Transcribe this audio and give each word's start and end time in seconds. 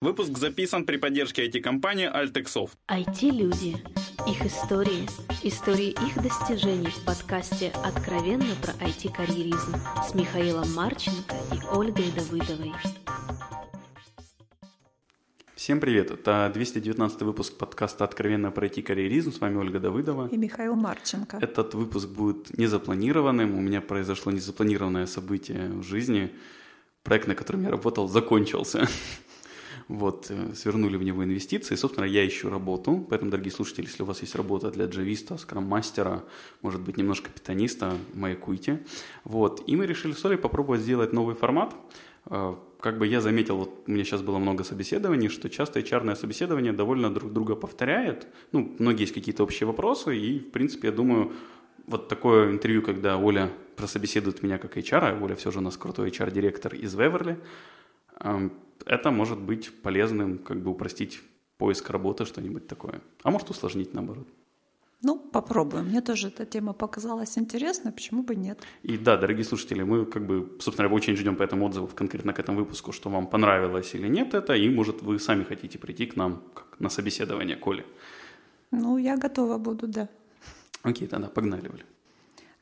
Выпуск 0.00 0.38
записан 0.38 0.84
при 0.84 0.96
поддержке 0.96 1.48
IT-компании 1.48 2.08
Altexoft. 2.08 2.70
IT-люди. 2.86 3.78
Их 4.28 4.46
истории. 4.46 5.08
Истории 5.42 5.88
их 5.90 6.22
достижений 6.22 6.86
в 6.86 7.04
подкасте 7.04 7.72
«Откровенно 7.84 8.54
про 8.62 8.74
IT-карьеризм» 8.74 9.74
с 10.08 10.14
Михаилом 10.14 10.72
Марченко 10.72 11.34
и 11.52 11.76
Ольгой 11.76 12.12
Давыдовой. 12.14 12.72
Всем 15.56 15.80
привет! 15.80 16.12
Это 16.12 16.48
219 16.54 17.22
выпуск 17.22 17.58
подкаста 17.58 18.04
«Откровенно 18.04 18.52
про 18.52 18.68
IT-карьеризм». 18.68 19.32
С 19.32 19.40
вами 19.40 19.56
Ольга 19.56 19.80
Давыдова. 19.80 20.28
И 20.28 20.36
Михаил 20.36 20.76
Марченко. 20.76 21.38
Этот 21.38 21.74
выпуск 21.74 22.08
будет 22.08 22.56
незапланированным. 22.56 23.58
У 23.58 23.60
меня 23.60 23.80
произошло 23.80 24.30
незапланированное 24.30 25.06
событие 25.06 25.70
в 25.70 25.82
жизни. 25.82 26.30
Проект, 27.02 27.26
на 27.26 27.34
котором 27.34 27.64
я 27.64 27.70
работал, 27.70 28.06
закончился. 28.06 28.86
Вот, 29.88 30.26
э, 30.30 30.54
свернули 30.54 30.96
в 30.96 31.02
него 31.02 31.24
инвестиции. 31.24 31.74
Собственно, 31.74 32.04
я 32.04 32.26
ищу 32.26 32.50
работу. 32.50 33.06
Поэтому, 33.08 33.30
дорогие 33.30 33.52
слушатели, 33.52 33.86
если 33.86 34.02
у 34.02 34.06
вас 34.06 34.20
есть 34.20 34.34
работа 34.34 34.70
для 34.70 34.84
джависта, 34.84 35.38
скрам-мастера, 35.38 36.24
может 36.60 36.82
быть, 36.82 36.98
немножко 36.98 37.30
питаниста, 37.30 37.96
маякуйте. 38.14 38.80
Вот. 39.24 39.62
И 39.66 39.76
мы 39.76 39.86
решили 39.86 40.12
с 40.12 40.24
Олей 40.26 40.36
попробовать 40.36 40.82
сделать 40.82 41.12
новый 41.14 41.34
формат. 41.34 41.74
Э, 42.26 42.54
как 42.80 42.98
бы 42.98 43.06
я 43.06 43.20
заметил, 43.20 43.56
вот 43.56 43.84
у 43.86 43.90
меня 43.90 44.04
сейчас 44.04 44.20
было 44.20 44.38
много 44.38 44.62
собеседований, 44.62 45.28
что 45.28 45.48
часто 45.48 45.80
HR 45.80 46.14
собеседование 46.16 46.72
довольно 46.72 47.12
друг 47.12 47.32
друга 47.32 47.56
повторяет. 47.56 48.26
Ну, 48.52 48.76
многие 48.78 49.02
есть 49.02 49.14
какие-то 49.14 49.42
общие 49.42 49.66
вопросы, 49.66 50.16
и, 50.16 50.38
в 50.38 50.50
принципе, 50.50 50.88
я 50.88 50.94
думаю, 50.94 51.32
вот 51.86 52.08
такое 52.08 52.50
интервью, 52.50 52.82
когда 52.82 53.16
Оля 53.16 53.50
прособеседует 53.76 54.42
меня 54.42 54.58
как 54.58 54.76
HR, 54.76 55.18
а 55.18 55.24
Оля 55.24 55.34
все 55.34 55.50
же 55.50 55.58
у 55.58 55.62
нас 55.62 55.76
крутой 55.76 56.10
HR-директор 56.10 56.74
из 56.74 56.94
Веверли, 56.94 57.38
это 58.86 59.10
может 59.10 59.38
быть 59.38 59.70
полезным, 59.82 60.38
как 60.38 60.62
бы 60.62 60.70
упростить 60.70 61.20
поиск 61.58 61.90
работы, 61.90 62.24
что-нибудь 62.24 62.66
такое. 62.66 63.00
А 63.22 63.30
может 63.30 63.50
усложнить 63.50 63.94
наоборот. 63.94 64.28
Ну, 65.02 65.16
попробуем. 65.16 65.86
Мне 65.86 66.00
тоже 66.00 66.28
эта 66.28 66.44
тема 66.44 66.72
показалась 66.72 67.38
интересной, 67.38 67.92
почему 67.92 68.24
бы 68.24 68.34
нет. 68.34 68.58
И 68.82 68.98
да, 68.98 69.16
дорогие 69.16 69.44
слушатели, 69.44 69.84
мы 69.84 70.04
как 70.04 70.26
бы, 70.26 70.56
собственно, 70.58 70.92
очень 70.92 71.16
ждем 71.16 71.36
по 71.36 71.44
этому 71.44 71.66
отзыву 71.66 71.86
конкретно 71.86 72.32
к 72.32 72.40
этому 72.40 72.58
выпуску, 72.58 72.92
что 72.92 73.10
вам 73.10 73.28
понравилось 73.28 73.94
или 73.94 74.08
нет 74.08 74.34
это, 74.34 74.54
и 74.54 74.68
может 74.68 75.02
вы 75.02 75.20
сами 75.20 75.44
хотите 75.44 75.78
прийти 75.78 76.06
к 76.06 76.16
нам 76.16 76.42
как 76.54 76.80
на 76.80 76.88
собеседование, 76.88 77.56
Коли. 77.56 77.84
Ну, 78.72 78.98
я 78.98 79.16
готова 79.16 79.58
буду, 79.58 79.86
да. 79.86 80.08
Окей, 80.82 81.06
тогда 81.06 81.28
погнали, 81.28 81.68
Оля. 81.68 81.84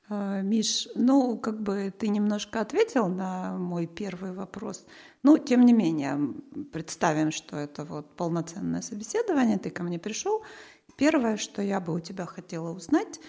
А, 0.09 0.41
Миш, 0.41 0.89
ну, 0.95 1.37
как 1.39 1.61
бы 1.61 1.93
ты 1.97 2.09
немножко 2.09 2.61
ответил 2.61 3.09
на 3.09 3.57
мой 3.59 3.87
первый 3.87 4.33
вопрос. 4.33 4.87
Ну, 5.23 5.39
тем 5.39 5.65
не 5.65 5.73
менее, 5.73 6.35
представим, 6.73 7.33
что 7.33 7.57
это 7.57 7.85
вот 7.85 8.15
полноценное 8.15 8.83
собеседование, 8.83 9.59
ты 9.59 9.71
ко 9.71 9.83
мне 9.83 9.99
пришел. 9.99 10.43
Первое, 10.97 11.37
что 11.37 11.61
я 11.61 11.81
бы 11.81 11.95
у 11.95 12.01
тебя 12.01 12.25
хотела 12.27 12.71
узнать, 12.71 13.21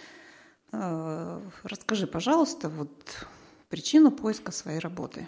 э, 0.71 1.41
расскажи, 1.63 2.07
пожалуйста, 2.07 2.69
вот 2.69 3.27
причину 3.69 4.11
поиска 4.11 4.51
своей 4.51 4.79
работы. 4.79 5.27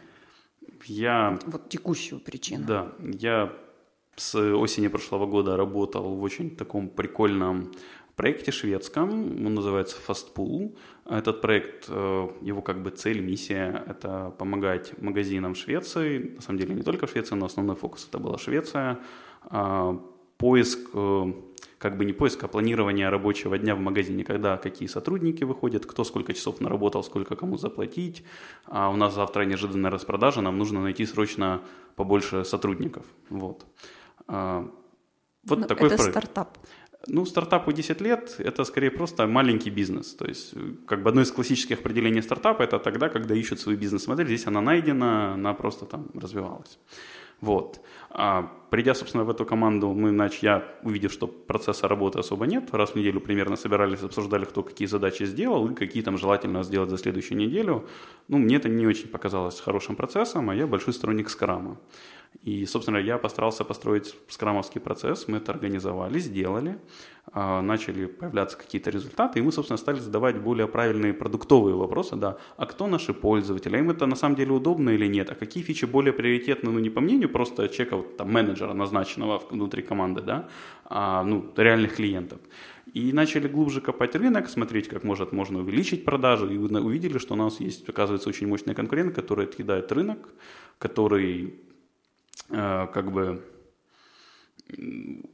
Я... 0.85 1.39
Вот 1.45 1.69
текущую 1.69 2.21
причину. 2.21 2.65
Да, 2.65 2.93
я 2.99 3.51
с 4.15 4.35
осени 4.35 4.87
прошлого 4.87 5.25
года 5.25 5.57
работал 5.57 6.15
в 6.15 6.23
очень 6.23 6.55
таком 6.55 6.89
прикольном 6.89 7.71
проекте 8.15 8.51
шведском, 8.51 9.45
он 9.45 9.53
называется 9.53 9.95
Fastpool. 10.05 10.75
Этот 11.05 11.39
проект, 11.41 11.85
э, 11.87 12.27
его 12.41 12.61
как 12.61 12.83
бы 12.83 12.89
цель, 12.89 13.21
миссия– 13.21 13.81
это 13.87 14.33
помогать 14.37 14.91
магазинам 15.01 15.55
Швеции, 15.55 16.33
на 16.35 16.41
самом 16.41 16.59
деле 16.59 16.75
не 16.75 16.83
только 16.83 17.07
Швеции, 17.07 17.35
но 17.35 17.45
основной 17.45 17.77
фокус– 17.77 18.07
это 18.09 18.19
была 18.19 18.37
Швеция, 18.37 18.99
а, 19.43 20.01
поиск 20.37 20.79
э, 20.93 21.33
как 21.77 21.97
бы 21.97 22.03
не 22.03 22.11
поиск, 22.11 22.43
а 22.43 22.47
планирование 22.47 23.09
рабочего 23.09 23.57
дня 23.57 23.73
в 23.73 23.79
магазине, 23.79 24.25
когда 24.25 24.57
какие 24.57 24.89
сотрудники 24.89 25.45
выходят, 25.45 25.85
кто 25.85 26.03
сколько 26.03 26.33
часов 26.33 26.59
наработал, 26.59 27.03
сколько 27.03 27.37
кому 27.37 27.57
заплатить. 27.57 28.23
А 28.65 28.89
у 28.89 28.97
нас 28.97 29.15
завтра 29.15 29.43
неожиданная 29.43 29.91
распродажа, 29.91 30.41
нам 30.41 30.57
нужно 30.57 30.81
найти 30.81 31.05
срочно 31.05 31.61
побольше 31.95 32.43
сотрудников. 32.43 33.05
Вот. 33.29 33.65
А, 34.29 34.69
вот 35.43 35.59
Но 35.59 35.67
такой 35.67 35.87
это 35.87 35.97
проект. 35.97 36.13
стартап. 36.13 36.57
Ну, 37.07 37.25
стартапу 37.25 37.71
10 37.71 38.01
лет– 38.01 38.35
это 38.39 38.65
скорее 38.65 38.91
просто 38.91 39.25
маленький 39.25 39.71
бизнес. 39.71 40.13
То 40.15 40.25
есть, 40.27 40.53
как 40.85 41.01
бы 41.01 41.09
одно 41.09 41.21
из 41.21 41.31
классических 41.31 41.79
определений 41.79 42.21
стартапа– 42.21 42.63
это 42.63 42.77
тогда, 42.77 43.09
когда 43.09 43.35
ищут 43.35 43.59
свою 43.59 43.77
бизнес-модель. 43.77 44.27
Здесь 44.27 44.47
она 44.47 44.61
найдена, 44.61 45.33
она 45.33 45.53
просто 45.53 45.85
там 45.85 46.07
развивалась. 46.13 46.77
Вот. 47.41 47.79
А, 48.09 48.51
придя, 48.69 48.93
собственно, 48.93 49.23
в 49.23 49.29
эту 49.29 49.45
команду, 49.45 49.93
мы, 49.93 50.09
значит, 50.09 50.43
я 50.43 50.63
увидев, 50.83 51.13
что 51.13 51.27
процесса 51.27 51.87
работы 51.87 52.19
особо 52.19 52.45
нет, 52.45 52.73
раз 52.73 52.91
в 52.91 52.95
неделю 52.95 53.21
примерно 53.21 53.55
собирались, 53.55 54.03
обсуждали, 54.03 54.45
кто 54.45 54.61
какие 54.63 54.87
задачи 54.87 55.25
сделал 55.25 55.69
и 55.69 55.75
какие 55.75 56.03
там 56.03 56.17
желательно 56.17 56.63
сделать 56.63 56.89
за 56.89 56.97
следующую 56.97 57.37
неделю. 57.37 57.87
Ну, 58.27 58.37
мне 58.37 58.57
это 58.57 58.67
не 58.67 58.87
очень 58.87 59.07
показалось 59.07 59.61
хорошим 59.61 59.95
процессом, 59.95 60.49
а 60.49 60.55
я 60.55 60.67
большой 60.67 60.93
сторонник 60.93 61.29
скрама. 61.29 61.77
И, 62.43 62.65
собственно, 62.65 62.97
я 62.97 63.17
постарался 63.17 63.65
построить 63.65 64.15
скрамовский 64.29 64.79
процесс, 64.79 65.27
мы 65.27 65.37
это 65.37 65.51
организовали, 65.51 66.19
сделали, 66.19 66.77
а, 67.33 67.61
начали 67.61 68.05
появляться 68.05 68.57
какие-то 68.57 68.89
результаты, 68.89 69.39
и 69.39 69.41
мы, 69.41 69.51
собственно, 69.51 69.77
стали 69.77 69.99
задавать 69.99 70.41
более 70.41 70.67
правильные 70.67 71.13
продуктовые 71.13 71.75
вопросы, 71.75 72.15
да, 72.15 72.37
а 72.55 72.65
кто 72.65 72.87
наши 72.87 73.13
пользователи, 73.13 73.75
а 73.75 73.79
им 73.79 73.89
это 73.89 74.05
на 74.05 74.15
самом 74.15 74.35
деле 74.35 74.51
удобно 74.51 74.91
или 74.91 75.05
нет, 75.05 75.29
а 75.29 75.35
какие 75.35 75.63
фичи 75.63 75.83
более 75.85 76.13
приоритетны, 76.13 76.71
ну, 76.71 76.79
не 76.79 76.89
по 76.89 77.01
мнению 77.01 77.29
просто 77.29 77.67
человека, 77.67 77.97
вот, 77.97 78.15
там, 78.15 78.31
менеджера, 78.31 78.73
назначенного 78.73 79.43
внутри 79.51 79.83
команды, 79.83 80.21
да, 80.21 80.47
а, 80.85 81.23
ну, 81.23 81.51
реальных 81.57 81.95
клиентов. 81.95 82.39
И 82.93 83.11
начали 83.11 83.49
глубже 83.49 83.81
копать 83.81 84.15
рынок, 84.15 84.49
смотреть, 84.49 84.87
как 84.87 85.03
может 85.03 85.33
можно 85.33 85.59
увеличить 85.59 86.05
продажи, 86.05 86.53
и 86.53 86.57
увидели, 86.57 87.17
что 87.17 87.33
у 87.33 87.37
нас 87.37 87.59
есть, 87.59 87.87
оказывается, 87.89 88.29
очень 88.29 88.47
мощный 88.47 88.73
конкурент, 88.73 89.13
который 89.13 89.45
отъедает 89.45 89.91
рынок, 89.91 90.29
который 90.79 91.59
как 92.49 93.11
бы 93.11 93.41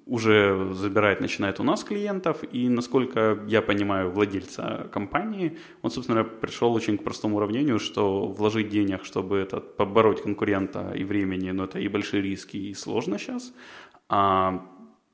уже 0.06 0.74
забирает, 0.74 1.20
начинает 1.20 1.60
у 1.60 1.64
нас 1.64 1.84
клиентов, 1.84 2.44
и, 2.54 2.70
насколько 2.70 3.44
я 3.48 3.62
понимаю, 3.62 4.10
владельца 4.10 4.88
компании, 4.94 5.58
он, 5.82 5.92
собственно, 5.92 6.24
пришел 6.24 6.74
очень 6.74 6.98
к 6.98 7.04
простому 7.04 7.38
уравнению, 7.38 7.80
что 7.80 8.28
вложить 8.28 8.70
денег, 8.70 9.04
чтобы 9.04 9.38
это, 9.38 9.60
побороть 9.60 10.22
конкурента 10.22 10.94
и 10.96 11.04
времени, 11.04 11.52
но 11.52 11.64
ну, 11.64 11.64
это 11.66 11.80
и 11.80 11.88
большие 11.90 12.22
риски, 12.22 12.58
и 12.58 12.74
сложно 12.74 13.18
сейчас, 13.18 13.54
а 14.08 14.66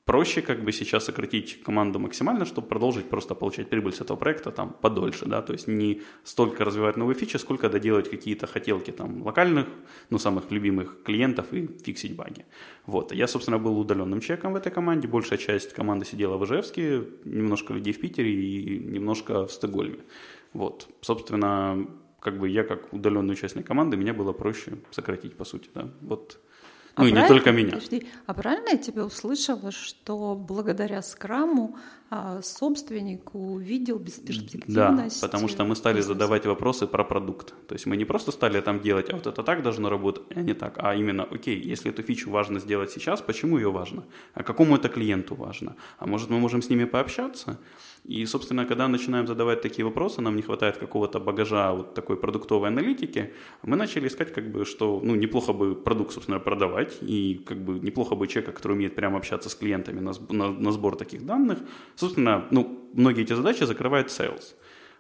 проще 0.06 0.42
как 0.42 0.64
бы 0.64 0.72
сейчас 0.72 1.06
сократить 1.06 1.62
команду 1.64 2.00
максимально, 2.00 2.46
чтобы 2.46 2.68
продолжить 2.68 3.10
просто 3.10 3.36
получать 3.36 3.70
прибыль 3.70 3.94
с 3.94 4.02
этого 4.02 4.18
проекта 4.18 4.52
там 4.52 4.76
подольше, 4.82 5.26
да, 5.26 5.42
то 5.42 5.54
есть 5.54 5.68
не 5.68 6.02
столько 6.24 6.66
развивать 6.66 6.98
новые 6.98 7.16
фичи, 7.16 7.38
сколько 7.38 7.70
доделать 7.70 8.10
какие-то 8.10 8.48
хотелки 8.48 8.92
там 8.92 9.22
локальных, 9.24 9.68
ну, 10.10 10.18
самых 10.18 10.52
любимых 10.52 11.04
клиентов 11.04 11.54
и 11.54 11.68
фиксить 11.68 12.16
баги. 12.16 12.46
Вот, 12.86 13.12
я, 13.14 13.28
собственно, 13.28 13.60
был 13.60 13.80
удаленным 13.80 14.22
человеком 14.22 14.54
в 14.54 14.56
этой 14.56 14.72
команде, 14.72 15.08
большая 15.08 15.38
часть 15.38 15.74
команды 15.74 16.06
сидела 16.06 16.38
в 16.38 16.46
Ижевске, 16.46 17.04
немножко 17.26 17.74
людей 17.74 17.94
в 17.94 18.00
Питере 18.00 18.34
и 18.34 18.80
немножко 18.80 19.46
в 19.46 19.52
Стокгольме. 19.52 20.00
Вот, 20.54 20.88
собственно, 21.02 21.88
как 22.20 22.40
бы 22.40 22.50
я 22.50 22.64
как 22.64 22.94
удаленный 22.94 23.34
участник 23.34 23.66
команды, 23.68 23.98
мне 23.98 24.14
было 24.14 24.34
проще 24.34 24.74
сократить, 24.92 25.36
по 25.36 25.46
сути, 25.46 25.70
да, 25.74 25.90
вот 26.02 26.40
ну 26.98 27.06
а 27.06 27.08
и 27.08 27.12
не 27.12 27.28
только 27.28 27.52
меня. 27.52 27.74
Подожди, 27.74 28.08
а 28.26 28.34
правильно 28.34 28.70
я 28.70 28.78
тебя 28.78 29.06
услышала, 29.06 29.72
что 29.72 30.36
благодаря 30.36 31.02
скраму 31.02 31.78
а, 32.10 32.42
собственник 32.42 33.34
увидел 33.34 33.98
бесперспективность? 33.98 35.22
Да, 35.22 35.28
потому 35.28 35.48
что 35.48 35.64
мы 35.64 35.76
стали 35.76 35.98
бизнеса. 35.98 36.14
задавать 36.14 36.46
вопросы 36.46 36.88
про 36.88 37.04
продукт. 37.04 37.54
То 37.68 37.76
есть 37.76 37.86
мы 37.86 37.98
не 37.98 38.06
просто 38.06 38.32
стали 38.32 38.60
там 38.62 38.82
делать, 38.82 39.10
а 39.10 39.16
вот 39.16 39.28
это 39.28 39.44
так 39.44 39.64
должно 39.64 39.90
работать, 39.90 40.24
а 40.36 40.42
не 40.42 40.54
так, 40.54 40.76
а 40.78 40.94
именно, 40.94 41.24
окей, 41.24 41.62
если 41.62 41.92
эту 41.92 42.04
фичу 42.04 42.30
важно 42.30 42.60
сделать 42.60 42.92
сейчас, 42.92 43.22
почему 43.22 43.58
ее 43.58 43.72
важно? 43.72 44.04
А 44.34 44.44
какому 44.44 44.76
это 44.76 44.90
клиенту 44.90 45.36
важно? 45.36 45.76
А 46.00 46.06
может 46.06 46.30
мы 46.30 46.40
можем 46.40 46.62
с 46.62 46.70
ними 46.70 46.86
пообщаться? 46.86 47.58
И, 48.04 48.26
собственно, 48.26 48.66
когда 48.66 48.88
начинаем 48.88 49.28
задавать 49.28 49.62
такие 49.62 49.86
вопросы, 49.86 50.22
нам 50.22 50.36
не 50.36 50.42
хватает 50.42 50.78
какого-то 50.78 51.20
багажа 51.20 51.72
вот 51.72 51.94
такой 51.94 52.18
продуктовой 52.18 52.70
аналитики, 52.70 53.32
мы 53.64 53.78
начали 53.78 54.08
искать, 54.08 54.34
как 54.34 54.52
бы, 54.52 54.66
что, 54.66 55.00
ну, 55.04 55.16
неплохо 55.16 55.54
бы 55.54 55.76
продукт, 55.76 56.14
собственно, 56.14 56.40
продавать, 56.40 56.98
и, 57.02 57.42
как 57.46 57.58
бы, 57.58 57.80
неплохо 57.80 58.16
бы 58.16 58.28
человека, 58.28 58.54
который 58.54 58.74
умеет 58.74 58.96
прямо 58.96 59.18
общаться 59.18 59.50
с 59.50 59.56
клиентами 59.56 60.00
на, 60.00 60.14
на, 60.30 60.52
на 60.52 60.72
сбор 60.72 60.96
таких 60.96 61.26
данных. 61.26 61.60
Собственно, 61.96 62.48
ну, 62.52 62.90
многие 62.94 63.24
эти 63.24 63.34
задачи 63.34 63.66
закрывает 63.66 64.08
sales. 64.08 64.56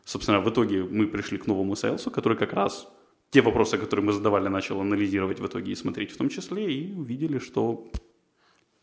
Собственно, 0.05 0.39
в 0.39 0.49
итоге 0.49 0.83
мы 0.83 1.07
пришли 1.07 1.37
к 1.37 1.47
новому 1.47 1.75
сейлсу, 1.75 2.11
который 2.11 2.37
как 2.37 2.53
раз 2.53 2.87
те 3.31 3.41
вопросы, 3.41 3.77
которые 3.77 4.05
мы 4.05 4.13
задавали, 4.13 4.49
начал 4.49 4.79
анализировать 4.79 5.39
в 5.39 5.45
итоге 5.45 5.71
и 5.71 5.75
смотреть 5.75 6.11
в 6.11 6.17
том 6.17 6.29
числе, 6.29 6.71
и 6.71 6.93
увидели, 6.93 7.39
что 7.39 7.91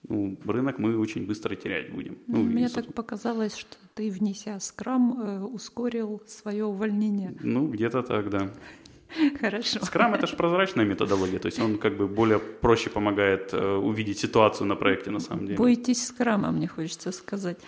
ну, 0.09 0.39
рынок 0.47 0.79
мы 0.79 0.99
очень 0.99 1.27
быстро 1.27 1.55
терять 1.56 1.93
будем. 1.93 2.19
Ну, 2.27 2.43
Мне 2.43 2.67
и, 2.67 2.69
так 2.69 2.95
показалось, 2.95 3.56
что 3.56 3.77
ты, 3.95 4.11
внеся 4.11 4.59
скрам, 4.61 5.21
э, 5.21 5.41
ускорил 5.41 6.23
свое 6.27 6.65
увольнение. 6.65 7.37
Ну, 7.41 7.69
где-то 7.69 8.03
так, 8.03 8.31
да. 8.31 8.50
Хорошо. 9.41 9.85
Скрам 9.85 10.15
это 10.15 10.27
же 10.27 10.37
прозрачная 10.37 10.85
методология, 10.85 11.39
то 11.39 11.47
есть 11.47 11.59
он 11.61 11.79
как 11.79 11.97
бы 11.97 12.06
более 12.06 12.39
проще 12.39 12.91
помогает 12.91 13.53
э, 13.53 13.77
увидеть 13.77 14.19
ситуацию 14.19 14.67
на 14.67 14.77
проекте 14.77 15.11
на 15.11 15.21
самом 15.21 15.47
деле. 15.47 15.56
Бойтесь 15.56 16.06
скрама, 16.06 16.53
мне 16.53 16.69
хочется 16.69 17.12
сказать. 17.12 17.59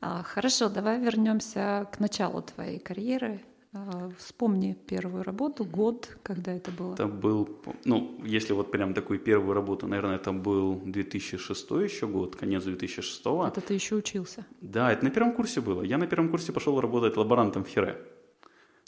А, 0.00 0.22
хорошо, 0.22 0.68
давай 0.68 1.00
вернемся 1.00 1.88
к 1.92 2.00
началу 2.00 2.42
твоей 2.42 2.78
карьеры. 2.78 3.40
А, 3.76 4.08
вспомни 4.18 4.76
первую 4.86 5.24
работу, 5.24 5.64
год, 5.64 6.16
когда 6.22 6.52
это 6.52 6.70
было. 6.70 6.94
Это 6.94 7.08
был, 7.08 7.48
ну, 7.84 8.20
если 8.24 8.52
вот 8.52 8.70
прям 8.70 8.94
такую 8.94 9.18
первую 9.18 9.52
работу, 9.52 9.88
наверное, 9.88 10.14
это 10.14 10.32
был 10.32 10.80
2006 10.84 11.70
еще 11.70 12.06
год, 12.06 12.36
конец 12.36 12.62
2006. 12.62 13.20
Это 13.48 13.60
ты 13.60 13.74
еще 13.74 13.96
учился? 13.96 14.46
Да, 14.60 14.92
это 14.92 15.04
на 15.04 15.10
первом 15.10 15.32
курсе 15.32 15.60
было. 15.60 15.82
Я 15.82 15.98
на 15.98 16.06
первом 16.06 16.28
курсе 16.28 16.52
пошел 16.52 16.80
работать 16.80 17.16
лаборантом 17.16 17.64
в 17.64 17.68
Хире. 17.68 17.96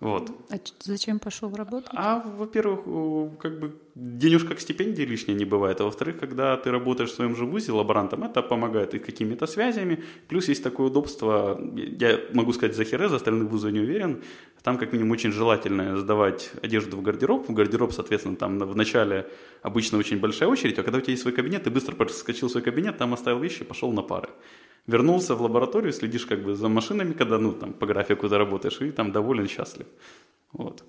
Вот. 0.01 0.31
А 0.51 0.57
зачем 0.81 1.19
пошел 1.19 1.55
работать? 1.55 1.91
А, 1.95 2.23
во-первых, 2.37 3.39
как 3.39 3.59
бы 3.59 3.81
денежка 3.95 4.55
к 4.55 4.61
стипендии 4.61 5.03
лишней 5.03 5.35
не 5.35 5.47
бывает, 5.47 5.81
а 5.81 5.85
во-вторых, 5.85 6.19
когда 6.19 6.55
ты 6.59 6.71
работаешь 6.71 7.11
в 7.11 7.15
своем 7.15 7.35
же 7.35 7.47
вузе 7.47 7.73
лаборантом, 7.73 8.23
это 8.25 8.43
помогает 8.43 8.93
и 8.95 8.99
какими-то 8.99 9.47
связями, 9.47 10.05
плюс 10.29 10.49
есть 10.49 10.63
такое 10.63 10.89
удобство, 10.89 11.59
я 11.75 12.21
могу 12.35 12.53
сказать 12.53 12.77
за 12.77 12.85
Хире, 12.85 13.09
за 13.09 13.17
остальные 13.17 13.49
вузы 13.49 13.73
не 13.73 13.81
уверен, 13.81 14.23
там 14.63 14.77
как 14.77 14.93
минимум 14.93 15.13
очень 15.13 15.33
желательно 15.33 15.97
сдавать 15.97 16.51
одежду 16.63 16.99
в 16.99 17.03
гардероб, 17.03 17.49
в 17.49 17.55
гардероб, 17.55 17.93
соответственно, 17.93 18.37
там 18.37 18.59
в 18.59 18.77
начале 18.77 19.27
обычно 19.63 19.97
очень 19.97 20.21
большая 20.21 20.51
очередь, 20.51 20.79
а 20.79 20.83
когда 20.83 20.99
у 20.99 21.01
тебя 21.01 21.13
есть 21.13 21.23
свой 21.23 21.33
кабинет, 21.33 21.65
ты 21.65 21.71
быстро 21.71 21.95
проскочил 21.95 22.49
в 22.49 22.51
свой 22.51 22.63
кабинет, 22.63 22.99
там 22.99 23.15
оставил 23.15 23.39
вещи, 23.39 23.65
пошел 23.65 23.91
на 23.93 24.03
пары 24.03 24.29
вернулся 24.87 25.35
в 25.35 25.43
лабораторию, 25.43 25.93
следишь 25.93 26.27
как 26.27 26.43
бы 26.43 26.55
за 26.55 26.69
машинами, 26.69 27.13
когда, 27.13 27.39
ну, 27.39 27.53
там, 27.53 27.73
по 27.73 27.87
графику 27.87 28.29
заработаешь, 28.29 28.81
и 28.81 28.91
там 28.93 29.13
доволен, 29.13 29.49
счастлив. 29.49 29.87
Вот. 30.53 30.85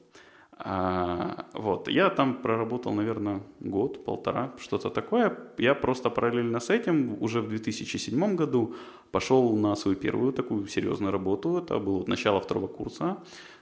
А, 0.59 1.45
вот. 1.53 1.87
Я 1.87 2.09
там 2.09 2.35
проработал, 2.41 2.93
наверное, 2.93 3.41
год, 3.59 4.05
полтора, 4.05 4.51
что-то 4.59 4.89
такое. 4.89 5.37
Я 5.57 5.75
просто 5.75 6.09
параллельно 6.09 6.59
с 6.59 6.69
этим 6.69 7.17
уже 7.21 7.41
в 7.41 7.47
2007 7.49 8.35
году 8.35 8.75
пошел 9.11 9.55
на 9.55 9.75
свою 9.75 9.97
первую 9.97 10.33
такую 10.33 10.67
серьезную 10.67 11.11
работу. 11.11 11.57
Это 11.57 11.79
было 11.79 12.03
начало 12.07 12.39
второго 12.39 12.67
курса 12.67 13.17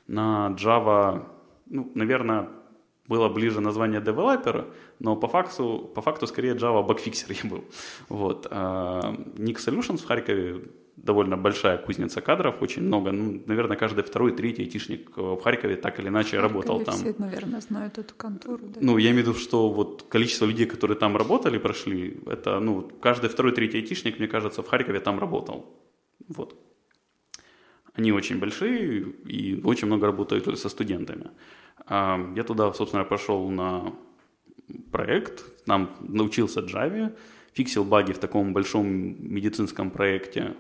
на 0.08 0.56
Java, 0.58 1.26
ну, 1.66 1.92
наверное, 1.96 2.50
было 3.08 3.30
ближе 3.30 3.62
название 3.62 4.02
девелопера, 4.02 4.66
но 5.00 5.16
по 5.16 5.28
факту, 5.28 5.92
по 5.94 6.02
факту 6.02 6.28
скорее 6.28 6.56
Java 6.56 6.84
бакфиксер 6.86 7.32
я 7.44 7.50
был. 7.50 7.64
Вот. 8.10 8.48
А 8.50 9.16
Nix 9.38 9.58
Solutions 9.58 9.98
в 9.98 10.06
Харькове 10.06 10.64
довольно 10.96 11.38
большая 11.38 11.78
кузница 11.78 12.22
кадров, 12.22 12.62
очень 12.62 12.82
много, 12.82 13.12
ну, 13.12 13.42
наверное, 13.46 13.78
каждый 13.78 14.04
второй, 14.04 14.32
третий 14.32 14.64
айтишник 14.64 15.16
в 15.18 15.42
Харькове 15.42 15.76
так 15.76 16.00
или 16.00 16.08
иначе 16.08 16.38
Харькове 16.38 16.54
работал 16.54 16.80
там. 16.80 16.96
Все, 16.96 17.14
наверное, 17.18 17.62
знают 17.62 17.98
эту 17.98 18.16
контору. 18.16 18.64
Да? 18.64 18.80
Ну, 18.82 18.98
я 18.98 19.12
имею 19.12 19.26
в 19.26 19.28
виду, 19.28 19.40
что 19.40 19.70
вот 19.70 20.06
количество 20.10 20.46
людей, 20.46 20.66
которые 20.66 20.98
там 20.98 21.18
работали, 21.18 21.58
прошли, 21.58 22.18
это, 22.26 22.60
ну, 22.60 22.90
каждый 23.02 23.30
второй, 23.30 23.52
третий 23.52 23.78
айтишник, 23.78 24.20
мне 24.20 24.28
кажется, 24.28 24.64
в 24.64 24.68
Харькове 24.68 25.00
там 25.00 25.20
работал. 25.20 25.66
Вот. 26.28 26.56
Они 27.94 28.12
очень 28.12 28.40
большие 28.40 29.02
и 29.26 29.62
очень 29.64 29.88
много 29.88 30.08
работают 30.08 30.60
со 30.60 30.70
студентами. 30.70 31.30
Я 31.90 32.44
туда, 32.48 32.74
собственно, 32.74 33.04
пошел 33.04 33.50
на 33.50 33.94
проект, 34.92 35.66
там 35.66 35.90
научился 36.00 36.62
Java, 36.62 37.16
фиксил 37.54 37.84
баги 37.84 38.12
в 38.12 38.18
таком 38.18 38.54
большом 38.54 38.88
медицинском 38.88 39.92
проекте, 39.92 40.56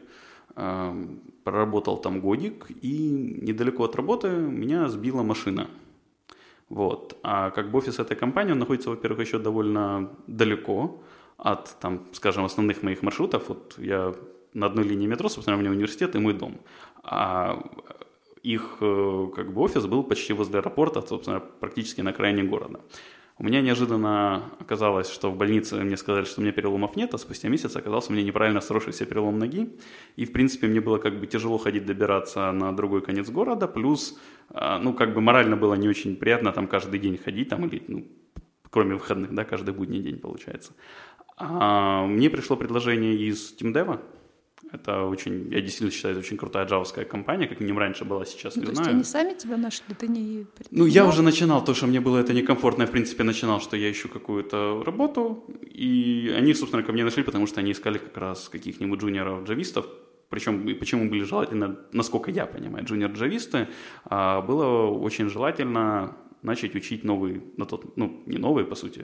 проработал 1.44 1.98
там 1.98 2.22
годик, 2.22 2.68
и 2.82 3.10
недалеко 3.42 3.84
от 3.84 3.96
работы 3.96 4.30
меня 4.30 4.88
сбила 4.88 5.24
машина. 5.24 5.68
Вот. 6.70 7.18
А 7.24 7.52
как 7.52 7.72
бы 7.72 7.78
офис 7.78 8.00
этой 8.00 8.16
компании, 8.16 8.52
он 8.52 8.60
находится, 8.60 8.90
во-первых, 8.90 9.20
еще 9.20 9.40
довольно 9.40 10.10
далеко 10.28 11.04
от, 11.38 11.76
там, 11.80 12.08
скажем, 12.14 12.46
основных 12.46 12.84
моих 12.84 13.04
маршрутов. 13.04 13.50
Вот 13.50 13.76
я 13.78 14.14
на 14.54 14.68
одной 14.68 14.86
линии 14.86 15.08
метро, 15.08 15.30
собственно, 15.30 15.58
у 15.58 15.60
меня 15.60 15.72
университет 15.72 16.16
и 16.16 16.20
мой 16.20 16.34
дом. 16.34 16.60
А 17.04 17.62
их 18.54 18.78
э, 18.82 19.28
как 19.36 19.54
бы 19.54 19.62
офис 19.62 19.86
был 19.86 20.04
почти 20.04 20.34
возле 20.34 20.60
аэропорта, 20.60 21.02
собственно, 21.02 21.40
практически 21.40 22.02
на 22.02 22.12
окраине 22.12 22.44
города. 22.44 22.80
У 23.38 23.44
меня 23.44 23.62
неожиданно 23.62 24.52
оказалось, 24.60 25.10
что 25.10 25.30
в 25.30 25.36
больнице 25.36 25.76
мне 25.76 25.98
сказали, 25.98 26.24
что 26.24 26.40
у 26.40 26.44
меня 26.44 26.54
переломов 26.54 26.96
нет, 26.96 27.14
а 27.14 27.18
спустя 27.18 27.50
месяц 27.50 27.76
оказался 27.76 28.14
меня 28.14 28.24
неправильно 28.24 28.62
сросшийся 28.62 29.06
перелом 29.06 29.40
ноги. 29.40 29.78
И, 30.16 30.24
в 30.26 30.32
принципе, 30.32 30.68
мне 30.68 30.80
было 30.80 31.00
как 31.00 31.20
бы 31.20 31.28
тяжело 31.28 31.58
ходить, 31.58 31.86
добираться 31.86 32.52
на 32.54 32.72
другой 32.72 33.02
конец 33.02 33.30
города. 33.30 33.68
Плюс, 33.68 34.18
а, 34.50 34.80
ну, 34.80 34.94
как 34.94 35.14
бы 35.14 35.20
морально 35.20 35.58
было 35.58 35.74
не 35.74 35.90
очень 35.90 36.16
приятно 36.16 36.54
там 36.54 36.68
каждый 36.68 37.00
день 37.00 37.18
ходить, 37.18 37.50
там, 37.50 37.66
или, 37.66 37.84
ну, 37.90 38.08
кроме 38.70 38.96
выходных, 38.96 39.34
да, 39.34 39.44
каждый 39.44 39.74
будний 39.74 40.00
день 40.00 40.18
получается. 40.18 40.72
А 41.38 42.06
мне 42.06 42.30
пришло 42.30 42.56
предложение 42.56 43.16
из 43.16 43.54
TeamDev, 43.60 44.00
это 44.76 45.04
очень, 45.04 45.52
я 45.52 45.62
действительно 45.62 45.92
считаю, 45.92 46.14
это 46.14 46.26
очень 46.26 46.38
крутая 46.38 46.66
джавовская 46.66 47.06
компания, 47.06 47.48
как 47.48 47.60
минимум 47.60 47.80
раньше 47.80 48.06
была, 48.06 48.26
сейчас 48.26 48.56
ну, 48.56 48.62
не 48.62 48.68
то 48.68 48.76
знаю. 48.76 48.98
есть 48.98 49.16
они 49.16 49.26
сами 49.26 49.38
тебя 49.38 49.58
нашли, 49.58 49.96
ты 49.98 50.08
не 50.08 50.46
Ну, 50.72 50.86
я 50.86 51.06
уже 51.06 51.22
начинал, 51.22 51.64
то, 51.64 51.74
что 51.74 51.88
мне 51.88 52.00
было 52.00 52.18
это 52.18 52.34
некомфортно, 52.34 52.84
я, 52.84 52.88
в 52.88 52.92
принципе, 52.92 53.24
начинал, 53.24 53.60
что 53.62 53.78
я 53.78 53.92
ищу 53.92 54.10
какую-то 54.10 54.84
работу, 54.86 55.46
и 55.62 56.34
они, 56.38 56.54
собственно, 56.54 56.84
ко 56.84 56.92
мне 56.92 57.04
нашли, 57.04 57.24
потому 57.24 57.48
что 57.48 57.62
они 57.62 57.72
искали 57.72 57.98
как 57.98 58.18
раз 58.18 58.50
каких-нибудь 58.50 59.00
джуниоров-джавистов, 59.00 59.86
причем, 60.30 60.78
почему 60.80 61.10
были 61.10 61.24
желательно, 61.24 61.80
насколько 61.92 62.32
я 62.32 62.46
понимаю, 62.46 62.86
джуниор-джависты, 62.86 63.68
а, 64.06 64.42
было 64.42 64.88
очень 64.88 65.30
желательно 65.30 66.18
начать 66.42 66.76
учить 66.76 67.04
новый, 67.04 67.42
на 67.58 67.66
тот, 67.66 67.98
ну, 67.98 68.22
не 68.26 68.38
новый, 68.38 68.66
по 68.66 68.76
сути, 68.76 69.04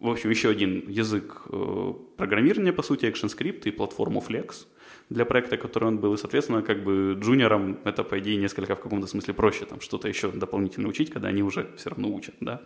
в 0.00 0.08
общем, 0.08 0.30
еще 0.30 0.50
один 0.50 0.88
язык 0.88 1.42
э, 1.50 1.92
программирования, 2.16 2.72
по 2.72 2.82
сути, 2.82 3.06
ActionScript 3.06 3.62
и 3.64 3.70
платформу 3.70 4.22
Flex 4.26 4.66
для 5.10 5.24
проекта, 5.24 5.56
который 5.56 5.84
он 5.84 5.98
был. 5.98 6.14
И, 6.14 6.16
соответственно, 6.16 6.62
как 6.62 6.82
бы 6.82 7.16
джуниорам 7.18 7.78
это, 7.84 8.04
по 8.04 8.18
идее, 8.18 8.36
несколько 8.36 8.74
в 8.74 8.80
каком-то 8.80 9.06
смысле 9.06 9.34
проще, 9.34 9.64
там 9.66 9.80
что-то 9.80 10.08
еще 10.08 10.30
дополнительно 10.30 10.88
учить, 10.88 11.10
когда 11.10 11.28
они 11.28 11.42
уже 11.42 11.70
все 11.76 11.90
равно 11.90 12.08
учат, 12.08 12.34
да. 12.40 12.62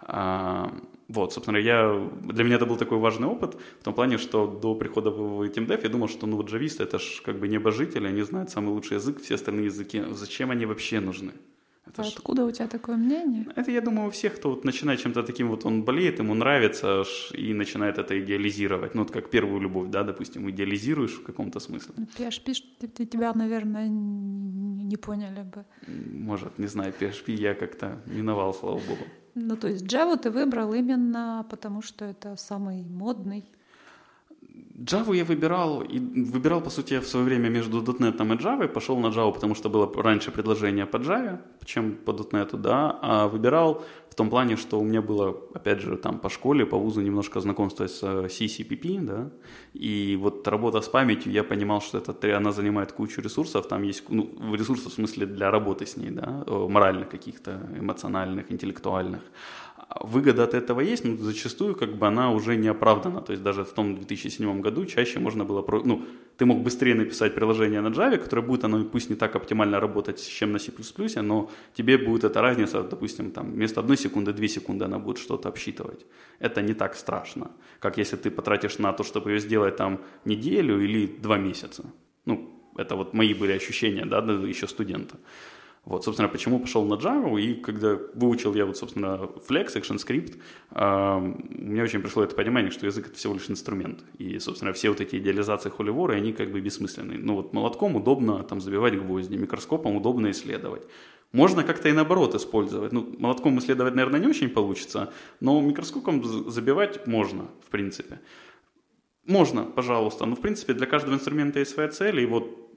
А, 0.00 0.72
вот, 1.08 1.32
собственно, 1.32 1.56
я, 1.56 2.08
для 2.22 2.44
меня 2.44 2.56
это 2.56 2.66
был 2.66 2.76
такой 2.76 2.98
важный 2.98 3.26
опыт, 3.26 3.56
в 3.80 3.84
том 3.84 3.94
плане, 3.94 4.18
что 4.18 4.46
до 4.46 4.74
прихода 4.74 5.10
в 5.10 5.42
TeamDev 5.42 5.80
я 5.82 5.88
думал, 5.88 6.08
что, 6.08 6.26
ну, 6.26 6.36
вот 6.36 6.50
джависты, 6.50 6.84
это 6.84 6.98
же 6.98 7.22
как 7.22 7.38
бы 7.38 7.48
небожители, 7.48 8.06
они 8.06 8.22
знают 8.22 8.50
самый 8.50 8.68
лучший 8.68 8.96
язык, 8.96 9.20
все 9.20 9.34
остальные 9.34 9.66
языки, 9.66 10.02
зачем 10.10 10.50
они 10.50 10.66
вообще 10.66 11.00
нужны? 11.00 11.32
Это 11.88 12.02
а 12.02 12.04
ж... 12.04 12.12
Откуда 12.16 12.44
у 12.44 12.50
тебя 12.50 12.66
такое 12.66 12.96
мнение? 12.96 13.46
Это, 13.56 13.70
я 13.70 13.80
думаю, 13.80 14.08
у 14.08 14.10
всех, 14.10 14.36
кто 14.36 14.50
вот 14.50 14.64
начинает 14.64 15.00
чем-то 15.00 15.22
таким, 15.22 15.48
вот 15.48 15.66
он 15.66 15.82
болеет, 15.82 16.18
ему 16.18 16.34
нравится 16.34 17.04
и 17.32 17.54
начинает 17.54 17.98
это 17.98 18.18
идеализировать. 18.18 18.94
Ну, 18.94 19.02
вот 19.02 19.10
как 19.10 19.30
первую 19.30 19.60
любовь, 19.60 19.88
да, 19.90 20.02
допустим, 20.02 20.48
идеализируешь 20.50 21.14
в 21.14 21.22
каком-то 21.22 21.60
смысле. 21.60 21.94
PHP, 22.18 22.54
ты, 22.96 23.06
тебя, 23.06 23.32
наверное, 23.34 23.88
не 23.88 24.96
поняли 24.96 25.42
бы. 25.42 25.64
Может, 25.86 26.58
не 26.58 26.68
знаю, 26.68 26.92
PHP 27.00 27.34
я 27.34 27.54
как-то 27.54 28.00
миновал, 28.06 28.54
слава 28.54 28.78
богу. 28.78 29.04
Ну, 29.34 29.56
то 29.56 29.68
есть 29.68 29.84
Java 29.84 30.16
ты 30.16 30.30
выбрал 30.30 30.74
именно 30.74 31.46
потому, 31.50 31.82
что 31.82 32.04
это 32.04 32.36
самый 32.36 32.82
модный 32.82 33.44
Java 34.78 35.14
я 35.14 35.24
выбирал, 35.24 35.82
и 35.82 35.98
выбирал, 35.98 36.60
по 36.60 36.70
сути, 36.70 37.00
в 37.00 37.06
свое 37.06 37.26
время 37.26 37.48
между 37.48 37.82
.NET 37.82 38.16
и 38.16 38.36
Java, 38.38 38.68
пошел 38.68 38.98
на 38.98 39.08
Java, 39.08 39.32
потому 39.32 39.54
что 39.54 39.68
было 39.68 39.92
раньше 40.02 40.30
предложение 40.30 40.86
по 40.86 40.98
Java, 40.98 41.38
чем 41.64 41.96
по 41.96 42.12
.NET, 42.12 42.56
да, 42.56 42.98
а 43.02 43.26
выбирал 43.26 43.84
в 44.08 44.14
том 44.14 44.30
плане, 44.30 44.56
что 44.56 44.80
у 44.80 44.84
меня 44.84 45.02
было, 45.02 45.36
опять 45.54 45.80
же, 45.80 45.96
там 45.96 46.18
по 46.18 46.28
школе, 46.28 46.64
по 46.64 46.78
вузу 46.78 47.00
немножко 47.00 47.40
знакомство 47.40 47.86
с 47.86 48.02
CCPP, 48.02 49.00
да, 49.00 49.30
и 49.74 50.16
вот 50.20 50.46
работа 50.48 50.80
с 50.80 50.88
памятью, 50.88 51.32
я 51.32 51.42
понимал, 51.42 51.80
что 51.80 51.98
это, 51.98 52.36
она 52.36 52.52
занимает 52.52 52.92
кучу 52.92 53.20
ресурсов, 53.20 53.66
там 53.66 53.82
есть, 53.82 54.04
ну, 54.08 54.54
ресурсов 54.54 54.92
в 54.92 54.94
смысле 54.94 55.26
для 55.26 55.50
работы 55.50 55.86
с 55.86 55.96
ней, 55.96 56.10
да, 56.10 56.44
моральных 56.46 57.08
каких-то, 57.08 57.50
эмоциональных, 57.80 58.52
интеллектуальных, 58.52 59.22
выгода 60.00 60.44
от 60.44 60.54
этого 60.54 60.80
есть, 60.80 61.04
но 61.04 61.16
зачастую 61.16 61.74
как 61.74 61.96
бы 61.96 62.06
она 62.06 62.30
уже 62.32 62.56
не 62.56 62.68
оправдана. 62.68 63.20
То 63.20 63.32
есть 63.32 63.42
даже 63.42 63.64
в 63.64 63.72
том 63.72 63.94
2007 63.94 64.60
году 64.60 64.86
чаще 64.86 65.18
можно 65.18 65.44
было, 65.44 65.64
ну, 65.84 66.04
ты 66.36 66.46
мог 66.46 66.62
быстрее 66.62 66.94
написать 66.94 67.34
приложение 67.34 67.80
на 67.80 67.88
Java, 67.88 68.18
которое 68.18 68.42
будет, 68.42 68.64
оно 68.64 68.84
пусть 68.84 69.10
не 69.10 69.16
так 69.16 69.36
оптимально 69.36 69.80
работать, 69.80 70.26
чем 70.26 70.52
на 70.52 70.58
C++, 70.58 70.72
но 71.22 71.50
тебе 71.74 71.98
будет 71.98 72.24
эта 72.24 72.40
разница, 72.40 72.82
допустим, 72.82 73.30
там 73.30 73.52
вместо 73.52 73.80
одной 73.80 73.96
секунды, 73.96 74.32
две 74.32 74.48
секунды 74.48 74.84
она 74.84 74.98
будет 74.98 75.18
что-то 75.18 75.48
обсчитывать. 75.48 76.06
Это 76.40 76.62
не 76.62 76.74
так 76.74 76.94
страшно, 76.94 77.50
как 77.80 77.98
если 77.98 78.16
ты 78.16 78.30
потратишь 78.30 78.78
на 78.78 78.92
то, 78.92 79.04
чтобы 79.04 79.30
ее 79.32 79.40
сделать 79.40 79.76
там 79.76 80.00
неделю 80.24 80.80
или 80.80 81.06
два 81.06 81.38
месяца. 81.38 81.84
Ну, 82.24 82.50
это 82.76 82.94
вот 82.94 83.14
мои 83.14 83.34
были 83.34 83.52
ощущения, 83.52 84.04
да, 84.04 84.18
еще 84.18 84.68
студента. 84.68 85.16
Вот, 85.88 86.04
собственно, 86.04 86.28
почему 86.28 86.60
пошел 86.60 86.84
на 86.84 86.94
Java, 86.94 87.40
и 87.40 87.54
когда 87.54 87.98
выучил 88.12 88.54
я, 88.54 88.66
вот, 88.66 88.76
собственно, 88.76 89.30
Flex, 89.48 89.74
ActionScript, 89.74 90.36
э, 90.72 91.18
мне 91.18 91.82
очень 91.82 92.02
пришло 92.02 92.22
это 92.22 92.34
понимание, 92.34 92.70
что 92.70 92.84
язык— 92.84 93.06
это 93.08 93.16
всего 93.16 93.32
лишь 93.32 93.48
инструмент. 93.48 94.04
И, 94.18 94.38
собственно, 94.38 94.74
все 94.74 94.90
вот 94.90 95.00
эти 95.00 95.16
идеализации 95.16 95.70
холиворы, 95.70 96.16
они 96.16 96.34
как 96.34 96.52
бы 96.52 96.60
бессмысленные. 96.60 97.18
Ну 97.18 97.36
вот 97.36 97.54
молотком 97.54 97.96
удобно 97.96 98.42
там 98.42 98.60
забивать 98.60 98.98
гвозди, 98.98 99.38
микроскопом 99.38 99.96
удобно 99.96 100.30
исследовать. 100.30 100.82
Можно 101.32 101.64
как-то 101.64 101.88
и 101.88 101.92
наоборот 101.92 102.34
использовать. 102.34 102.92
Ну, 102.92 103.14
молотком 103.18 103.58
исследовать, 103.58 103.94
наверное, 103.94 104.20
не 104.20 104.26
очень 104.26 104.50
получится, 104.50 105.10
но 105.40 105.58
микроскопом 105.58 106.22
забивать 106.22 107.06
можно, 107.06 107.46
в 107.66 107.70
принципе. 107.70 108.20
Можно, 109.24 109.62
пожалуйста, 109.64 110.26
но, 110.26 110.36
в 110.36 110.40
принципе, 110.40 110.74
для 110.74 110.86
каждого 110.86 111.14
инструмента 111.14 111.60
есть 111.60 111.70
своя 111.70 111.88
цель, 111.88 112.20
и 112.20 112.26
вот 112.26 112.67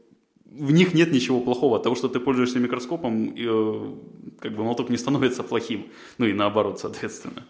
в 0.51 0.72
них 0.72 0.93
нет 0.93 1.12
ничего 1.12 1.39
плохого. 1.39 1.77
От 1.77 1.84
того, 1.84 1.96
что 1.96 2.10
ты 2.10 2.20
пользуешься 2.20 2.60
микроскопом, 2.60 3.34
э, 3.38 3.96
как 4.39 4.53
бы 4.53 4.63
молоток 4.63 4.89
не 4.89 4.98
становится 4.98 5.43
плохим. 5.43 5.86
Ну 6.17 6.25
и 6.25 6.34
наоборот, 6.34 6.79
соответственно. 6.79 7.43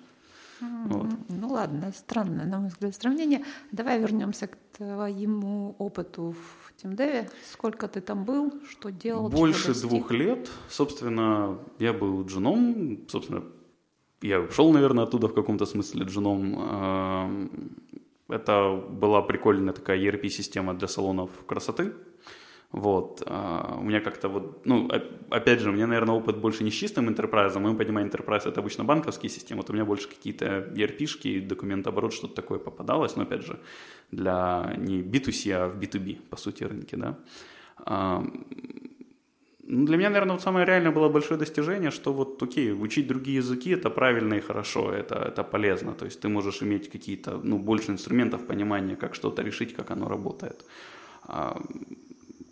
Вот. 0.62 1.08
Ну 1.29 1.48
ладно, 1.48 1.91
странное, 1.96 2.46
на 2.46 2.60
мой 2.60 2.70
взгляд, 2.70 2.96
сравнение. 2.96 3.43
Давай 3.72 4.00
вернемся 4.00 4.48
к 4.48 4.58
твоему 4.77 5.75
опыту 5.79 6.36
в 6.36 6.81
Тимдеве. 6.81 7.29
Сколько 7.51 7.88
ты 7.88 8.01
там 8.01 8.25
был, 8.25 8.53
что 8.70 8.91
делал? 8.91 9.29
Больше 9.29 9.74
двух 9.74 10.12
лет. 10.12 10.51
Собственно, 10.70 11.58
я 11.79 11.93
был 11.93 12.24
джуном. 12.25 13.00
Собственно, 13.08 13.43
я 14.22 14.39
ушел, 14.39 14.72
наверное, 14.72 15.05
оттуда 15.05 15.27
в 15.27 15.34
каком-то 15.34 15.65
смысле 15.65 16.05
джуном. 16.05 17.50
Это 18.29 18.81
была 18.89 19.24
прикольная 19.24 19.74
такая 19.74 20.00
ERP-система 20.00 20.75
для 20.75 20.88
салонов 20.88 21.31
красоты. 21.48 21.93
Вот. 22.71 23.23
А, 23.25 23.77
у 23.79 23.83
меня 23.83 23.99
как-то 23.99 24.29
вот, 24.29 24.65
ну, 24.65 24.89
опять 25.29 25.59
же, 25.59 25.69
у 25.69 25.73
меня, 25.73 25.87
наверное, 25.87 26.15
опыт 26.15 26.37
больше 26.37 26.63
не 26.63 26.71
с 26.71 26.73
чистым 26.73 27.09
enterprise. 27.09 27.59
Мы 27.59 27.75
понимаем, 27.75 28.07
enterprise 28.07 28.47
это 28.47 28.61
обычно 28.61 28.83
банковские 28.83 29.29
системы. 29.29 29.61
Вот 29.61 29.69
у 29.69 29.73
меня 29.73 29.85
больше 29.85 30.07
какие-то 30.07 30.71
ERP-шки, 30.75 31.41
документооборот, 31.41 32.13
что-то 32.13 32.35
такое 32.35 32.59
попадалось. 32.59 33.15
Но, 33.15 33.23
опять 33.23 33.45
же, 33.45 33.59
для 34.11 34.73
не 34.77 35.01
B2C, 35.01 35.51
а 35.51 35.67
в 35.67 35.77
B2B, 35.77 36.19
по 36.29 36.37
сути, 36.37 36.63
рынке, 36.63 36.97
да. 36.97 37.17
А, 37.85 38.23
ну, 39.63 39.85
для 39.85 39.97
меня, 39.97 40.09
наверное, 40.09 40.33
вот 40.33 40.41
самое 40.41 40.65
реальное 40.65 40.91
было 40.91 41.09
большое 41.09 41.39
достижение, 41.39 41.91
что 41.91 42.13
вот, 42.13 42.41
окей, 42.43 42.73
учить 42.73 43.07
другие 43.07 43.37
языки– 43.37 43.69
это 43.71 43.89
правильно 43.89 44.35
и 44.35 44.39
хорошо, 44.39 44.91
это, 44.93 45.15
это 45.15 45.43
полезно. 45.43 45.93
То 45.93 46.05
есть 46.05 46.21
ты 46.21 46.29
можешь 46.29 46.63
иметь 46.63 46.89
какие-то, 46.89 47.39
ну, 47.43 47.59
больше 47.59 47.91
инструментов 47.91 48.47
понимания, 48.47 48.95
как 48.95 49.15
что-то 49.15 49.43
решить, 49.43 49.75
как 49.75 49.91
оно 49.91 50.07
работает. 50.07 50.65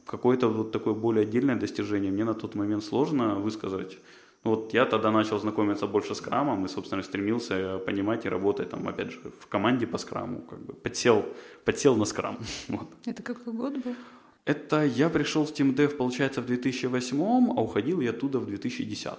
Какое-то 0.10 0.48
вот 0.48 0.72
такое 0.72 0.96
более 0.96 1.22
отдельное 1.22 1.56
достижение 1.56 2.12
мне 2.12 2.24
на 2.24 2.34
тот 2.34 2.56
момент 2.56 2.84
сложно 2.84 3.36
высказать. 3.36 4.00
Вот 4.44 4.74
я 4.74 4.86
тогда 4.86 5.12
начал 5.12 5.39
знакомиться 5.39 5.86
больше 5.86 6.16
с 6.16 6.22
крамом 6.22 6.66
и, 6.66 6.68
собственно, 6.68 7.04
стремился 7.04 7.78
понимать 7.86 8.25
и 8.25 8.30
работать 8.30 8.72
там, 8.72 8.88
опять 8.88 9.12
же, 9.12 9.20
в 9.39 9.46
команде 9.46 9.86
по 9.86 10.00
скраму, 10.00 10.42
как 10.50 10.60
бы 10.60 10.74
подсел, 10.74 11.25
подсел 11.63 11.96
на 11.96 12.06
скрам. 12.06 12.38
Вот. 12.70 12.88
Это 13.06 13.22
какой 13.22 13.54
год 13.54 13.74
был? 13.74 13.96
Это 14.46 14.84
я 14.84 15.10
пришел 15.10 15.46
в 15.46 15.51
TeamDev, 15.51 15.89
получается, 15.89 16.42
в 16.42 16.48
2008, 16.48 17.51
а 17.56 17.62
уходил 17.62 18.01
я 18.01 18.10
оттуда 18.10 18.39
в 18.39 18.48
2010 18.48 19.13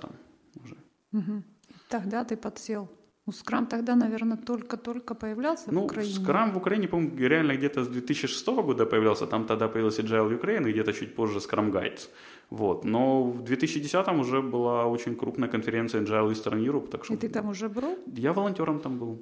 уже. 0.65 0.77
Угу. 1.13 1.43
Тогда 1.89 2.25
ты 2.25 2.37
подсел. 2.37 2.89
Ну, 3.31 3.35
скрам 3.35 3.67
тогда, 3.67 3.95
наверное, 3.95 4.37
только-только 4.37 5.15
появлялся 5.15 5.73
ну, 5.73 5.83
в 5.83 5.85
Украине. 5.85 6.15
Скрам 6.15 6.53
в 6.53 6.57
Украине, 6.57 6.89
по-моему, 6.89 7.17
реально 7.17 7.57
где-то 7.57 7.85
с 7.85 7.89
2006 7.89 8.47
года 8.49 8.87
появлялся. 8.87 9.27
Там 9.27 9.45
тогда 9.45 9.69
появился 9.69 10.03
Agile 10.03 10.41
Ukraine 10.41 10.69
и 10.69 10.73
где-то 10.73 10.93
чуть 10.93 11.15
позже 11.15 11.39
Scrum 11.39 11.71
Guides. 11.71 12.09
Вот. 12.51 12.85
Но 12.85 13.23
в 13.23 13.43
2010 13.43 14.09
уже 14.21 14.43
была 14.43 14.87
очень 14.87 15.15
крупная 15.15 15.49
конференция 15.49 16.03
Agile 16.03 16.33
Eastern 16.33 16.61
Europe. 16.65 16.89
Так 16.89 17.05
что... 17.05 17.15
И 17.15 17.17
ты 17.17 17.29
там 17.29 17.49
уже 17.49 17.69
был? 17.69 17.99
Я 18.07 18.33
волонтером 18.33 18.81
там 18.81 18.99
был. 18.99 19.21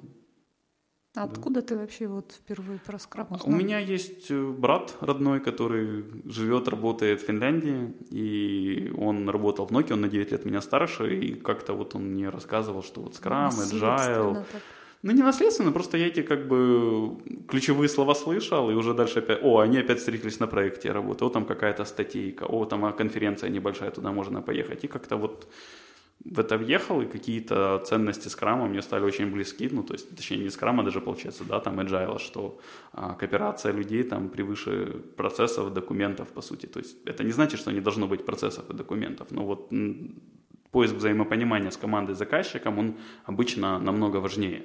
А 1.15 1.23
откуда 1.23 1.61
ты 1.61 1.75
вообще 1.75 2.07
вот 2.07 2.31
впервые 2.31 2.79
про 2.85 2.99
скрам 2.99 3.27
узнал? 3.31 3.47
У 3.47 3.51
меня 3.51 3.79
есть 3.79 4.29
э, 4.29 4.45
брат 4.45 4.95
родной, 5.01 5.39
который 5.39 6.05
живет, 6.25 6.67
работает 6.67 7.21
в 7.21 7.25
Финляндии, 7.25 7.93
и 8.11 8.93
он 8.95 9.27
работал 9.27 9.65
в 9.65 9.71
Nokia, 9.71 9.93
он 9.93 10.01
на 10.01 10.07
9 10.07 10.31
лет 10.31 10.45
меня 10.45 10.61
старше, 10.61 11.15
и 11.15 11.33
как-то 11.33 11.73
вот 11.73 11.95
он 11.95 12.13
мне 12.13 12.29
рассказывал, 12.29 12.83
что 12.83 13.01
вот 13.01 13.15
скрам, 13.15 13.49
agile... 13.49 14.45
Ну, 15.01 15.13
не 15.13 15.23
наследственно, 15.23 15.71
просто 15.71 15.97
я 15.97 16.07
эти 16.07 16.21
как 16.21 16.47
бы 16.47 17.17
ключевые 17.47 17.87
слова 17.87 18.13
слышал, 18.13 18.69
и 18.69 18.73
уже 18.73 18.93
дальше 18.93 19.19
опять, 19.19 19.39
о, 19.41 19.59
они 19.59 19.77
опять 19.77 19.99
встретились 19.99 20.39
на 20.39 20.47
проекте 20.47 20.91
работы, 20.91 21.23
о, 21.23 21.29
там 21.29 21.45
какая-то 21.45 21.85
статейка, 21.85 22.43
о, 22.43 22.65
там 22.65 22.93
конференция 22.93 23.49
небольшая, 23.49 23.91
туда 23.91 24.11
можно 24.11 24.41
поехать. 24.41 24.83
И 24.83 24.87
как-то 24.87 25.15
вот 25.15 25.47
в 26.25 26.39
это 26.39 26.57
въехал, 26.57 27.01
и 27.01 27.05
какие-то 27.05 27.81
ценности 27.85 28.27
скрама 28.27 28.67
мне 28.67 28.81
стали 28.81 29.03
очень 29.03 29.31
близки, 29.31 29.69
ну, 29.71 29.83
то 29.83 29.93
есть, 29.93 30.15
точнее, 30.15 30.43
не 30.43 30.49
скрама 30.49 30.83
даже, 30.83 31.01
получается, 31.01 31.43
да, 31.43 31.59
там 31.59 31.79
agile, 31.79 32.19
что 32.19 32.59
а, 32.91 33.13
кооперация 33.13 33.73
людей 33.73 34.03
там 34.03 34.29
превыше 34.29 35.01
процессов, 35.15 35.73
документов, 35.73 36.27
по 36.27 36.41
сути, 36.41 36.65
то 36.65 36.79
есть, 36.79 36.97
это 37.05 37.23
не 37.23 37.31
значит, 37.31 37.59
что 37.59 37.71
не 37.71 37.81
должно 37.81 38.07
быть 38.07 38.25
процессов 38.25 38.69
и 38.69 38.73
документов, 38.73 39.31
но 39.31 39.45
вот 39.45 39.71
поиск 40.71 40.95
взаимопонимания 40.95 41.71
с 41.71 41.77
командой 41.77 42.15
заказчиком, 42.15 42.79
он 42.79 42.97
обычно 43.25 43.79
намного 43.79 44.17
важнее 44.17 44.63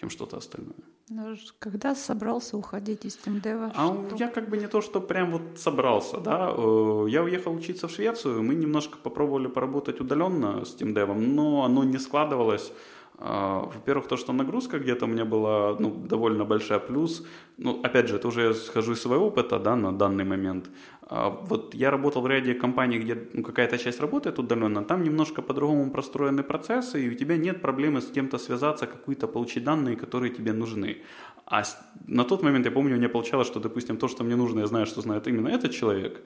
чем 0.00 0.10
что-то 0.10 0.36
остальное. 0.36 0.76
Ну, 1.10 1.36
когда 1.58 1.94
собрался 1.94 2.56
уходить 2.56 3.04
из 3.04 3.16
Тимдева? 3.16 3.72
А 3.74 3.96
я 4.18 4.28
как 4.28 4.48
бы 4.48 4.58
не 4.58 4.66
то, 4.66 4.82
что 4.82 5.00
прям 5.00 5.30
вот 5.30 5.58
собрался, 5.58 6.18
да. 6.18 6.52
Э, 6.54 7.06
я 7.08 7.22
уехал 7.22 7.54
учиться 7.54 7.88
в 7.88 7.90
Швецию, 7.90 8.42
мы 8.42 8.54
немножко 8.54 8.98
попробовали 8.98 9.46
поработать 9.46 10.00
удаленно 10.00 10.64
с 10.64 10.74
Тимдевом, 10.74 11.34
но 11.34 11.64
оно 11.64 11.84
не 11.84 11.98
складывалось. 11.98 12.72
А, 13.20 13.68
во-первых, 13.74 14.06
то, 14.06 14.16
что 14.16 14.32
нагрузка 14.32 14.78
где-то 14.78 15.06
у 15.06 15.08
меня 15.08 15.24
была 15.24 15.76
ну, 15.80 15.90
довольно 15.90 16.44
большая, 16.44 16.78
плюс, 16.78 17.26
ну, 17.56 17.80
опять 17.82 18.08
же, 18.08 18.16
это 18.16 18.28
уже 18.28 18.42
я 18.42 18.54
схожу 18.54 18.92
из 18.92 19.02
своего 19.02 19.26
опыта, 19.26 19.58
да, 19.58 19.74
на 19.74 19.92
данный 19.92 20.24
момент. 20.24 20.70
А, 21.02 21.30
вот 21.30 21.74
я 21.74 21.90
работал 21.90 22.22
в 22.22 22.28
ряде 22.28 22.54
компаний, 22.54 22.98
где 22.98 23.28
ну, 23.32 23.42
какая-то 23.42 23.76
часть 23.76 24.00
работает 24.00 24.38
удаленно, 24.38 24.84
там 24.84 25.02
немножко 25.02 25.42
по-другому 25.42 25.90
простроены 25.90 26.44
процессы, 26.44 27.04
и 27.04 27.10
у 27.10 27.14
тебя 27.14 27.36
нет 27.36 27.60
проблемы 27.60 28.00
с 28.00 28.06
кем-то 28.06 28.38
связаться, 28.38 28.86
какие-то 28.86 29.26
получить 29.26 29.64
данные, 29.64 29.96
которые 29.96 30.32
тебе 30.32 30.52
нужны. 30.52 30.98
А 31.44 31.64
на 32.06 32.24
тот 32.24 32.42
момент, 32.42 32.66
я 32.66 32.72
помню, 32.72 32.94
у 32.94 32.98
меня 32.98 33.08
получалось, 33.08 33.48
что, 33.48 33.58
допустим, 33.58 33.96
то, 33.96 34.06
что 34.06 34.22
мне 34.22 34.36
нужно, 34.36 34.60
я 34.60 34.66
знаю, 34.66 34.86
что 34.86 35.00
знает 35.00 35.26
именно 35.26 35.48
этот 35.48 35.72
человек, 35.72 36.22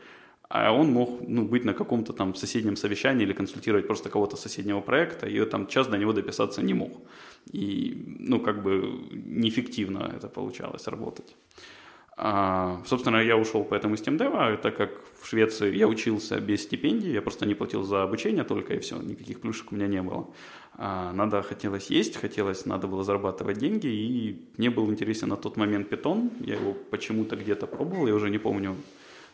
а 0.54 0.70
он 0.70 0.92
мог 0.92 1.20
ну, 1.28 1.44
быть 1.44 1.64
на 1.64 1.72
каком-то 1.72 2.12
там 2.12 2.34
соседнем 2.34 2.76
совещании 2.76 3.24
или 3.24 3.32
консультировать 3.32 3.86
просто 3.86 4.10
кого-то 4.10 4.36
соседнего 4.36 4.82
проекта, 4.82 5.26
и 5.26 5.44
там 5.46 5.66
час 5.66 5.86
до 5.86 5.96
него 5.96 6.12
дописаться 6.12 6.62
не 6.62 6.74
мог. 6.74 6.90
И, 7.52 7.96
ну, 8.18 8.38
как 8.38 8.62
бы 8.62 8.82
неэффективно 9.12 10.12
это 10.14 10.28
получалось 10.28 10.86
работать. 10.88 11.34
А, 12.18 12.82
собственно, 12.84 13.16
я 13.16 13.38
ушел 13.38 13.64
поэтому 13.64 13.94
из 13.94 14.02
TeamDev, 14.02 14.58
так 14.58 14.76
как 14.76 14.90
в 15.22 15.26
Швеции 15.26 15.74
я 15.74 15.88
учился 15.88 16.38
без 16.38 16.62
стипендии, 16.62 17.10
я 17.10 17.22
просто 17.22 17.46
не 17.46 17.54
платил 17.54 17.82
за 17.82 18.02
обучение 18.02 18.44
только, 18.44 18.74
и 18.74 18.78
все, 18.78 18.96
никаких 18.96 19.40
плюшек 19.40 19.72
у 19.72 19.74
меня 19.74 19.86
не 19.86 20.02
было. 20.02 20.26
А, 20.74 21.12
надо, 21.14 21.42
хотелось 21.42 21.90
есть, 21.90 22.16
хотелось, 22.16 22.66
надо 22.66 22.88
было 22.88 23.04
зарабатывать 23.04 23.56
деньги, 23.56 23.86
и 23.86 24.36
мне 24.58 24.68
был 24.68 24.90
интересен 24.90 25.28
на 25.28 25.36
тот 25.36 25.56
момент 25.56 25.88
питон, 25.88 26.30
я 26.40 26.56
его 26.56 26.74
почему-то 26.90 27.36
где-то 27.36 27.66
пробовал, 27.66 28.06
я 28.06 28.14
уже 28.14 28.28
не 28.28 28.38
помню, 28.38 28.76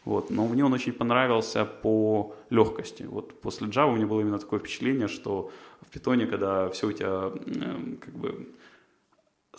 вот. 0.05 0.31
Но 0.31 0.47
мне 0.47 0.64
он 0.64 0.73
очень 0.73 0.93
понравился 0.93 1.64
по 1.64 2.35
легкости. 2.50 3.02
Вот 3.02 3.40
после 3.40 3.69
Java 3.69 3.93
у 3.93 3.97
меня 3.97 4.07
было 4.07 4.21
именно 4.21 4.38
такое 4.38 4.61
впечатление, 4.61 5.09
что 5.09 5.50
в 5.81 5.90
питоне, 5.90 6.26
когда 6.26 6.69
все 6.71 6.88
у 6.88 6.93
тебя 6.93 7.33
как 8.00 8.14
бы 8.14 8.49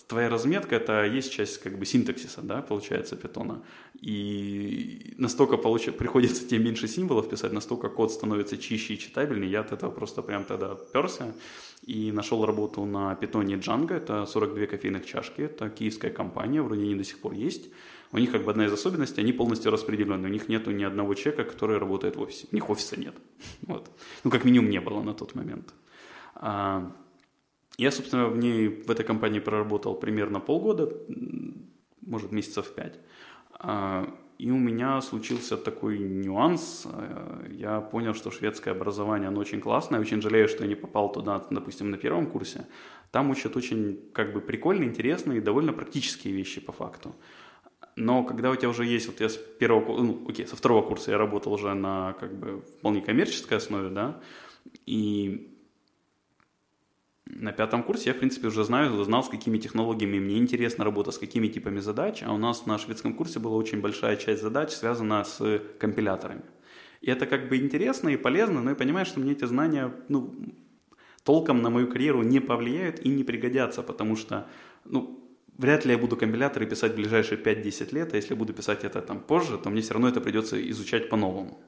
твоя 0.08 0.30
разметка 0.30 0.76
это 0.76 1.06
есть 1.06 1.32
часть 1.32 1.62
как 1.62 1.78
бы 1.78 1.86
синтаксиса, 1.86 2.42
да, 2.42 2.62
получается, 2.62 3.16
питона. 3.16 3.62
И 4.02 5.14
настолько 5.18 5.58
получ... 5.58 5.92
приходится 5.92 6.48
тебе 6.48 6.64
меньше 6.64 6.88
символов 6.88 7.30
писать, 7.30 7.52
настолько 7.52 7.90
код 7.90 8.12
становится 8.12 8.58
чище 8.58 8.94
и 8.94 9.00
читабельнее. 9.00 9.52
Я 9.52 9.62
от 9.62 9.72
этого 9.72 9.92
просто 9.92 10.22
прям 10.22 10.46
тогда 10.46 10.76
перся 10.94 11.34
и 11.86 12.12
нашел 12.12 12.46
работу 12.46 12.86
на 12.86 13.16
питоне 13.16 13.56
Django. 13.56 13.94
Это 13.94 14.26
42 14.26 14.66
кофейных 14.68 15.06
чашки. 15.06 15.42
Это 15.42 15.70
киевская 15.70 16.12
компания, 16.12 16.62
вроде 16.62 16.84
они 16.84 16.96
до 16.96 17.04
сих 17.04 17.20
пор 17.20 17.34
есть. 17.34 17.70
У 18.12 18.18
них 18.18 18.32
как 18.32 18.44
бы 18.44 18.52
одна 18.52 18.66
из 18.66 18.74
особенностей, 18.74 19.22
они 19.22 19.34
полностью 19.34 19.72
распределены. 19.72 20.28
У 20.28 20.32
них 20.32 20.50
нету 20.50 20.72
ни 20.72 20.84
одного 20.84 21.14
человека, 21.14 21.44
который 21.44 21.78
работает 21.78 22.16
в 22.16 22.22
офисе. 22.22 22.48
У 22.52 22.56
них 22.56 22.70
офиса 22.70 23.00
нет. 23.00 23.16
Вот. 23.68 23.90
Ну, 24.24 24.32
как 24.32 24.46
минимум 24.46 24.70
не 24.70 24.82
было 24.82 25.04
на 25.04 25.14
тот 25.14 25.36
момент. 25.36 25.74
А, 26.36 26.92
я, 27.78 27.92
собственно, 27.92 28.28
в 28.28 28.38
ней, 28.38 28.68
в 28.68 28.90
этой 28.90 29.06
компании 29.06 29.40
проработал 29.40 29.96
примерно 29.96 30.40
полгода, 30.40 30.92
может, 32.02 32.32
месяцев 32.32 32.74
пять. 32.74 33.00
А, 33.60 34.08
и 34.40 34.52
у 34.52 34.58
меня 34.58 35.02
случился 35.02 35.58
такой 35.58 36.00
нюанс. 36.00 36.88
Я 37.50 37.82
понял, 37.82 38.14
что 38.14 38.32
шведское 38.32 38.74
образование, 38.74 39.28
оно 39.28 39.42
очень 39.42 39.60
классное. 39.60 40.00
Очень 40.00 40.22
жалею, 40.22 40.48
что 40.48 40.64
я 40.64 40.70
не 40.70 40.76
попал 40.76 41.12
туда, 41.12 41.46
допустим, 41.52 41.92
на 41.92 41.98
первом 41.98 42.26
курсе. 42.26 42.66
Там 43.12 43.30
учат 43.30 43.58
очень 43.58 44.00
как 44.14 44.34
бы 44.34 44.40
прикольные, 44.40 44.90
интересные 44.90 45.40
и 45.40 45.42
довольно 45.42 45.74
практические 45.74 46.34
вещи 46.34 46.62
по 46.62 46.72
факту. 46.72 47.16
Но 48.00 48.24
когда 48.24 48.50
у 48.50 48.56
тебя 48.56 48.70
уже 48.70 48.86
есть, 48.86 49.08
вот 49.08 49.20
я 49.20 49.28
с 49.28 49.36
первого, 49.36 50.02
ну, 50.02 50.26
окей, 50.28 50.48
со 50.48 50.56
второго 50.56 50.82
курса 50.82 51.12
я 51.12 51.18
работал 51.18 51.52
уже 51.52 51.74
на 51.74 52.14
как 52.14 52.34
бы 52.34 52.62
вполне 52.62 53.02
коммерческой 53.02 53.58
основе, 53.58 53.90
да, 53.90 54.22
и 54.86 55.54
на 57.26 57.52
пятом 57.52 57.84
курсе 57.84 58.10
я, 58.10 58.14
в 58.14 58.20
принципе, 58.20 58.48
уже 58.48 58.64
знаю, 58.64 59.04
знал, 59.04 59.22
с 59.22 59.28
какими 59.28 59.58
технологиями 59.58 60.18
мне 60.18 60.38
интересна 60.38 60.86
работа, 60.86 61.12
с 61.12 61.18
какими 61.18 61.48
типами 61.50 61.80
задач, 61.80 62.24
а 62.24 62.32
у 62.32 62.38
нас 62.38 62.66
на 62.66 62.78
шведском 62.78 63.14
курсе 63.14 63.40
была 63.40 63.58
очень 63.58 63.82
большая 63.82 64.16
часть 64.16 64.42
задач, 64.42 64.72
связана 64.72 65.26
с 65.26 65.62
компиляторами. 65.78 66.44
И 67.02 67.12
это 67.12 67.26
как 67.26 67.50
бы 67.50 67.58
интересно 67.58 68.10
и 68.10 68.18
полезно, 68.18 68.62
но 68.62 68.70
я 68.70 68.76
понимаю, 68.78 69.06
что 69.06 69.20
мне 69.20 69.34
эти 69.34 69.44
знания, 69.44 69.94
ну, 70.08 70.34
толком 71.26 71.62
на 71.62 71.70
мою 71.70 71.90
карьеру 71.90 72.24
не 72.24 72.40
повлияют 72.40 73.06
и 73.06 73.10
не 73.10 73.26
пригодятся, 73.26 73.84
потому 73.84 74.16
что, 74.16 74.48
ну, 74.86 75.20
вряд 75.60 75.86
ли 75.86 75.92
я 75.92 75.98
буду 75.98 76.16
компиляторы 76.16 76.66
писать 76.66 76.94
в 76.94 76.96
ближайшие 76.96 77.38
5-10 77.38 77.94
лет, 77.94 78.14
а 78.14 78.16
если 78.16 78.34
буду 78.34 78.54
писать 78.54 78.86
это 78.86 79.02
там 79.02 79.20
позже, 79.20 79.58
то 79.58 79.70
мне 79.70 79.82
все 79.82 79.94
равно 79.94 80.08
это 80.08 80.22
придется 80.22 80.58
изучать 80.72 81.10
по-новому. 81.10 81.60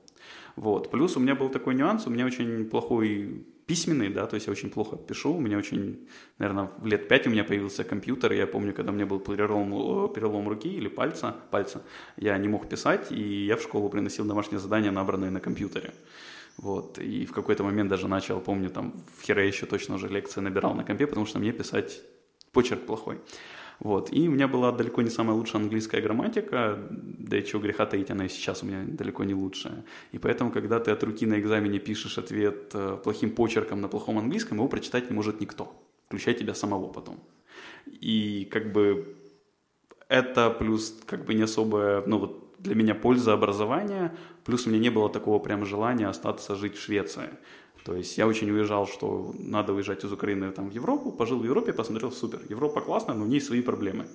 Вот. 0.56 0.90
Плюс 0.92 1.18
у 1.18 1.20
меня 1.20 1.36
был 1.36 1.50
такой 1.50 1.76
нюанс, 1.76 2.08
у 2.08 2.10
меня 2.10 2.26
очень 2.26 2.66
плохой 2.66 3.46
письменный, 3.66 4.10
да, 4.10 4.26
то 4.26 4.36
есть 4.36 4.48
я 4.48 4.52
очень 4.52 4.70
плохо 4.70 4.96
пишу, 4.98 5.34
у 5.34 5.40
меня 5.40 5.58
очень, 5.58 6.08
наверное, 6.40 6.70
в 6.78 6.86
лет 6.86 7.08
пять 7.08 7.28
у 7.28 7.30
меня 7.30 7.44
появился 7.44 7.84
компьютер, 7.84 8.34
я 8.34 8.48
помню, 8.48 8.74
когда 8.74 8.92
у 8.92 8.96
меня 8.96 9.06
был 9.06 9.20
перелом, 9.20 10.14
перелом 10.14 10.50
руки 10.50 10.70
или 10.70 10.90
пальца, 10.90 11.36
пальца, 11.52 11.82
я 12.18 12.38
не 12.38 12.48
мог 12.48 12.68
писать, 12.70 13.12
и 13.12 13.46
я 13.46 13.56
в 13.56 13.62
школу 13.62 13.90
приносил 13.90 14.26
домашние 14.26 14.60
задания, 14.60 14.92
набранные 14.92 15.32
на 15.32 15.40
компьютере. 15.40 15.94
Вот, 16.58 17.00
и 17.00 17.26
в 17.26 17.32
какой-то 17.32 17.64
момент 17.64 17.90
даже 17.90 18.08
начал, 18.08 18.42
помню, 18.42 18.70
там 18.70 18.94
в 19.18 19.24
Хере 19.24 19.48
еще 19.48 19.66
точно 19.66 19.96
уже 19.96 20.10
лекции 20.10 20.42
набирал 20.42 20.76
на 20.76 20.84
компе, 20.84 21.08
потому 21.08 21.26
что 21.26 21.40
мне 21.40 21.54
писать 21.54 22.02
почерк 22.52 22.86
плохой. 22.86 23.20
Вот. 23.82 24.14
И 24.14 24.28
у 24.28 24.32
меня 24.32 24.48
была 24.48 24.72
далеко 24.72 25.02
не 25.02 25.10
самая 25.10 25.36
лучшая 25.36 25.64
английская 25.64 26.02
грамматика, 26.02 26.78
да 26.92 27.38
и 27.38 27.44
чего 27.44 27.60
греха 27.64 27.88
таить, 27.88 28.12
она 28.12 28.26
и 28.26 28.30
сейчас 28.30 28.62
у 28.62 28.68
меня 28.68 28.84
далеко 28.86 29.24
не 29.24 29.34
лучшая. 29.34 29.84
И 30.12 30.20
поэтому, 30.20 30.52
когда 30.52 30.80
ты 30.80 30.92
от 30.92 31.04
руки 31.04 31.26
на 31.26 31.40
экзамене 31.40 31.80
пишешь 31.80 32.20
ответ 32.20 32.70
э, 32.76 32.98
плохим 33.04 33.32
почерком 33.32 33.82
на 33.82 33.88
плохом 33.88 34.20
английском, 34.20 34.58
его 34.58 34.68
прочитать 34.68 35.10
не 35.10 35.16
может 35.16 35.42
никто, 35.42 35.74
включая 36.06 36.36
тебя 36.36 36.54
самого 36.54 36.90
потом. 36.90 37.20
И 37.88 38.48
как 38.52 38.72
бы 38.72 39.16
это 40.10 40.52
плюс 40.52 40.96
как 41.08 41.26
бы 41.26 41.34
не 41.34 41.42
особая, 41.42 42.04
ну 42.06 42.20
вот 42.20 42.54
для 42.60 42.76
меня 42.76 42.94
польза 42.94 43.34
образования, 43.34 44.16
плюс 44.46 44.68
у 44.68 44.70
меня 44.70 44.80
не 44.80 44.92
было 44.92 45.10
такого 45.10 45.40
прям 45.40 45.66
желания 45.66 46.08
остаться 46.08 46.56
жить 46.56 46.76
в 46.76 46.82
Швеции. 46.84 47.30
То 47.84 47.96
есть 47.96 48.18
я 48.18 48.28
очень 48.28 48.52
уезжал, 48.52 48.88
что 48.88 49.34
надо 49.40 49.74
уезжать 49.74 50.04
из 50.04 50.12
Украины 50.12 50.52
там, 50.52 50.70
в 50.70 50.74
Европу, 50.74 51.12
пожил 51.12 51.40
в 51.40 51.46
Европе, 51.46 51.74
посмотрел, 51.74 52.12
супер, 52.12 52.42
Европа 52.50 52.82
классная, 52.82 53.16
но 53.16 53.24
у 53.24 53.28
нее 53.28 53.42
свои 53.42 53.62
проблемы. 53.62 54.06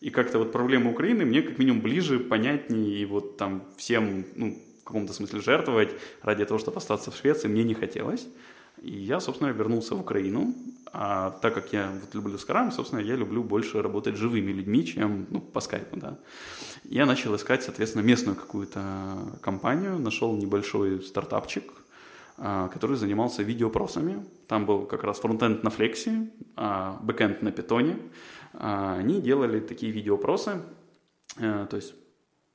И 0.00 0.10
как-то 0.10 0.38
вот 0.38 0.52
проблемы 0.52 0.90
Украины 0.90 1.24
мне 1.24 1.42
как 1.42 1.58
минимум 1.58 1.80
ближе, 1.80 2.18
понятнее, 2.18 2.98
и 2.98 3.06
вот 3.06 3.36
там 3.36 3.62
всем, 3.76 4.24
ну, 4.34 4.58
в 4.80 4.84
каком-то 4.84 5.12
смысле 5.12 5.40
жертвовать 5.40 5.90
ради 6.22 6.44
того, 6.44 6.58
чтобы 6.58 6.78
остаться 6.78 7.10
в 7.10 7.16
Швеции, 7.16 7.48
мне 7.48 7.64
не 7.64 7.74
хотелось. 7.74 8.26
И 8.82 8.90
я, 8.90 9.20
собственно, 9.20 9.48
вернулся 9.48 9.94
в 9.94 10.00
Украину. 10.00 10.54
А 10.92 11.30
так 11.30 11.54
как 11.54 11.72
я 11.72 11.90
вот 12.00 12.14
люблю 12.14 12.36
Scrum, 12.36 12.70
собственно, 12.70 13.00
я 13.00 13.16
люблю 13.16 13.42
больше 13.42 13.82
работать 13.82 14.16
живыми 14.16 14.52
людьми, 14.52 14.84
чем 14.84 15.26
ну, 15.30 15.40
по 15.40 15.60
скайпу, 15.60 15.96
да. 15.96 16.18
Я 16.84 17.06
начал 17.06 17.34
искать, 17.34 17.62
соответственно, 17.62 18.02
местную 18.02 18.36
какую-то 18.36 19.38
компанию, 19.40 19.98
нашел 19.98 20.36
небольшой 20.36 21.00
стартапчик, 21.00 21.64
который 22.36 22.96
занимался 22.96 23.42
видеопросами. 23.42 24.24
Там 24.48 24.66
был 24.66 24.86
как 24.86 25.04
раз 25.04 25.20
фронтенд 25.20 25.62
на 25.62 25.70
флексе, 25.70 26.30
а 26.56 26.98
бэкенд 27.02 27.42
на 27.42 27.52
питоне. 27.52 27.96
А, 28.54 28.96
они 28.98 29.20
делали 29.20 29.60
такие 29.60 29.92
видеопросы, 29.92 30.62
э, 31.38 31.66
то 31.68 31.76
есть 31.76 31.94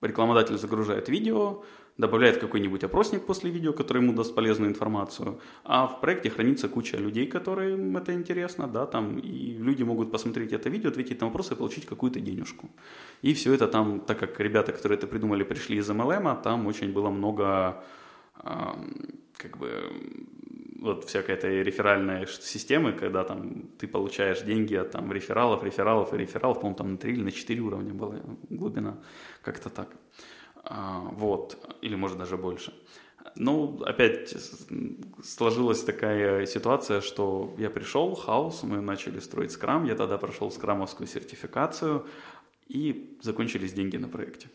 рекламодатель 0.01 0.57
загружает 0.57 1.09
видео, 1.09 1.63
добавляет 1.97 2.37
какой-нибудь 2.37 2.85
опросник 2.85 3.25
после 3.25 3.51
видео, 3.51 3.73
который 3.73 4.01
ему 4.01 4.13
даст 4.13 4.33
полезную 4.33 4.71
информацию, 4.71 5.41
а 5.65 5.85
в 5.87 5.99
проекте 5.99 6.29
хранится 6.29 6.69
куча 6.69 6.95
людей, 6.95 7.27
которым 7.27 7.97
это 7.97 8.13
интересно, 8.13 8.67
да, 8.67 8.85
там, 8.85 9.19
и 9.19 9.57
люди 9.57 9.83
могут 9.83 10.09
посмотреть 10.09 10.53
это 10.53 10.69
видео, 10.69 10.89
ответить 10.89 11.19
на 11.19 11.27
вопросы 11.27 11.53
и 11.53 11.57
получить 11.57 11.85
какую-то 11.85 12.21
денежку. 12.21 12.69
И 13.21 13.33
все 13.33 13.53
это 13.53 13.67
там, 13.67 13.99
так 13.99 14.17
как 14.17 14.39
ребята, 14.39 14.71
которые 14.71 14.97
это 14.97 15.07
придумали, 15.07 15.43
пришли 15.43 15.77
из 15.77 15.89
MLM, 15.89 16.41
там 16.41 16.67
очень 16.67 16.93
было 16.93 17.09
много 17.09 17.83
как 19.37 19.57
бы 19.57 19.91
вот 20.81 21.05
всякая 21.05 21.35
эта 21.35 21.47
реферальная 21.47 22.25
система, 22.25 22.91
когда 22.93 23.23
там 23.23 23.69
ты 23.77 23.87
получаешь 23.87 24.41
деньги 24.41 24.75
от 24.75 24.91
там 24.91 25.11
рефералов, 25.11 25.63
рефералов 25.63 26.13
и 26.13 26.17
рефералов, 26.17 26.59
по-моему, 26.59 26.77
там 26.77 26.91
на 26.91 26.97
3 26.97 27.13
или 27.13 27.23
на 27.23 27.31
4 27.31 27.61
уровня 27.61 27.93
была 27.93 28.15
глубина, 28.49 28.97
как-то 29.41 29.69
так. 29.69 29.89
А, 30.63 30.99
вот, 31.11 31.57
или 31.81 31.95
может 31.95 32.17
даже 32.17 32.37
больше. 32.37 32.73
Ну, 33.35 33.81
опять 33.83 34.33
сложилась 35.23 35.83
такая 35.83 36.45
ситуация, 36.45 37.01
что 37.01 37.53
я 37.57 37.69
пришел, 37.69 38.15
хаос, 38.15 38.63
мы 38.63 38.81
начали 38.81 39.19
строить 39.19 39.51
скрам, 39.51 39.85
я 39.85 39.95
тогда 39.95 40.17
прошел 40.17 40.51
скрамовскую 40.51 41.07
сертификацию, 41.07 42.05
и 42.67 43.17
закончились 43.21 43.73
деньги 43.73 43.97
на 43.97 44.07
проекте. 44.07 44.47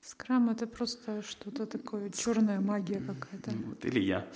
Скрам 0.00 0.50
это 0.50 0.66
просто 0.66 1.22
что-то 1.22 1.66
такое, 1.66 2.10
черная 2.10 2.60
магия 2.60 3.00
какая-то. 3.00 3.50
Вот, 3.66 3.84
или 3.84 4.00
я. 4.00 4.26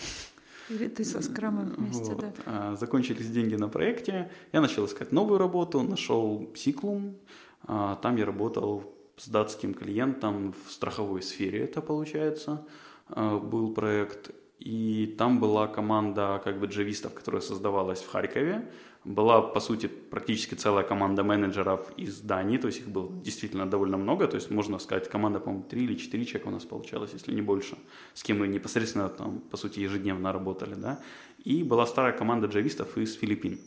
Или 0.68 0.88
ты 0.88 1.04
со 1.04 1.22
скрамом 1.22 1.74
вместе, 1.76 2.12
вот. 2.12 2.20
да. 2.20 2.32
А, 2.46 2.76
закончились 2.76 3.30
деньги 3.30 3.54
на 3.54 3.68
проекте. 3.68 4.30
Я 4.52 4.60
начал 4.60 4.84
искать 4.86 5.12
новую 5.12 5.38
работу, 5.38 5.82
нашел 5.82 6.50
Сиклум. 6.56 7.16
А, 7.62 7.96
там 7.96 8.16
я 8.16 8.24
работал 8.24 8.92
с 9.16 9.28
датским 9.28 9.74
клиентом 9.74 10.54
в 10.66 10.72
страховой 10.72 11.22
сфере, 11.22 11.64
это 11.64 11.80
получается. 11.80 12.66
А, 13.08 13.38
был 13.38 13.74
проект. 13.74 14.30
И 14.58 15.14
там 15.18 15.38
была 15.38 15.66
команда 15.66 16.40
как 16.42 16.58
бы 16.58 16.66
джавистов, 16.66 17.14
которая 17.14 17.42
создавалась 17.42 18.00
в 18.00 18.10
Харькове. 18.10 18.70
Была, 19.04 19.40
по 19.40 19.60
сути, 19.60 19.86
практически 19.86 20.54
целая 20.54 20.82
команда 20.82 21.22
менеджеров 21.22 21.92
из 21.96 22.20
Дании, 22.20 22.58
то 22.58 22.66
есть 22.66 22.80
их 22.80 22.88
было 22.88 23.08
действительно 23.22 23.70
довольно 23.70 23.96
много, 23.96 24.26
то 24.26 24.34
есть 24.34 24.50
можно 24.50 24.80
сказать, 24.80 25.08
команда, 25.08 25.38
по-моему, 25.38 25.64
три 25.68 25.84
или 25.84 25.94
четыре 25.94 26.24
человека 26.24 26.48
у 26.48 26.50
нас 26.50 26.64
получалось, 26.64 27.12
если 27.12 27.32
не 27.32 27.42
больше, 27.42 27.76
с 28.14 28.24
кем 28.24 28.40
мы 28.40 28.48
непосредственно 28.48 29.08
там, 29.08 29.38
по 29.50 29.56
сути, 29.56 29.78
ежедневно 29.78 30.32
работали, 30.32 30.74
да, 30.74 30.98
и 31.44 31.62
была 31.62 31.86
старая 31.86 32.14
команда 32.14 32.48
джавистов 32.48 32.98
из 32.98 33.14
Филиппин. 33.14 33.60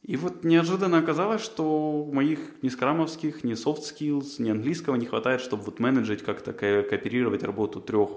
И 0.00 0.16
вот 0.16 0.44
неожиданно 0.44 0.98
оказалось, 0.98 1.42
что 1.42 2.08
моих 2.10 2.38
ни 2.62 2.70
скрамовских, 2.70 3.44
ни 3.44 3.52
soft 3.52 3.82
skills, 3.82 4.36
ни 4.38 4.50
английского 4.50 4.96
не 4.96 5.06
хватает, 5.06 5.42
чтобы 5.42 5.64
вот 5.64 5.80
менеджить 5.80 6.22
как-то, 6.22 6.52
кооперировать 6.52 7.42
работу 7.42 7.80
трех 7.80 8.10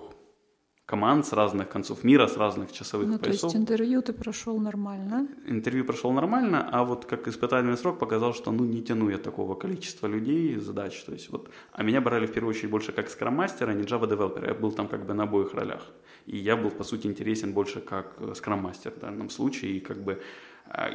команд 0.88 1.26
с 1.26 1.34
разных 1.34 1.68
концов 1.68 2.04
мира, 2.04 2.28
с 2.28 2.38
разных 2.38 2.72
часовых 2.72 3.08
ну, 3.08 3.20
поясов. 3.20 3.42
то 3.42 3.48
есть 3.48 3.56
интервью 3.58 4.02
ты 4.02 4.14
прошел 4.14 4.58
нормально? 4.58 5.28
Интервью 5.46 5.86
прошел 5.86 6.14
нормально, 6.14 6.70
а 6.72 6.84
вот 6.84 7.06
как 7.06 7.28
испытательный 7.28 7.78
срок 7.78 8.00
показал, 8.00 8.34
что 8.34 8.52
ну 8.52 8.64
не 8.64 8.82
тяну 8.82 9.10
я 9.10 9.18
такого 9.18 9.56
количества 9.56 10.08
людей, 10.08 10.56
задач. 10.56 11.04
То 11.04 11.12
есть 11.12 11.30
вот, 11.30 11.50
а 11.74 11.84
меня 11.84 12.00
брали 12.00 12.26
в 12.26 12.32
первую 12.32 12.52
очередь 12.52 12.72
больше 12.72 12.94
как 12.94 13.10
скрам-мастера, 13.10 13.72
а 13.72 13.74
не 13.74 13.84
Java-девелопера. 13.84 14.48
Я 14.48 14.54
был 14.54 14.72
там 14.72 14.88
как 14.88 15.06
бы 15.06 15.14
на 15.14 15.24
обоих 15.24 15.54
ролях. 15.54 15.82
И 16.26 16.38
я 16.38 16.56
был, 16.56 16.72
по 16.72 16.84
сути, 16.84 17.08
интересен 17.08 17.54
больше 17.54 17.82
как 17.82 18.14
скрам-мастер 18.36 18.92
в 18.92 19.00
данном 19.00 19.30
случае. 19.30 19.72
И 19.72 19.80
как 19.82 19.98
бы 19.98 20.22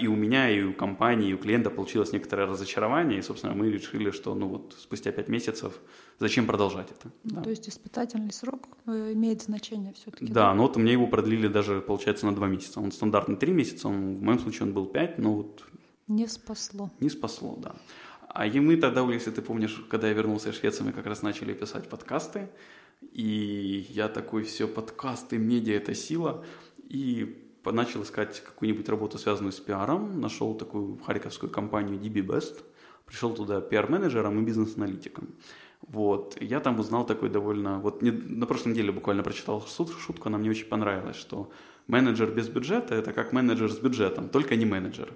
и 0.00 0.06
у 0.06 0.16
меня, 0.16 0.50
и 0.50 0.62
у 0.62 0.72
компании, 0.72 1.30
и 1.30 1.34
у 1.34 1.38
клиента 1.38 1.70
получилось 1.70 2.12
некоторое 2.12 2.46
разочарование, 2.46 3.18
и, 3.18 3.22
собственно, 3.22 3.54
мы 3.54 3.70
решили, 3.70 4.10
что, 4.10 4.34
ну 4.34 4.48
вот, 4.48 4.76
спустя 4.78 5.12
пять 5.12 5.28
месяцев 5.28 5.80
зачем 6.18 6.46
продолжать 6.46 6.90
это? 6.90 7.10
Ну, 7.24 7.36
да. 7.36 7.42
То 7.42 7.50
есть 7.50 7.68
испытательный 7.68 8.32
срок 8.32 8.68
э, 8.86 9.12
имеет 9.12 9.42
значение 9.42 9.92
все-таки? 9.94 10.26
Да, 10.26 10.34
да, 10.48 10.54
но 10.54 10.62
вот 10.62 10.76
мне 10.76 10.92
его 10.92 11.06
продлили 11.06 11.48
даже, 11.48 11.80
получается, 11.80 12.26
на 12.26 12.34
два 12.34 12.48
месяца. 12.48 12.80
Он 12.80 12.92
стандартный 12.92 13.36
три 13.36 13.52
месяца, 13.52 13.88
он, 13.88 14.14
в 14.16 14.22
моем 14.22 14.38
случае 14.38 14.68
он 14.68 14.72
был 14.72 14.86
пять, 14.86 15.18
но 15.18 15.34
вот... 15.34 15.64
Не 16.08 16.26
спасло. 16.26 16.90
Не 17.00 17.10
спасло, 17.10 17.56
да. 17.56 17.74
А 18.28 18.46
и 18.46 18.60
мы 18.60 18.76
тогда, 18.76 19.02
если 19.12 19.30
ты 19.30 19.42
помнишь, 19.42 19.84
когда 19.88 20.08
я 20.08 20.14
вернулся 20.14 20.50
из 20.50 20.56
Швеции, 20.56 20.84
мы 20.84 20.92
как 20.92 21.06
раз 21.06 21.22
начали 21.22 21.54
писать 21.54 21.88
подкасты, 21.88 22.48
и 23.12 23.86
я 23.90 24.08
такой, 24.08 24.44
все, 24.44 24.68
подкасты, 24.68 25.38
медиа– 25.38 25.76
это 25.76 25.94
сила, 25.94 26.44
и 26.88 27.41
начал 27.70 28.02
искать 28.02 28.42
какую-нибудь 28.42 28.88
работу, 28.88 29.18
связанную 29.18 29.52
с 29.52 29.60
пиаром, 29.60 30.20
нашел 30.20 30.54
такую 30.54 30.98
харьковскую 30.98 31.50
компанию 31.50 31.98
DB 32.00 32.26
Best, 32.26 32.62
пришел 33.06 33.34
туда 33.34 33.60
пиар-менеджером 33.60 34.40
и 34.40 34.42
бизнес-аналитиком. 34.42 35.28
Вот. 35.82 36.36
Я 36.40 36.60
там 36.60 36.78
узнал 36.80 37.06
такой 37.06 37.28
довольно... 37.28 37.78
Вот 37.78 38.02
не, 38.02 38.10
на 38.10 38.46
прошлой 38.46 38.72
неделе 38.72 38.92
буквально 38.92 39.22
прочитал 39.22 39.64
шутку, 39.66 40.28
она 40.28 40.38
мне 40.38 40.50
очень 40.50 40.66
понравилась, 40.66 41.16
что 41.16 41.50
менеджер 41.86 42.30
без 42.30 42.48
бюджета– 42.48 42.94
это 42.96 43.12
как 43.12 43.32
менеджер 43.32 43.70
с 43.70 43.78
бюджетом, 43.78 44.28
только 44.28 44.56
не 44.56 44.64
менеджер. 44.64 45.12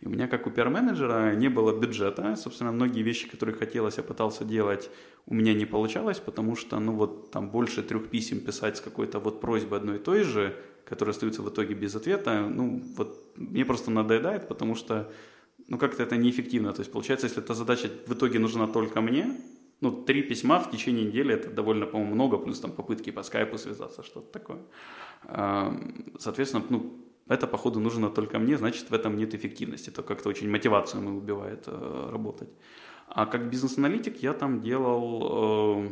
И 0.00 0.06
у 0.06 0.10
меня, 0.10 0.28
как 0.28 0.46
у 0.46 0.50
пиар-менеджера, 0.50 1.34
не 1.34 1.48
было 1.48 1.78
бюджета. 1.78 2.36
Собственно, 2.36 2.72
многие 2.72 3.02
вещи, 3.02 3.28
которые 3.28 3.56
хотелось, 3.56 3.96
я 3.96 4.02
пытался 4.02 4.44
делать, 4.44 4.90
у 5.26 5.34
меня 5.34 5.54
не 5.54 5.64
получалось, 5.64 6.18
потому 6.18 6.54
что, 6.54 6.78
ну 6.78 6.92
вот, 6.92 7.30
там 7.30 7.50
больше 7.50 7.82
трех 7.82 8.08
писем 8.08 8.40
писать 8.40 8.76
с 8.76 8.80
какой-то 8.80 9.18
вот 9.18 9.40
просьбой 9.40 9.78
одной 9.78 9.96
и 9.96 9.98
той 9.98 10.22
же, 10.22 10.54
которые 10.88 11.12
остаются 11.12 11.42
в 11.42 11.48
итоге 11.48 11.74
без 11.74 11.94
ответа, 11.96 12.40
ну, 12.40 12.82
вот 12.96 13.32
мне 13.36 13.64
просто 13.64 13.90
надоедает, 13.90 14.48
потому 14.48 14.74
что, 14.76 15.10
ну, 15.68 15.78
как-то 15.78 16.02
это 16.02 16.16
неэффективно. 16.16 16.72
То 16.72 16.80
есть, 16.80 16.92
получается, 16.92 17.26
если 17.26 17.42
эта 17.42 17.54
задача 17.54 17.90
в 18.06 18.12
итоге 18.12 18.38
нужна 18.38 18.66
только 18.66 19.00
мне, 19.00 19.36
ну, 19.80 19.90
три 19.90 20.22
письма 20.22 20.58
в 20.60 20.70
течение 20.70 21.04
недели, 21.04 21.34
это 21.34 21.50
довольно, 21.50 21.86
по-моему, 21.86 22.14
много, 22.14 22.38
плюс 22.38 22.60
там 22.60 22.70
попытки 22.70 23.10
по 23.10 23.22
скайпу 23.22 23.58
связаться, 23.58 24.02
что-то 24.02 24.32
такое. 24.32 24.58
Соответственно, 26.18 26.64
ну, 26.70 27.06
это, 27.28 27.48
походу, 27.48 27.80
нужно 27.80 28.08
только 28.08 28.38
мне, 28.38 28.56
значит, 28.56 28.90
в 28.90 28.94
этом 28.94 29.16
нет 29.16 29.34
эффективности. 29.34 29.90
Это 29.90 30.02
как-то 30.02 30.28
очень 30.28 30.48
мотивацию 30.48 31.02
мы 31.02 31.16
убивает 31.16 31.64
э, 31.66 32.08
работать. 32.12 32.48
А 33.08 33.26
как 33.26 33.50
бизнес-аналитик 33.50 34.22
я 34.22 34.32
там 34.32 34.60
делал 34.60 35.82
э, 35.82 35.90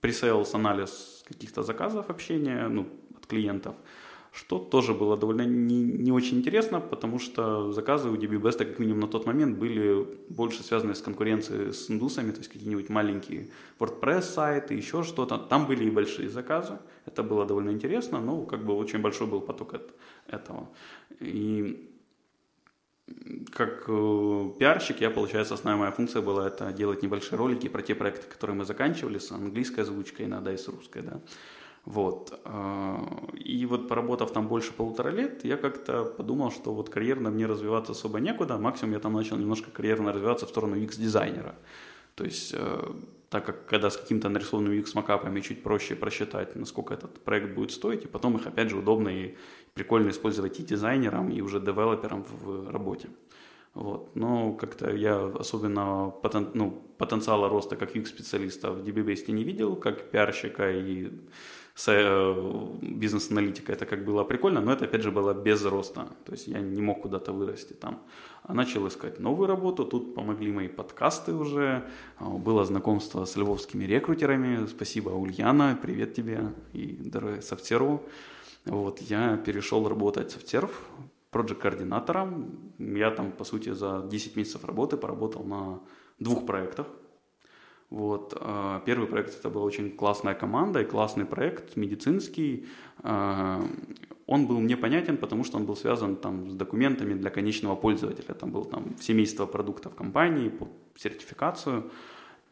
пресейлс 0.00 0.54
анализ 0.54 1.24
каких-то 1.26 1.62
заказов 1.62 2.10
общения, 2.10 2.68
ну, 2.68 2.86
клиентов– 3.26 3.74
что 4.34 4.58
тоже 4.58 4.94
было 4.94 5.16
довольно 5.16 5.42
не, 5.42 5.84
не 5.84 6.10
очень 6.10 6.38
интересно, 6.38 6.80
потому 6.80 7.20
что 7.20 7.72
заказы 7.72 8.08
у 8.08 8.16
DBBest, 8.16 8.58
как 8.58 8.78
минимум 8.80 9.00
на 9.00 9.06
тот 9.06 9.26
момент, 9.26 9.56
были 9.56 10.08
больше 10.28 10.64
связаны 10.64 10.96
с 10.96 11.02
конкуренцией 11.02 11.72
с 11.72 11.88
индусами, 11.88 12.32
то 12.32 12.38
есть 12.38 12.50
какие-нибудь 12.50 12.88
маленькие 12.88 13.48
WordPress 13.78 14.22
сайты, 14.22 14.74
еще 14.74 15.04
что-то. 15.04 15.38
Там 15.38 15.66
были 15.66 15.84
и 15.84 15.90
большие 15.90 16.28
заказы, 16.28 16.78
это 17.06 17.22
было 17.22 17.46
довольно 17.46 17.70
интересно, 17.70 18.20
но 18.20 18.42
как 18.42 18.64
бы 18.64 18.74
очень 18.74 18.98
большой 18.98 19.28
был 19.28 19.40
поток 19.40 19.74
от 19.74 19.94
этого. 20.26 20.68
И 21.20 21.90
как 23.52 23.84
э, 23.86 24.50
пиарщик, 24.58 25.00
я, 25.00 25.10
получается, 25.10 25.54
основная 25.54 25.80
моя 25.80 25.92
функция 25.92 26.22
была 26.22 26.48
это 26.48 26.72
делать 26.72 27.02
небольшие 27.02 27.38
ролики 27.38 27.68
про 27.68 27.82
те 27.82 27.94
проекты, 27.94 28.26
которые 28.28 28.56
мы 28.56 28.64
заканчивали, 28.64 29.18
с 29.18 29.30
английской 29.30 29.80
озвучкой 29.80 30.26
иногда 30.26 30.52
и 30.52 30.56
с 30.56 30.66
русской, 30.66 31.02
да. 31.02 31.20
Вот. 31.84 32.40
А, 32.44 32.98
и 33.34 33.66
вот 33.66 33.88
поработав 33.88 34.32
там 34.32 34.48
больше 34.48 34.72
полутора 34.72 35.10
лет, 35.10 35.44
я 35.44 35.56
как-то 35.56 36.04
подумал, 36.04 36.50
что 36.50 36.72
вот 36.74 36.88
карьерно 36.88 37.30
мне 37.30 37.46
развиваться 37.46 37.92
особо 37.92 38.20
некуда. 38.20 38.56
Максимум 38.56 38.94
я 38.94 39.00
там 39.00 39.12
начал 39.12 39.36
немножко 39.36 39.70
карьерно 39.70 40.12
развиваться 40.12 40.46
в 40.46 40.48
сторону 40.48 40.76
UX-дизайнера. 40.76 41.54
То 42.14 42.24
есть, 42.24 42.54
э, 42.56 42.92
так 43.28 43.44
как 43.44 43.66
когда 43.66 43.90
с 43.90 43.96
каким-то 43.96 44.28
нарисованным 44.28 44.72
UX-макапами 44.72 45.40
чуть 45.40 45.62
проще 45.62 45.94
просчитать, 45.94 46.56
насколько 46.56 46.94
этот 46.94 47.22
проект 47.22 47.54
будет 47.54 47.70
стоить, 47.70 48.04
и 48.04 48.08
потом 48.08 48.36
их, 48.36 48.46
опять 48.46 48.70
же, 48.70 48.78
удобно 48.78 49.08
и 49.08 49.34
прикольно 49.74 50.08
использовать 50.10 50.60
и 50.60 50.62
дизайнерам, 50.62 51.28
и 51.30 51.40
уже 51.42 51.60
девелоперам 51.60 52.24
в 52.24 52.70
работе. 52.70 53.08
Вот. 53.74 54.14
Но 54.16 54.52
как-то 54.52 54.94
я 54.94 55.26
особенно 55.38 56.10
потен, 56.22 56.50
ну, 56.54 56.82
потенциала 56.98 57.48
роста 57.48 57.76
как 57.76 57.96
UX-специалиста 57.96 58.70
в 58.70 58.84
DBBase 58.84 59.32
не 59.32 59.44
видел, 59.44 59.76
как 59.76 60.10
пиарщика 60.10 60.70
и 60.70 61.10
Э, 61.86 62.68
бизнес-аналитика, 62.82 63.72
это 63.72 63.84
как 63.84 64.04
было 64.04 64.22
прикольно, 64.22 64.60
но 64.60 64.72
это 64.72 64.84
опять 64.84 65.02
же 65.02 65.10
было 65.10 65.34
без 65.34 65.64
роста, 65.64 66.06
то 66.24 66.32
есть 66.32 66.46
я 66.46 66.60
не 66.60 66.80
мог 66.80 67.02
куда-то 67.02 67.32
вырасти 67.32 67.72
там. 67.72 68.00
А 68.44 68.54
начал 68.54 68.86
искать 68.86 69.18
новую 69.18 69.48
работу, 69.48 69.84
тут 69.84 70.14
помогли 70.14 70.52
мои 70.52 70.68
подкасты 70.68 71.32
уже, 71.32 71.82
а, 72.18 72.28
было 72.28 72.64
знакомство 72.64 73.24
с 73.24 73.34
львовскими 73.36 73.84
рекрутерами, 73.84 74.66
спасибо 74.66 75.10
Ульяна, 75.10 75.76
привет 75.82 76.14
тебе 76.14 76.52
и 76.72 76.96
Софтеру. 77.42 78.04
Вот, 78.66 79.00
я 79.00 79.36
перешел 79.36 79.88
работать 79.88 80.28
в 80.28 80.34
Софтерв, 80.34 80.70
проект-координатором. 81.34 82.72
Я 82.78 83.10
там, 83.10 83.32
по 83.32 83.44
сути, 83.44 83.74
за 83.74 84.06
10 84.10 84.36
месяцев 84.36 84.64
работы 84.64 84.96
поработал 84.96 85.44
на 85.44 85.80
двух 86.18 86.46
проектах. 86.46 86.86
Вот. 87.90 88.36
А, 88.40 88.80
первый 88.86 89.06
проект 89.06 89.38
это 89.38 89.50
была 89.50 89.64
очень 89.64 89.90
классная 89.90 90.34
команда 90.34 90.80
и 90.80 90.84
классный 90.84 91.24
проект, 91.24 91.76
медицинский. 91.76 92.66
А, 93.02 93.60
он 94.26 94.46
был 94.46 94.60
мне 94.60 94.76
понятен, 94.76 95.16
потому 95.16 95.44
что 95.44 95.58
он 95.58 95.66
был 95.66 95.76
связан 95.76 96.16
там, 96.16 96.50
с 96.50 96.54
документами 96.54 97.14
для 97.14 97.30
конечного 97.30 97.76
пользователя. 97.76 98.34
Там 98.34 98.50
был 98.50 98.64
там, 98.64 98.96
семейство 99.00 99.46
продуктов 99.46 99.94
компании, 99.94 100.48
по 100.48 100.68
сертификацию. 100.96 101.90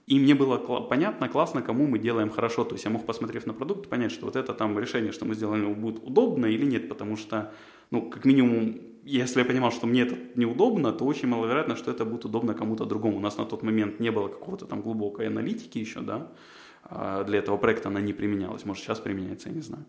И 0.07 0.19
мне 0.19 0.35
было 0.35 0.59
понятно, 0.59 1.29
классно, 1.29 1.63
кому 1.63 1.87
мы 1.87 1.99
делаем 1.99 2.31
хорошо. 2.31 2.65
То 2.65 2.75
есть 2.75 2.85
я 2.85 2.91
мог, 2.91 3.07
посмотрев 3.07 3.47
на 3.47 3.55
продукт, 3.55 3.89
понять, 3.89 4.13
что 4.13 4.27
вот 4.27 4.37
это 4.37 4.53
там 4.53 4.79
решение, 4.79 5.13
что 5.13 5.25
мы 5.25 5.35
сделали, 5.35 5.65
будет 5.75 6.03
удобно 6.05 6.47
или 6.47 6.67
нет, 6.67 6.89
потому 6.89 7.17
что, 7.17 7.53
ну, 7.93 8.11
как 8.11 8.25
минимум, 8.25 8.81
если 9.05 9.41
я 9.41 9.45
понимал, 9.45 9.71
что 9.71 9.87
мне 9.87 10.03
это 10.03 10.17
неудобно, 10.35 10.93
то 10.93 11.05
очень 11.05 11.29
маловероятно, 11.29 11.77
что 11.77 11.91
это 11.91 12.05
будет 12.05 12.25
удобно 12.25 12.55
кому-то 12.55 12.87
другому. 12.87 13.19
У 13.19 13.21
нас 13.21 13.37
на 13.37 13.45
тот 13.45 13.63
момент 13.63 14.01
не 14.01 14.11
было 14.11 14.29
какого-то 14.29 14.65
там 14.67 14.81
глубокой 14.81 15.27
аналитики 15.27 15.79
еще, 15.79 16.01
да, 16.01 16.33
а 16.85 17.23
для 17.25 17.39
этого 17.39 17.59
проекта 17.59 17.89
она 17.89 18.01
не 18.01 18.15
применялась. 18.15 18.65
Может, 18.65 18.85
сейчас 18.85 19.01
применяется, 19.01 19.51
я 19.51 19.55
не 19.55 19.61
знаю. 19.61 19.85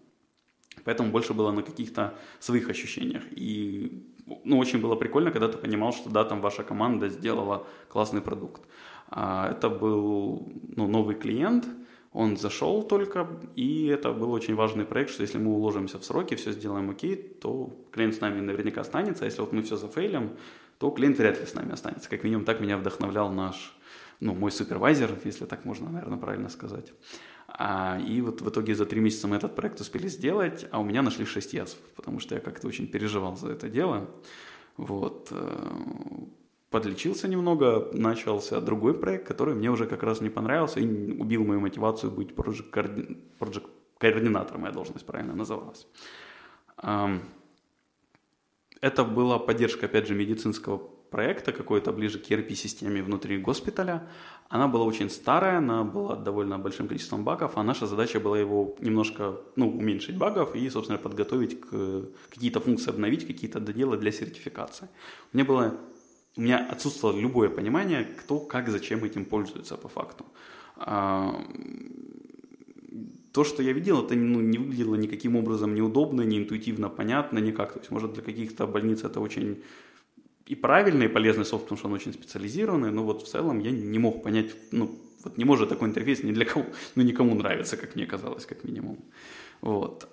Поэтому 0.84 1.12
больше 1.12 1.34
было 1.34 1.52
на 1.52 1.62
каких-то 1.62 2.14
своих 2.40 2.70
ощущениях. 2.70 3.24
И 3.32 4.04
ну, 4.44 4.58
очень 4.58 4.82
было 4.82 4.96
прикольно, 4.96 5.32
когда 5.32 5.48
ты 5.48 5.58
понимал, 5.58 5.94
что 5.94 6.10
да, 6.10 6.26
там 6.26 6.42
ваша 6.42 6.64
команда 6.64 7.08
сделала 7.08 7.66
классный 7.88 8.22
продукт. 8.22 8.62
А 9.10 9.52
это 9.52 9.70
был 9.70 10.52
ну, 10.76 10.88
новый 10.88 11.16
клиент– 11.16 11.66
он 12.14 12.38
зашел 12.38 12.84
только, 12.84 13.28
и 13.56 13.88
это 13.88 14.14
был 14.14 14.32
очень 14.32 14.54
важный 14.54 14.86
проект, 14.86 15.10
что 15.10 15.24
если 15.24 15.40
мы 15.40 15.52
уложимся 15.52 15.98
в 15.98 16.06
сроки, 16.06 16.36
все 16.36 16.52
сделаем 16.52 16.92
окей, 16.92 17.16
то 17.16 17.76
клиент 17.92 18.16
с 18.16 18.22
нами 18.22 18.40
наверняка 18.40 18.82
останется. 18.82 19.26
Если 19.26 19.42
вот 19.42 19.52
мы 19.52 19.64
все 19.64 19.78
зафейлим, 19.78 20.38
то 20.78 20.92
клиент 20.92 21.18
вряд 21.18 21.40
ли 21.40 21.46
с 21.48 21.56
нами 21.56 21.74
останется. 21.74 22.10
Как 22.10 22.24
минимум 22.24 22.46
так 22.46 22.60
меня 22.60 22.78
вдохновлял 22.78 23.32
наш, 23.32 23.76
ну, 24.20 24.36
мой 24.36 24.52
супервайзер, 24.52 25.10
если 25.24 25.46
так 25.46 25.66
можно, 25.66 25.90
наверное, 25.90 26.20
правильно 26.20 26.50
сказать. 26.50 26.94
А, 27.48 28.00
и 28.08 28.22
вот 28.22 28.42
в 28.42 28.50
итоге 28.50 28.76
за 28.76 28.86
три 28.86 29.02
месяца 29.02 29.28
мы 29.28 29.36
этот 29.36 29.56
проект 29.56 29.82
успели 29.82 30.08
сделать, 30.08 30.68
а 30.70 30.80
у 30.80 30.84
меня 30.84 31.02
нашли 31.02 31.26
шесть 31.26 31.54
язв, 31.54 31.78
потому 31.96 32.20
что 32.20 32.36
я 32.36 32.42
как-то 32.42 32.68
очень 32.68 32.88
переживал 32.88 33.36
за 33.38 33.50
это 33.50 33.70
дело. 33.70 34.08
Вот. 34.78 35.32
Подлечился 36.74 37.28
немного, 37.28 37.90
начался 37.94 38.60
другой 38.60 38.96
проект, 38.96 39.28
который 39.28 39.54
мне 39.54 39.70
уже 39.70 39.86
как 39.86 40.02
раз 40.02 40.22
не 40.22 40.30
понравился 40.30 40.80
и 40.80 41.12
убил 41.20 41.46
мою 41.46 41.60
мотивацию 41.60 42.12
быть 42.12 42.36
проект-координатором, 42.36 44.62
моя 44.62 44.74
должность 44.74 45.06
правильно 45.06 45.36
называлась. 45.36 45.86
Это 48.82 49.04
была 49.04 49.38
поддержка, 49.38 49.86
опять 49.86 50.08
же, 50.08 50.16
медицинского 50.16 50.80
проекта, 51.12 51.52
какой-то 51.52 51.92
ближе 51.92 52.18
к 52.18 52.32
ERP-системе 52.32 53.04
внутри 53.04 53.38
госпиталя. 53.38 54.08
Она 54.50 54.68
была 54.68 54.86
очень 54.86 55.12
старая, 55.12 55.60
она 55.60 55.84
была 55.84 56.16
довольно 56.16 56.58
большим 56.58 56.88
количеством 56.88 57.24
багов, 57.24 57.52
а 57.56 57.64
наша 57.64 57.86
задача 57.86 58.20
была 58.20 58.40
его 58.40 58.76
немножко 58.80 59.36
ну, 59.56 59.70
уменьшить 59.70 60.18
багов 60.18 60.56
и, 60.56 60.68
собственно, 60.72 60.98
подготовить 60.98 61.62
к, 61.62 62.08
какие-то 62.32 62.60
функции, 62.60 62.90
обновить, 62.90 63.28
какие-то 63.28 63.60
доделать 63.60 64.00
для 64.00 64.12
сертификации. 64.12 64.90
Мне 65.34 65.44
было 65.44 65.78
у 66.36 66.42
меня 66.42 66.68
отсутствовало 66.72 67.20
любое 67.20 67.50
понимание, 67.50 68.04
кто, 68.04 68.40
как, 68.40 68.70
зачем 68.70 69.04
этим 69.04 69.26
пользуется 69.26 69.78
по 69.78 69.88
факту. 69.88 70.26
А, 70.78 71.40
то, 73.32 73.44
что 73.44 73.64
я 73.64 73.74
видел, 73.74 74.06
это 74.06 74.16
ну, 74.16 74.42
не 74.42 74.58
выглядело 74.58 74.96
никаким 74.96 75.36
образом 75.36 75.76
неудобно, 75.76 76.22
не 76.22 76.38
интуитивно 76.38 76.90
понятно, 76.90 77.40
никак. 77.40 77.74
То 77.74 77.80
есть, 77.80 77.92
может, 77.92 78.14
для 78.14 78.24
каких-то 78.24 78.68
больниц 78.68 79.04
это 79.04 79.20
очень 79.20 79.64
и 80.46 80.56
правильный, 80.56 81.06
и 81.06 81.10
полезный 81.10 81.46
софт, 81.46 81.64
потому 81.64 81.78
что 81.78 81.88
он 81.88 81.94
очень 81.94 82.14
специализированный, 82.14 82.92
но 82.92 83.04
вот 83.04 83.24
в 83.24 83.28
целом 83.28 83.60
я 83.60 83.72
не 83.72 84.00
мог 84.00 84.24
понять, 84.24 84.52
ну, 84.72 85.00
вот 85.24 85.38
не 85.38 85.46
может 85.46 85.70
такой 85.70 85.88
интерфейс 85.88 86.24
ни 86.24 86.32
для 86.32 86.46
кого, 86.46 86.66
ну, 86.96 87.04
никому 87.04 87.34
нравится, 87.36 87.78
как 87.78 87.96
мне 87.96 88.06
казалось, 88.06 88.46
как 88.46 88.64
минимум. 88.64 88.98
Вот. 89.62 90.08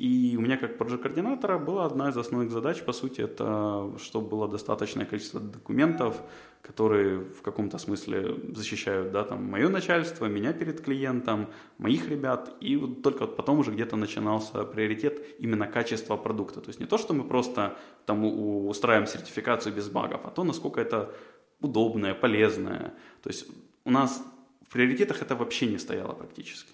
И 0.00 0.34
у 0.38 0.40
меня 0.40 0.56
как 0.56 0.78
проект-координатора 0.78 1.58
была 1.58 1.84
одна 1.84 2.08
из 2.08 2.16
основных 2.16 2.50
задач, 2.50 2.82
по 2.82 2.92
сути, 2.92 3.20
это 3.20 3.92
чтобы 3.98 4.28
было 4.28 4.48
достаточное 4.48 5.04
количество 5.04 5.40
документов, 5.40 6.22
которые 6.62 7.18
в 7.18 7.42
каком-то 7.42 7.76
смысле 7.76 8.34
защищают 8.54 9.12
да, 9.12 9.24
там, 9.24 9.44
мое 9.44 9.68
начальство, 9.68 10.24
меня 10.24 10.54
перед 10.54 10.80
клиентом, 10.80 11.48
моих 11.76 12.08
ребят. 12.08 12.56
И 12.62 12.76
вот 12.76 13.02
только 13.02 13.26
вот 13.26 13.36
потом 13.36 13.58
уже 13.58 13.72
где-то 13.72 13.96
начинался 13.96 14.64
приоритет 14.64 15.22
именно 15.38 15.66
качества 15.66 16.16
продукта. 16.16 16.62
То 16.62 16.70
есть 16.70 16.80
не 16.80 16.86
то, 16.86 16.96
что 16.96 17.12
мы 17.12 17.24
просто 17.24 17.76
там 18.06 18.24
устраиваем 18.68 19.06
сертификацию 19.06 19.74
без 19.74 19.90
багов, 19.90 20.22
а 20.24 20.30
то, 20.30 20.44
насколько 20.44 20.80
это 20.80 21.14
удобное, 21.60 22.14
полезное. 22.14 22.94
То 23.22 23.28
есть 23.28 23.46
у 23.84 23.90
нас 23.90 24.22
в 24.66 24.72
приоритетах 24.72 25.20
это 25.20 25.36
вообще 25.36 25.66
не 25.66 25.78
стояло 25.78 26.14
практически. 26.14 26.72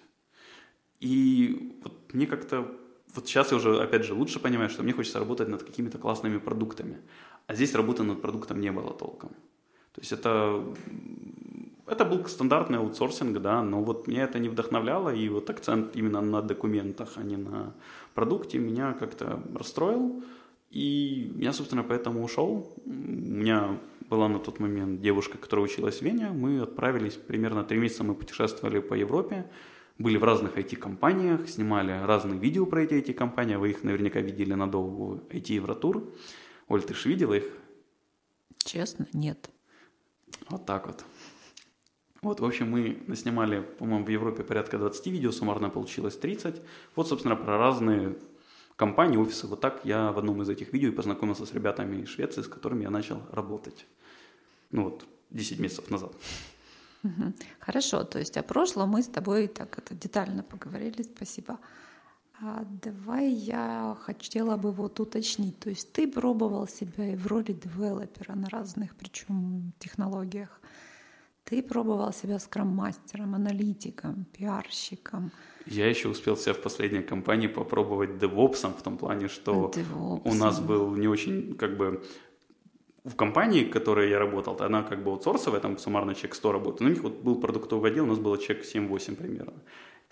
И 1.01 1.77
вот 1.83 2.13
мне 2.13 2.25
как-то 2.25 2.71
вот 3.13 3.27
сейчас 3.27 3.51
я 3.51 3.57
уже, 3.57 3.81
опять 3.81 4.03
же, 4.03 4.13
лучше 4.13 4.39
понимаю, 4.39 4.69
что 4.69 4.83
мне 4.83 4.93
хочется 4.93 5.19
работать 5.19 5.47
над 5.47 5.63
какими-то 5.63 5.97
классными 5.97 6.37
продуктами. 6.37 6.97
А 7.47 7.55
здесь 7.55 7.75
работы 7.75 8.03
над 8.03 8.21
продуктом 8.21 8.59
не 8.59 8.71
было 8.71 8.93
толком. 8.93 9.29
То 9.93 10.01
есть 10.01 10.11
это, 10.11 10.63
это 11.87 12.05
был 12.05 12.25
стандартный 12.25 12.77
аутсорсинг, 12.77 13.39
да, 13.39 13.63
но 13.63 13.81
вот 13.81 14.07
меня 14.07 14.25
это 14.25 14.37
не 14.39 14.49
вдохновляло, 14.49 15.09
и 15.15 15.29
вот 15.29 15.49
акцент 15.49 15.95
именно 15.95 16.21
на 16.21 16.41
документах, 16.41 17.13
а 17.15 17.23
не 17.23 17.37
на 17.37 17.73
продукте 18.13 18.59
меня 18.59 18.93
как-то 18.93 19.41
расстроил. 19.55 20.21
И 20.69 21.31
я, 21.37 21.53
собственно, 21.53 21.83
поэтому 21.83 22.23
ушел. 22.23 22.71
У 22.85 22.89
меня 22.89 23.79
была 24.09 24.27
на 24.27 24.39
тот 24.39 24.59
момент 24.59 25.01
девушка, 25.01 25.37
которая 25.37 25.65
училась 25.65 25.99
в 25.99 26.01
Вене. 26.01 26.29
Мы 26.29 26.59
отправились, 26.59 27.13
примерно 27.13 27.63
три 27.63 27.79
месяца 27.79 28.03
мы 28.03 28.15
путешествовали 28.15 28.79
по 28.79 28.93
Европе 28.93 29.45
были 29.97 30.17
в 30.17 30.23
разных 30.23 30.57
IT-компаниях, 30.57 31.49
снимали 31.49 31.91
разные 31.91 32.39
видео 32.39 32.65
про 32.65 32.83
эти 32.83 32.93
IT-компании, 32.93 33.55
вы 33.55 33.71
их 33.71 33.83
наверняка 33.83 34.21
видели 34.21 34.53
на 34.53 34.69
долгу 34.69 35.21
IT-евротур. 35.29 36.13
Оль, 36.67 36.83
ты 36.83 36.93
же 36.93 37.09
видела 37.09 37.33
их? 37.33 37.45
Честно, 38.57 39.07
нет. 39.13 39.49
Вот 40.49 40.65
так 40.65 40.87
вот. 40.87 41.03
Вот, 42.21 42.39
в 42.39 42.45
общем, 42.45 42.69
мы 42.69 43.03
наснимали, 43.07 43.61
по-моему, 43.61 44.05
в 44.05 44.09
Европе 44.09 44.43
порядка 44.43 44.77
20 44.77 45.07
видео, 45.07 45.31
суммарно 45.31 45.69
получилось 45.69 46.17
30. 46.17 46.61
Вот, 46.95 47.07
собственно, 47.07 47.35
про 47.35 47.57
разные 47.57 48.17
компании, 48.75 49.17
офисы. 49.17 49.47
Вот 49.47 49.61
так 49.61 49.81
я 49.83 50.11
в 50.11 50.19
одном 50.19 50.41
из 50.41 50.49
этих 50.49 50.73
видео 50.73 50.89
и 50.89 50.91
познакомился 50.91 51.45
с 51.45 51.53
ребятами 51.53 52.01
из 52.01 52.09
Швеции, 52.09 52.41
с 52.41 52.47
которыми 52.47 52.83
я 52.83 52.89
начал 52.89 53.21
работать. 53.31 53.85
Ну 54.71 54.85
вот, 54.85 55.05
10 55.31 55.59
месяцев 55.59 55.89
назад. 55.89 56.13
Хорошо, 57.59 58.03
то 58.03 58.19
есть 58.19 58.37
о 58.37 58.43
прошлом 58.43 58.89
мы 58.89 59.01
с 59.01 59.07
тобой 59.07 59.47
так 59.47 59.77
это 59.77 59.95
детально 59.95 60.43
поговорили, 60.43 61.03
спасибо. 61.03 61.59
А 62.39 62.63
давай 62.83 63.29
я 63.29 63.97
хотела 64.01 64.57
бы 64.57 64.71
вот 64.71 64.99
уточнить, 64.99 65.57
то 65.59 65.69
есть 65.69 65.91
ты 65.91 66.07
пробовал 66.07 66.67
себя 66.67 67.13
и 67.13 67.15
в 67.15 67.25
роли 67.27 67.53
девелопера 67.53 68.35
на 68.35 68.47
разных, 68.49 68.95
причем 68.95 69.73
технологиях. 69.79 70.61
Ты 71.45 71.63
пробовал 71.63 72.13
себя 72.13 72.39
скрам-мастером, 72.39 73.33
аналитиком, 73.33 74.25
пиарщиком. 74.37 75.31
Я 75.65 75.89
еще 75.89 76.09
успел 76.09 76.35
себя 76.35 76.53
в 76.53 76.61
последней 76.61 77.01
компании 77.01 77.47
попробовать 77.47 78.19
девопсом 78.19 78.73
в 78.73 78.83
том 78.83 78.97
плане, 78.97 79.29
что 79.29 79.71
у 80.25 80.33
нас 80.33 80.59
DevOps. 80.59 80.65
был 80.65 80.95
не 80.95 81.07
очень, 81.07 81.55
как 81.55 81.77
бы, 81.77 82.03
в 83.07 83.15
компании, 83.15 83.63
в 83.63 83.69
которой 83.69 84.09
я 84.09 84.19
работал, 84.19 84.57
она 84.59 84.83
как 84.83 85.03
бы 85.03 85.11
аутсорсовая, 85.11 85.61
там 85.61 85.77
суммарно 85.77 86.13
человек 86.13 86.35
100 86.35 86.51
работает, 86.51 86.81
у 86.81 86.93
них 86.93 87.03
вот 87.03 87.13
был 87.21 87.39
продуктовый 87.39 87.91
отдел, 87.91 88.03
у 88.03 88.07
нас 88.07 88.19
было 88.19 88.37
человек 88.37 88.65
7-8 88.65 89.15
примерно. 89.15 89.53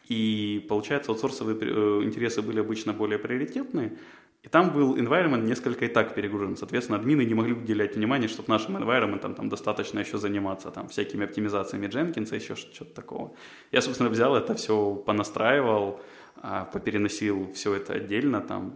И 0.08 0.66
получается, 0.70 1.12
аутсорсовые 1.12 1.58
э, 1.60 2.04
интересы 2.04 2.42
были 2.42 2.60
обычно 2.60 2.94
более 2.94 3.20
приоритетные, 3.20 3.98
и 4.44 4.48
там 4.48 4.72
был 4.72 4.96
environment 4.96 5.44
несколько 5.44 5.86
и 5.86 5.88
так 5.88 6.14
перегружен. 6.14 6.56
Соответственно, 6.56 7.00
админы 7.00 7.26
не 7.26 7.34
могли 7.34 7.54
уделять 7.54 7.96
внимание, 7.96 8.30
чтобы 8.30 8.50
нашим 8.50 8.78
environment 8.78 9.36
там 9.36 9.50
достаточно 9.50 10.00
еще 10.00 10.18
заниматься 10.18 10.70
там, 10.70 10.88
всякими 10.88 11.26
оптимизациями 11.26 11.88
Jenkins, 11.88 12.36
еще 12.36 12.56
что-то 12.56 12.94
такого. 12.94 13.32
Я, 13.72 13.82
собственно, 13.82 14.10
взял 14.10 14.36
это 14.36 14.54
все, 14.54 14.96
понастраивал, 14.96 16.00
а, 16.38 16.66
попереносил 16.66 17.52
все 17.54 17.74
это 17.74 17.94
отдельно 17.94 18.40
там, 18.40 18.76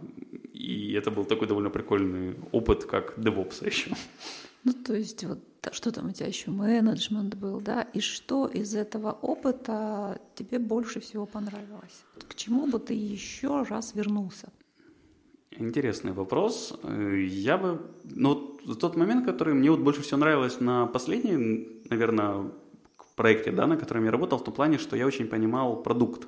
и 0.60 0.92
это 0.92 1.10
был 1.10 1.24
такой 1.24 1.48
довольно 1.48 1.70
прикольный 1.70 2.34
опыт, 2.52 2.84
как 2.84 3.18
DevOps 3.18 3.66
еще. 3.66 3.90
Ну, 4.64 4.72
то 4.72 4.94
есть 4.94 5.24
вот 5.24 5.38
что 5.72 5.90
там 5.90 6.08
у 6.08 6.12
тебя 6.12 6.26
еще 6.26 6.50
менеджмент 6.50 7.34
был, 7.34 7.60
да, 7.60 7.82
и 7.82 8.00
что 8.00 8.46
из 8.46 8.74
этого 8.74 9.12
опыта 9.22 10.18
тебе 10.34 10.58
больше 10.58 11.00
всего 11.00 11.26
понравилось? 11.26 12.04
К 12.28 12.34
чему 12.34 12.66
бы 12.66 12.78
ты 12.78 12.94
еще 12.94 13.62
раз 13.62 13.94
вернулся? 13.94 14.48
Интересный 15.50 16.12
вопрос. 16.12 16.78
Э, 16.82 17.26
Я 17.28 17.58
бы... 17.58 17.80
Ну, 18.04 18.58
тот 18.80 18.96
момент, 18.96 19.26
который 19.26 19.54
мне 19.54 19.70
вот 19.70 19.80
больше 19.80 20.00
всего 20.00 20.18
нравилось 20.18 20.60
на 20.60 20.86
последнем, 20.86 21.66
наверное, 21.90 22.50
проекте, 23.16 23.52
да, 23.52 23.66
на 23.66 23.76
котором 23.76 24.04
я 24.04 24.10
работал, 24.10 24.38
в 24.38 24.44
том 24.44 24.54
плане, 24.54 24.78
что 24.78 24.96
я 24.96 25.06
очень 25.06 25.26
понимал 25.26 25.82
продукт. 25.82 26.26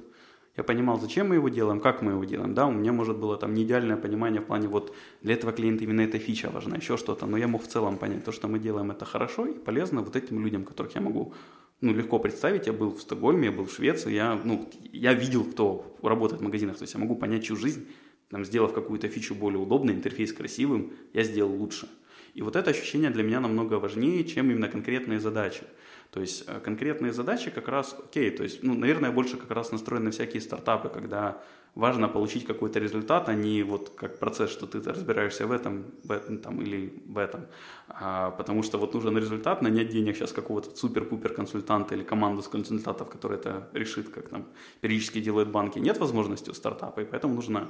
Я 0.56 0.64
понимал, 0.64 1.00
зачем 1.00 1.28
мы 1.28 1.36
его 1.36 1.48
делаем, 1.48 1.80
как 1.80 2.02
мы 2.02 2.12
его 2.12 2.24
делаем. 2.24 2.52
Да, 2.54 2.66
у 2.66 2.72
меня, 2.72 2.92
может, 2.92 3.16
было 3.16 3.38
там 3.38 3.54
не 3.54 3.62
идеальное 3.62 3.96
понимание 3.96 4.42
в 4.42 4.44
плане, 4.44 4.68
вот 4.68 4.94
для 5.22 5.34
этого 5.34 5.52
клиента 5.52 5.84
именно 5.84 6.02
эта 6.02 6.18
фича 6.18 6.50
важна, 6.50 6.76
еще 6.76 6.98
что-то. 6.98 7.26
Но 7.26 7.38
я 7.38 7.48
мог 7.48 7.62
в 7.62 7.68
целом 7.68 7.96
понять, 7.96 8.24
то, 8.24 8.32
что 8.32 8.48
мы 8.48 8.58
делаем, 8.58 8.90
это 8.90 9.06
хорошо 9.06 9.46
и 9.46 9.54
полезно 9.54 10.02
вот 10.02 10.14
этим 10.14 10.44
людям, 10.44 10.64
которых 10.64 10.94
я 10.94 11.00
могу 11.00 11.32
ну, 11.80 11.94
легко 11.94 12.18
представить. 12.18 12.66
Я 12.66 12.74
был 12.74 12.90
в 12.90 13.00
Стокгольме, 13.00 13.46
я 13.46 13.52
был 13.52 13.64
в 13.64 13.72
Швеции, 13.72 14.12
я, 14.12 14.38
ну, 14.44 14.68
я 14.92 15.14
видел, 15.14 15.44
кто 15.44 15.96
работает 16.02 16.42
в 16.42 16.44
магазинах. 16.44 16.76
То 16.76 16.82
есть 16.82 16.92
я 16.92 17.00
могу 17.00 17.16
понять 17.16 17.44
чью 17.44 17.56
жизнь, 17.56 17.86
там, 18.28 18.44
сделав 18.44 18.74
какую-то 18.74 19.08
фичу 19.08 19.34
более 19.34 19.58
удобной, 19.58 19.94
интерфейс 19.94 20.34
красивым, 20.34 20.92
я 21.14 21.22
сделал 21.22 21.54
лучше. 21.54 21.88
И 22.34 22.42
вот 22.42 22.56
это 22.56 22.70
ощущение 22.70 23.10
для 23.10 23.22
меня 23.22 23.40
намного 23.40 23.74
важнее, 23.74 24.24
чем 24.24 24.50
именно 24.50 24.68
конкретные 24.68 25.20
задачи. 25.20 25.64
То 26.12 26.20
есть 26.20 26.44
э, 26.46 26.60
конкретные 26.60 27.12
задачи 27.12 27.50
как 27.50 27.68
раз, 27.68 27.96
окей, 27.98 28.30
то 28.30 28.42
есть, 28.42 28.62
ну, 28.62 28.74
наверное, 28.74 29.10
больше 29.10 29.38
как 29.38 29.50
раз 29.50 29.72
настроены 29.72 30.04
на 30.04 30.10
всякие 30.10 30.42
стартапы, 30.42 30.90
когда 30.90 31.40
важно 31.74 32.06
получить 32.06 32.44
какой-то 32.44 32.78
результат, 32.80 33.30
а 33.30 33.34
не 33.34 33.62
вот 33.62 33.92
как 33.96 34.18
процесс, 34.18 34.50
что 34.50 34.66
ты 34.66 34.82
разбираешься 34.82 35.46
в 35.46 35.52
этом, 35.52 35.84
в 36.04 36.12
этом 36.12 36.36
там, 36.36 36.60
или 36.60 36.92
в 37.06 37.16
этом. 37.16 37.46
А, 37.88 38.30
потому 38.30 38.62
что 38.62 38.76
вот 38.76 38.92
нужен 38.92 39.16
результат, 39.16 39.62
нанять 39.62 39.88
денег 39.88 40.16
сейчас 40.16 40.32
какого-то 40.32 40.76
супер-пупер 40.76 41.32
консультанта 41.32 41.94
или 41.94 42.04
команду 42.04 42.42
с 42.42 42.48
консультантов, 42.48 43.08
которая 43.08 43.38
это 43.38 43.70
решит, 43.72 44.10
как 44.10 44.28
там 44.28 44.44
периодически 44.82 45.18
делают 45.22 45.48
банки. 45.48 45.78
Нет 45.78 45.98
возможности 45.98 46.50
у 46.50 46.54
стартапа, 46.54 47.00
и 47.00 47.04
поэтому 47.06 47.34
нужно 47.34 47.68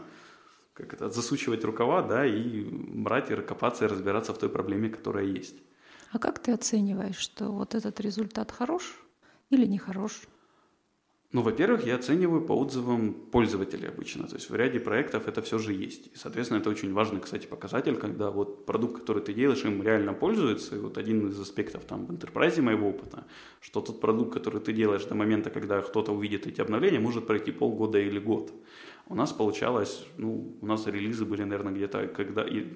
как 0.75 0.95
это, 0.95 1.11
засучивать 1.11 1.65
рукава, 1.65 2.03
да, 2.03 2.27
и 2.27 2.65
брать 2.65 3.31
и 3.31 3.37
копаться 3.37 3.85
и 3.85 3.89
разбираться 3.89 4.33
в 4.33 4.39
той 4.39 4.49
проблеме, 4.49 4.89
которая 4.89 5.27
есть. 5.27 5.55
А 6.13 6.19
как 6.19 6.39
ты 6.39 6.53
оцениваешь, 6.53 7.17
что 7.17 7.51
вот 7.51 7.75
этот 7.75 7.99
результат 8.01 8.53
хорош 8.53 8.99
или 9.49 9.65
не 9.67 9.79
хорош? 9.79 10.21
Ну, 11.33 11.41
во-первых, 11.41 11.87
я 11.87 11.95
оцениваю 11.95 12.43
по 12.43 12.53
отзывам 12.53 13.15
пользователей 13.15 13.89
обычно. 13.89 14.29
То 14.29 14.35
есть 14.35 14.51
в 14.51 14.55
ряде 14.55 14.79
проектов 14.79 15.27
это 15.27 15.41
все 15.41 15.57
же 15.57 15.73
есть. 15.73 16.09
И, 16.09 16.17
соответственно, 16.17 16.59
это 16.59 16.69
очень 16.69 16.93
важный, 16.93 17.21
кстати, 17.21 17.47
показатель, 17.47 17.97
когда 17.97 18.31
вот 18.31 18.67
продукт, 18.67 19.01
который 19.01 19.23
ты 19.23 19.33
делаешь, 19.33 19.65
им 19.65 19.83
реально 19.83 20.13
пользуется. 20.13 20.77
И 20.77 20.79
вот 20.79 20.99
один 20.99 21.29
из 21.29 21.41
аспектов 21.41 21.87
там 21.87 22.05
в 22.05 22.11
enterprise 22.11 22.61
моего 22.61 22.91
опыта, 22.91 23.25
что 23.63 23.81
тот 23.81 23.99
продукт, 24.03 24.35
который 24.35 24.61
ты 24.61 24.75
делаешь 24.75 25.05
до 25.05 25.15
момента, 25.15 25.49
когда 25.49 25.81
кто-то 25.81 26.13
увидит 26.13 26.47
эти 26.47 26.61
обновления, 26.61 27.01
может 27.01 27.27
пройти 27.27 27.53
полгода 27.53 27.99
или 27.99 28.19
год. 28.19 28.53
У 29.07 29.15
нас 29.15 29.33
получалось, 29.33 30.05
ну, 30.19 30.55
у 30.61 30.67
нас 30.67 30.87
релизы 30.87 31.25
были, 31.25 31.45
наверное, 31.45 31.73
где-то 31.73 32.09
когда 32.09 32.47
и 32.47 32.67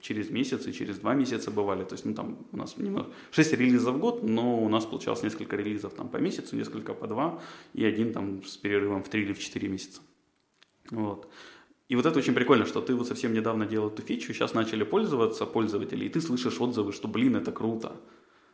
через 0.00 0.30
месяц 0.30 0.66
и 0.66 0.72
через 0.72 0.98
два 0.98 1.14
месяца 1.14 1.50
бывали. 1.50 1.84
То 1.84 1.94
есть, 1.94 2.04
ну, 2.04 2.14
там 2.14 2.46
у 2.52 2.56
нас 2.56 2.76
немного, 2.76 3.08
6 3.32 3.52
релизов 3.54 3.94
в 3.94 3.98
год, 3.98 4.22
но 4.22 4.62
у 4.62 4.68
нас 4.68 4.84
получалось 4.84 5.22
несколько 5.22 5.56
релизов 5.56 5.94
там 5.94 6.08
по 6.08 6.18
месяцу, 6.18 6.56
несколько 6.56 6.94
по 6.94 7.06
два, 7.06 7.40
и 7.72 7.84
один 7.84 8.12
там 8.12 8.44
с 8.44 8.56
перерывом 8.56 9.02
в 9.02 9.08
3 9.08 9.22
или 9.22 9.32
в 9.32 9.38
4 9.38 9.68
месяца. 9.68 10.00
Вот. 10.90 11.28
И 11.88 11.96
вот 11.96 12.06
это 12.06 12.18
очень 12.18 12.34
прикольно, 12.34 12.64
что 12.64 12.80
ты 12.80 12.94
вот 12.94 13.06
совсем 13.06 13.34
недавно 13.34 13.66
делал 13.66 13.88
эту 13.88 14.02
фичу, 14.02 14.32
сейчас 14.32 14.54
начали 14.54 14.84
пользоваться 14.84 15.46
пользователи, 15.46 16.06
и 16.06 16.08
ты 16.08 16.20
слышишь 16.20 16.60
отзывы, 16.60 16.92
что, 16.92 17.08
блин, 17.08 17.36
это 17.36 17.52
круто. 17.52 17.92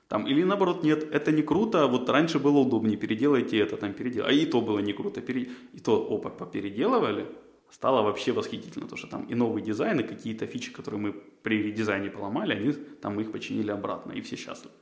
Там, 0.08 0.26
или 0.26 0.42
наоборот, 0.42 0.82
нет, 0.82 1.04
это 1.14 1.30
не 1.30 1.42
круто, 1.42 1.86
вот 1.86 2.08
раньше 2.08 2.40
было 2.40 2.58
удобнее, 2.58 2.96
переделайте 2.96 3.58
это, 3.58 3.76
там, 3.76 3.92
передел... 3.92 4.24
а 4.26 4.32
и 4.32 4.44
то 4.44 4.60
было 4.60 4.80
не 4.80 4.92
круто, 4.92 5.20
пере... 5.20 5.50
и 5.72 5.78
то, 5.78 6.04
опа, 6.12 6.30
попеределывали, 6.30 7.26
стало 7.70 8.02
вообще 8.02 8.32
восхитительно, 8.32 8.86
то 8.86 8.96
что 8.96 9.06
там 9.06 9.24
и 9.24 9.34
новый 9.34 9.62
дизайн, 9.62 10.00
и 10.00 10.02
какие-то 10.02 10.46
фичи, 10.46 10.72
которые 10.72 11.00
мы 11.00 11.12
при 11.12 11.62
редизайне 11.62 12.10
поломали, 12.10 12.54
они 12.54 12.72
там 12.72 13.20
их 13.20 13.32
починили 13.32 13.70
обратно, 13.70 14.12
и 14.12 14.20
все 14.20 14.36
счастливы. 14.36 14.74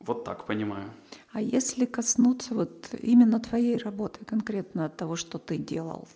Вот 0.00 0.24
так 0.24 0.46
понимаю. 0.46 0.90
А 1.32 1.40
если 1.40 1.86
коснуться 1.86 2.54
вот 2.54 2.94
именно 3.02 3.40
твоей 3.40 3.78
работы, 3.78 4.24
конкретно 4.24 4.86
от 4.86 4.96
того, 4.96 5.16
что 5.16 5.38
ты 5.38 5.56
делал, 5.56 6.08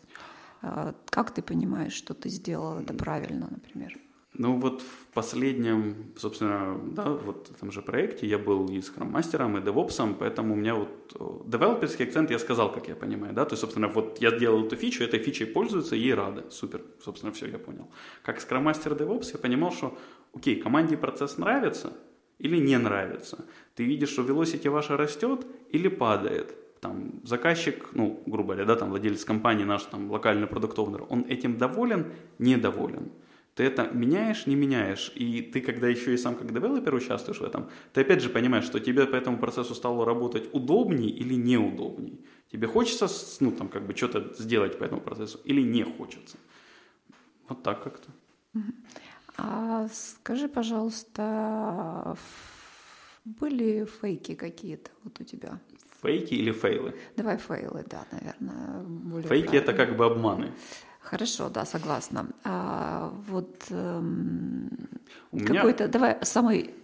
а, 0.62 0.94
как 1.10 1.30
ты 1.30 1.42
понимаешь, 1.42 1.94
что 1.94 2.14
ты 2.14 2.28
сделал 2.28 2.78
это 2.80 2.92
правильно, 2.92 3.48
например? 3.50 3.98
Ну 4.38 4.56
вот 4.56 4.82
в 4.82 5.12
последнем, 5.14 6.12
собственно, 6.16 6.80
да, 6.92 7.10
вот 7.10 7.48
в 7.48 7.56
этом 7.56 7.72
же 7.72 7.82
проекте 7.82 8.24
я 8.24 8.38
был 8.38 8.68
и 8.68 8.80
скрам-мастером, 8.80 9.58
и 9.58 9.60
девопсом, 9.60 10.14
поэтому 10.14 10.54
у 10.54 10.56
меня 10.56 10.76
вот 10.76 11.16
э, 11.18 11.50
девелоперский 11.50 12.04
акцент 12.04 12.30
я 12.30 12.38
сказал, 12.38 12.72
как 12.72 12.86
я 12.86 12.94
понимаю, 12.94 13.34
да, 13.34 13.44
то 13.44 13.54
есть, 13.54 13.62
собственно, 13.62 13.88
вот 13.88 14.18
я 14.20 14.30
делал 14.30 14.64
эту 14.64 14.76
фичу, 14.76 15.02
этой 15.02 15.18
фичей 15.18 15.46
пользуются, 15.46 15.96
ей 15.96 16.14
рады, 16.14 16.44
супер, 16.50 16.82
собственно, 17.04 17.32
все 17.32 17.46
я 17.46 17.58
понял. 17.58 17.90
Как 18.22 18.40
скрам-мастер 18.40 18.94
девопс 18.94 19.32
я 19.32 19.40
понимал, 19.40 19.72
что, 19.72 19.98
окей, 20.32 20.54
команде 20.54 20.96
процесс 20.96 21.36
нравится 21.36 21.92
или 22.38 22.58
не 22.58 22.78
нравится, 22.78 23.44
ты 23.74 23.82
видишь, 23.82 24.10
что 24.10 24.22
velocity 24.22 24.70
ваша 24.70 24.96
растет 24.96 25.44
или 25.70 25.88
падает, 25.88 26.54
там, 26.80 27.20
заказчик, 27.24 27.88
ну, 27.92 28.22
грубо 28.26 28.54
говоря, 28.54 28.66
да, 28.66 28.76
там, 28.76 28.90
владелец 28.90 29.24
компании, 29.24 29.64
наш 29.64 29.82
там 29.82 30.12
локальный 30.12 30.46
продукт 30.46 30.78
он 30.78 31.26
этим 31.28 31.58
доволен, 31.58 32.12
недоволен. 32.38 33.10
Ты 33.58 33.64
это 33.64 33.88
меняешь, 33.92 34.46
не 34.46 34.54
меняешь. 34.54 35.10
И 35.16 35.42
ты, 35.42 35.60
когда 35.60 35.88
еще 35.88 36.14
и 36.14 36.16
сам 36.16 36.36
как 36.36 36.52
девелопер 36.52 36.94
участвуешь 36.94 37.40
в 37.40 37.44
этом, 37.44 37.68
ты 37.92 38.02
опять 38.02 38.22
же 38.22 38.28
понимаешь, 38.28 38.64
что 38.64 38.78
тебе 38.78 39.04
по 39.04 39.16
этому 39.16 39.36
процессу 39.36 39.74
стало 39.74 40.04
работать 40.04 40.48
удобней 40.52 41.08
или 41.08 41.34
неудобней. 41.34 42.24
Тебе 42.52 42.68
хочется, 42.68 43.08
ну, 43.40 43.50
там, 43.50 43.68
как 43.68 43.84
бы 43.84 43.96
что-то 43.96 44.32
сделать 44.40 44.78
по 44.78 44.84
этому 44.84 45.00
процессу 45.00 45.40
или 45.44 45.60
не 45.60 45.82
хочется. 45.82 46.36
Вот 47.48 47.64
так 47.64 47.82
как-то. 47.82 48.08
А 49.36 49.88
скажи, 49.92 50.46
пожалуйста, 50.46 52.16
были 53.24 53.88
фейки 54.00 54.36
какие-то 54.36 54.92
вот 55.02 55.20
у 55.20 55.24
тебя? 55.24 55.58
Фейки 56.00 56.34
или 56.34 56.52
фейлы? 56.52 56.94
Давай 57.16 57.38
фейлы, 57.38 57.84
да, 57.90 58.06
наверное. 58.12 58.84
более 58.84 59.28
Фейки 59.28 59.56
это 59.56 59.72
правильно. 59.72 59.86
как 59.86 59.96
бы 59.96 60.04
обманы. 60.04 60.52
Хорошо, 61.10 61.48
да, 61.48 61.64
согласна. 61.64 62.26
А 62.44 63.10
вот 63.28 63.66
эм, 63.70 64.68
меня 65.32 65.54
какой-то, 65.54 65.88
давай, 65.88 66.18
самый 66.22 66.74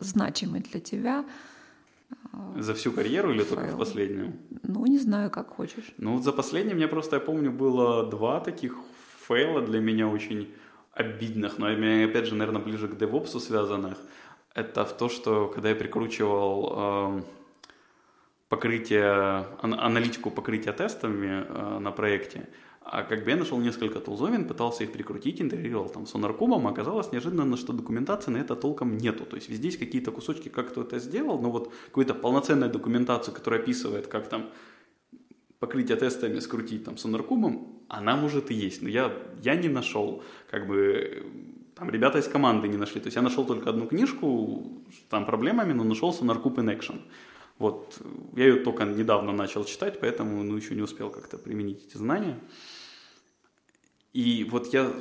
значимый 0.00 0.60
для 0.60 0.80
тебя, 0.80 1.24
за 2.56 2.74
всю 2.74 2.90
карьеру 2.92 3.32
или 3.32 3.44
только 3.44 3.68
в 3.68 3.78
последнюю? 3.78 4.32
ну, 4.64 4.86
не 4.86 4.98
знаю, 4.98 5.30
как 5.30 5.50
хочешь. 5.50 5.94
Ну 5.98 6.14
вот 6.14 6.24
за 6.24 6.32
последнее, 6.32 6.74
мне 6.74 6.88
просто, 6.88 7.16
я 7.16 7.20
помню, 7.20 7.52
было 7.52 8.10
два 8.10 8.40
таких 8.40 8.76
фейла 9.28 9.62
для 9.62 9.80
меня 9.80 10.08
очень 10.08 10.52
обидных, 10.92 11.58
но 11.58 11.66
опять 11.66 12.26
же, 12.26 12.34
наверное, 12.34 12.60
ближе 12.62 12.88
к 12.88 12.96
девопсу 12.98 13.38
связанных. 13.38 13.98
Это 14.54 14.84
в 14.84 14.96
то, 14.96 15.08
что 15.08 15.46
когда 15.46 15.68
я 15.68 15.76
прикручивал 15.76 16.72
эм, 16.76 17.24
покрытие, 18.48 19.46
ан- 19.62 19.78
аналитику 19.78 20.30
покрытия 20.30 20.72
тестами 20.72 21.46
э, 21.48 21.78
на 21.78 21.92
проекте, 21.92 22.48
А 22.92 23.04
как 23.04 23.22
бы 23.24 23.30
я 23.30 23.36
нашел 23.36 23.60
несколько 23.60 24.00
тулзовин, 24.00 24.48
пытался 24.48 24.82
их 24.82 24.90
прикрутить, 24.90 25.40
интегрировал 25.40 25.88
там 25.88 26.06
с 26.06 26.10
Сонаркубом, 26.10 26.66
а 26.66 26.70
оказалось 26.70 27.12
неожиданно, 27.12 27.56
что 27.56 27.72
документации 27.72 28.32
на 28.32 28.38
это 28.38 28.56
толком 28.56 28.96
нету. 28.96 29.24
То 29.24 29.36
есть 29.36 29.48
везде 29.48 29.68
есть 29.68 29.78
какие-то 29.78 30.10
кусочки, 30.10 30.48
как 30.48 30.70
кто 30.70 30.82
это 30.82 30.98
сделал, 30.98 31.40
но 31.40 31.52
вот 31.52 31.72
какую-то 31.86 32.14
полноценную 32.14 32.68
документацию, 32.68 33.32
которая 33.32 33.60
описывает, 33.60 34.08
как 34.08 34.28
там 34.28 34.50
покрытие 35.60 35.96
тестами 35.96 36.40
скрутить 36.40 36.84
там 36.84 36.96
сонаркубом, 36.96 37.80
она 37.86 38.16
может 38.16 38.50
и 38.50 38.54
есть, 38.54 38.82
но 38.82 38.88
я, 38.88 39.12
я 39.40 39.54
не 39.54 39.68
нашел, 39.68 40.24
как 40.50 40.66
бы 40.66 41.24
там 41.76 41.90
ребята 41.90 42.18
из 42.18 42.26
команды 42.26 42.66
не 42.66 42.76
нашли. 42.76 43.00
То 43.00 43.06
есть 43.06 43.16
я 43.16 43.22
нашел 43.22 43.46
только 43.46 43.70
одну 43.70 43.86
книжку 43.86 44.82
с 44.92 45.08
там 45.08 45.26
проблемами, 45.26 45.72
но 45.74 45.84
нашел 45.84 46.12
сонаркуб 46.12 46.58
in 46.58 46.76
action. 46.76 47.00
Вот, 47.58 48.00
я 48.34 48.46
ее 48.46 48.64
только 48.64 48.84
недавно 48.84 49.30
начал 49.32 49.64
читать, 49.64 50.00
поэтому 50.00 50.42
ну, 50.42 50.56
еще 50.56 50.74
не 50.74 50.82
успел 50.82 51.10
как-то 51.10 51.38
применить 51.38 51.86
эти 51.86 51.96
знания. 51.96 52.36
И 54.12 54.46
вот 54.50 54.72
я 54.72 54.92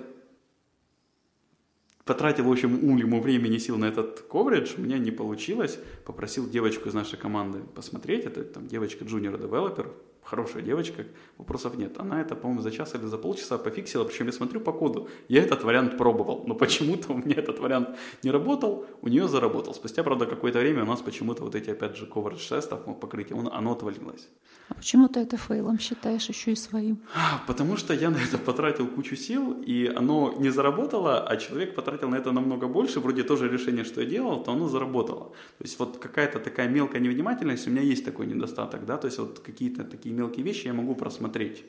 потратил, 2.06 2.46
в 2.46 2.52
общем, 2.52 2.84
улему 2.90 3.22
времени, 3.22 3.58
сил 3.60 3.78
на 3.78 3.86
этот 3.86 4.22
коверидж, 4.22 4.74
у 4.78 4.82
меня 4.82 4.98
не 4.98 5.12
получилось. 5.12 5.80
Попросил 6.06 6.50
девочку 6.50 6.90
из 6.90 6.94
нашей 6.94 7.20
команды 7.20 7.60
посмотреть, 7.60 8.26
это 8.26 8.44
там 8.44 8.68
девочка 8.68 9.06
junior-девелопер, 9.06 9.94
хорошая 10.30 10.62
девочка, 10.62 11.04
вопросов 11.38 11.78
нет. 11.78 12.00
Она 12.00 12.22
это, 12.22 12.36
по-моему, 12.36 12.62
за 12.62 12.72
час 12.72 12.96
или 12.96 13.06
за 13.06 13.18
полчаса 13.18 13.58
пофиксила, 13.58 14.04
причем 14.04 14.28
я 14.28 14.32
смотрю 14.32 14.62
по 14.62 14.72
коду. 14.72 15.10
Я 15.28 15.42
этот 15.42 15.64
вариант 15.64 15.98
пробовал, 15.98 16.44
но 16.48 16.56
почему-то 16.56 17.14
у 17.14 17.18
меня 17.18 17.36
этот 17.36 17.60
вариант 17.60 17.90
не 18.24 18.32
работал, 18.32 18.86
у 19.02 19.08
нее 19.08 19.28
заработал. 19.28 19.74
Спустя, 19.74 20.04
правда, 20.04 20.26
какое-то 20.26 20.60
время 20.60 20.84
у 20.84 20.86
нас 20.86 21.02
почему-то 21.02 21.44
вот 21.44 21.56
эти, 21.56 21.72
опять 21.72 21.98
же, 21.98 22.06
coverage 22.06 22.50
тестов, 22.50 22.80
покрытие, 23.00 23.40
оно 23.52 23.72
отвалилось. 23.72 24.28
А 24.70 24.76
почему 24.76 25.08
ты 25.08 25.22
это 25.22 25.38
фейлом 25.38 25.80
считаешь 25.80 26.30
еще 26.30 26.52
и 26.52 26.56
своим? 26.56 27.00
А, 27.16 27.42
потому 27.48 27.78
что 27.78 27.94
я 27.94 28.10
на 28.10 28.18
это 28.18 28.38
потратил 28.38 28.88
кучу 28.88 29.16
сил, 29.16 29.54
и 29.68 29.88
оно 29.88 30.36
не 30.38 30.52
заработало, 30.52 31.28
а 31.28 31.38
человек 31.38 31.76
потратил 31.76 32.10
на 32.10 32.18
это 32.18 32.32
намного 32.32 32.68
больше, 32.68 33.00
вроде 33.00 33.24
тоже 33.24 33.50
решение, 33.50 33.84
что 33.84 34.02
я 34.02 34.08
делал, 34.08 34.44
то 34.44 34.52
оно 34.52 34.70
заработало. 34.70 35.30
То 35.58 35.64
есть 35.64 35.80
вот 35.80 35.98
какая-то 35.98 36.40
такая 36.40 36.70
мелкая 36.70 37.02
невнимательность, 37.02 37.68
у 37.68 37.72
меня 37.72 37.82
есть 37.82 38.06
такой 38.06 38.28
недостаток, 38.28 38.86
да, 38.86 38.98
то 38.98 39.08
есть 39.08 39.18
вот 39.18 39.40
какие-то 39.40 39.84
такие 39.84 40.14
мелкие 40.20 40.46
вещи 40.46 40.68
я 40.68 40.74
могу 40.74 40.96
просмотреть. 40.96 41.64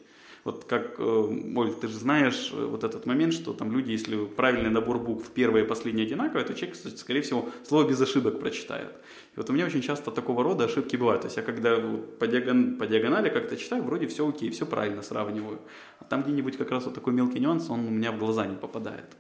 Вот 0.45 0.65
как, 0.65 0.99
э, 0.99 1.53
Оль, 1.57 1.73
ты 1.75 1.89
же 1.89 1.99
знаешь 1.99 2.51
э, 2.55 2.65
вот 2.65 2.83
этот 2.85 3.05
момент, 3.07 3.35
что 3.35 3.53
там 3.53 3.73
люди, 3.73 3.91
если 3.91 4.25
правильный 4.25 4.71
набор 4.71 4.99
букв 4.99 5.31
первые 5.31 5.65
и 5.65 5.69
последние 5.69 6.07
одинаковые, 6.07 6.47
то 6.47 6.55
человек, 6.55 6.77
скорее 6.97 7.21
всего, 7.21 7.49
слово 7.65 7.89
без 7.89 8.01
ошибок 8.01 8.41
прочитает. 8.41 8.91
И 9.35 9.37
вот 9.37 9.51
у 9.51 9.53
меня 9.53 9.67
очень 9.67 9.83
часто 9.83 10.11
такого 10.11 10.43
рода 10.43 10.65
ошибки 10.65 10.97
бывают. 10.97 11.23
То 11.23 11.27
есть 11.27 11.37
я 11.37 11.43
когда 11.43 11.77
по, 12.19 12.27
диагон, 12.27 12.77
по 12.79 12.87
диагонали 12.87 13.29
как-то 13.29 13.57
читаю, 13.57 13.83
вроде 13.83 14.07
все 14.07 14.27
окей, 14.27 14.51
все 14.51 14.65
правильно 14.65 15.03
сравниваю. 15.03 15.59
А 15.99 16.05
там 16.05 16.23
где-нибудь 16.23 16.57
как 16.57 16.71
раз 16.71 16.87
вот 16.87 16.95
такой 16.95 17.13
мелкий 17.13 17.41
нюанс, 17.41 17.69
он 17.69 17.81
у 17.81 17.91
меня 17.91 18.11
в 18.11 18.19
глаза 18.19 18.47
не 18.47 18.57
попадает. 18.57 19.17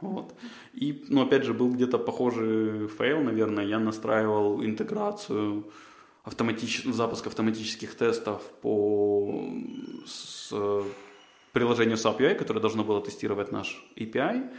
Вот. 0.00 0.34
И, 0.74 1.04
ну, 1.08 1.22
опять 1.22 1.44
же, 1.44 1.54
был 1.54 1.72
где-то 1.72 1.98
похожий 1.98 2.88
fail, 2.88 3.22
наверное. 3.22 3.64
Я 3.64 3.78
настраивал 3.78 4.62
интеграцию 4.62 5.64
автоматич... 6.24 6.84
запуск 6.84 7.26
автоматических 7.26 7.94
тестов 7.94 8.42
по 8.60 9.44
с 10.06 10.52
приложению 11.52 11.96
SoapUI, 11.96 12.34
которое 12.34 12.60
должно 12.60 12.84
было 12.84 13.00
тестировать 13.00 13.52
наш 13.52 13.86
API. 13.96 14.50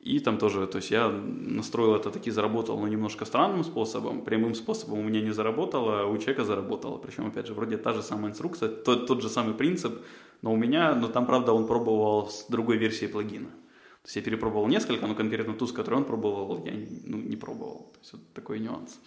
И 0.00 0.18
там 0.20 0.38
тоже, 0.38 0.66
то 0.66 0.78
есть 0.78 0.90
я 0.90 1.08
настроил 1.08 1.94
это 1.94 2.10
таки, 2.10 2.30
заработал, 2.30 2.80
но 2.80 2.88
немножко 2.88 3.26
странным 3.26 3.64
способом, 3.64 4.22
прямым 4.22 4.54
способом 4.54 5.00
у 5.00 5.02
меня 5.02 5.20
не 5.20 5.32
заработало, 5.32 6.00
а 6.00 6.06
у 6.06 6.16
человека 6.16 6.44
заработало. 6.44 6.96
Причем, 6.96 7.26
опять 7.26 7.46
же, 7.46 7.52
вроде 7.52 7.76
та 7.76 7.92
же 7.92 8.02
самая 8.02 8.30
инструкция, 8.30 8.70
тот, 8.70 9.06
тот 9.06 9.20
же 9.20 9.28
самый 9.28 9.52
принцип, 9.52 9.92
но 10.40 10.54
у 10.54 10.56
меня, 10.56 10.94
но 10.94 11.08
там, 11.08 11.26
правда, 11.26 11.52
он 11.52 11.66
пробовал 11.66 12.30
с 12.30 12.46
другой 12.48 12.78
версией 12.78 13.12
плагина. 13.12 13.48
То 13.48 14.06
есть 14.06 14.16
я 14.16 14.22
перепробовал 14.22 14.66
несколько, 14.68 15.06
но 15.06 15.14
конкретно 15.14 15.52
ту, 15.52 15.66
с 15.66 15.72
которой 15.72 15.96
он 15.96 16.04
пробовал, 16.04 16.64
я 16.64 16.72
ну, 17.04 17.18
не 17.18 17.36
пробовал. 17.36 17.92
То 17.92 17.98
есть 18.00 18.12
вот 18.14 18.22
такой 18.32 18.58
нюанс. 18.58 18.98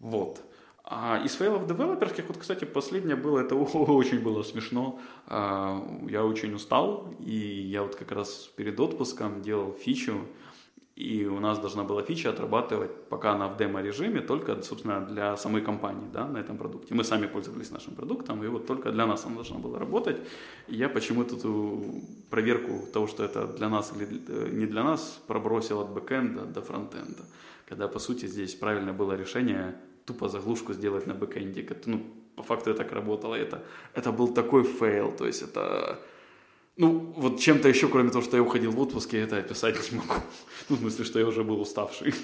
Вот. 0.00 0.40
А 0.90 1.20
из 1.22 1.34
фейлов 1.34 1.66
девелоперских, 1.66 2.24
вот, 2.28 2.38
кстати, 2.38 2.64
последнее 2.64 3.14
было, 3.14 3.40
это 3.40 3.54
очень 3.56 4.20
было 4.20 4.42
смешно. 4.42 4.98
А, 5.26 5.86
я 6.08 6.24
очень 6.24 6.54
устал, 6.54 7.14
и 7.20 7.36
я 7.36 7.82
вот 7.82 7.94
как 7.94 8.10
раз 8.10 8.50
перед 8.56 8.80
отпуском 8.80 9.42
делал 9.42 9.74
фичу, 9.74 10.14
и 10.96 11.26
у 11.26 11.40
нас 11.40 11.58
должна 11.58 11.84
была 11.84 12.02
фича 12.02 12.30
отрабатывать, 12.30 12.90
пока 13.10 13.32
она 13.32 13.48
в 13.48 13.58
демо-режиме, 13.58 14.22
только, 14.22 14.62
собственно, 14.62 15.04
для 15.04 15.36
самой 15.36 15.60
компании, 15.60 16.08
да, 16.10 16.26
на 16.26 16.38
этом 16.38 16.56
продукте. 16.56 16.94
Мы 16.94 17.04
сами 17.04 17.26
пользовались 17.26 17.70
нашим 17.70 17.94
продуктом, 17.94 18.42
и 18.42 18.48
вот 18.48 18.66
только 18.66 18.90
для 18.90 19.06
нас 19.06 19.26
она 19.26 19.34
должна 19.34 19.58
была 19.58 19.78
работать. 19.78 20.16
И 20.68 20.74
я 20.74 20.88
почему-то 20.88 21.36
эту 21.36 22.02
проверку 22.30 22.86
того, 22.94 23.06
что 23.06 23.24
это 23.24 23.46
для 23.46 23.68
нас 23.68 23.92
или 23.94 24.06
не 24.52 24.64
для 24.64 24.82
нас, 24.82 25.20
пробросил 25.26 25.80
от 25.80 25.90
бэкэнда 25.90 26.46
до 26.46 26.62
фронтенда. 26.62 27.26
Когда, 27.68 27.88
по 27.88 27.98
сути, 27.98 28.24
здесь 28.24 28.54
правильно 28.54 28.94
было 28.94 29.12
решение 29.12 29.76
тупо 30.08 30.28
заглушку 30.28 30.72
сделать 30.72 31.06
на 31.06 31.14
бэкэнде. 31.14 31.66
Ну, 31.86 32.00
по 32.36 32.42
факту 32.42 32.70
это 32.70 32.84
так 32.84 32.92
работало. 32.92 33.34
Это, 33.34 33.62
это 33.94 34.12
был 34.12 34.34
такой 34.34 34.64
fail. 34.64 35.12
То 35.12 35.26
есть 35.26 35.42
это... 35.42 35.98
Ну, 36.76 37.12
вот 37.16 37.40
чем-то 37.40 37.68
еще, 37.68 37.88
кроме 37.88 38.10
того, 38.10 38.24
что 38.24 38.36
я 38.36 38.42
уходил 38.42 38.70
в 38.70 38.80
отпуск, 38.80 39.12
я 39.12 39.24
это 39.24 39.36
описать 39.38 39.92
не 39.92 39.98
могу. 39.98 40.14
Ну, 40.68 40.76
в 40.76 40.80
смысле, 40.80 41.04
что 41.04 41.18
я 41.18 41.26
уже 41.26 41.42
был 41.42 41.60
уставший. 41.60 42.14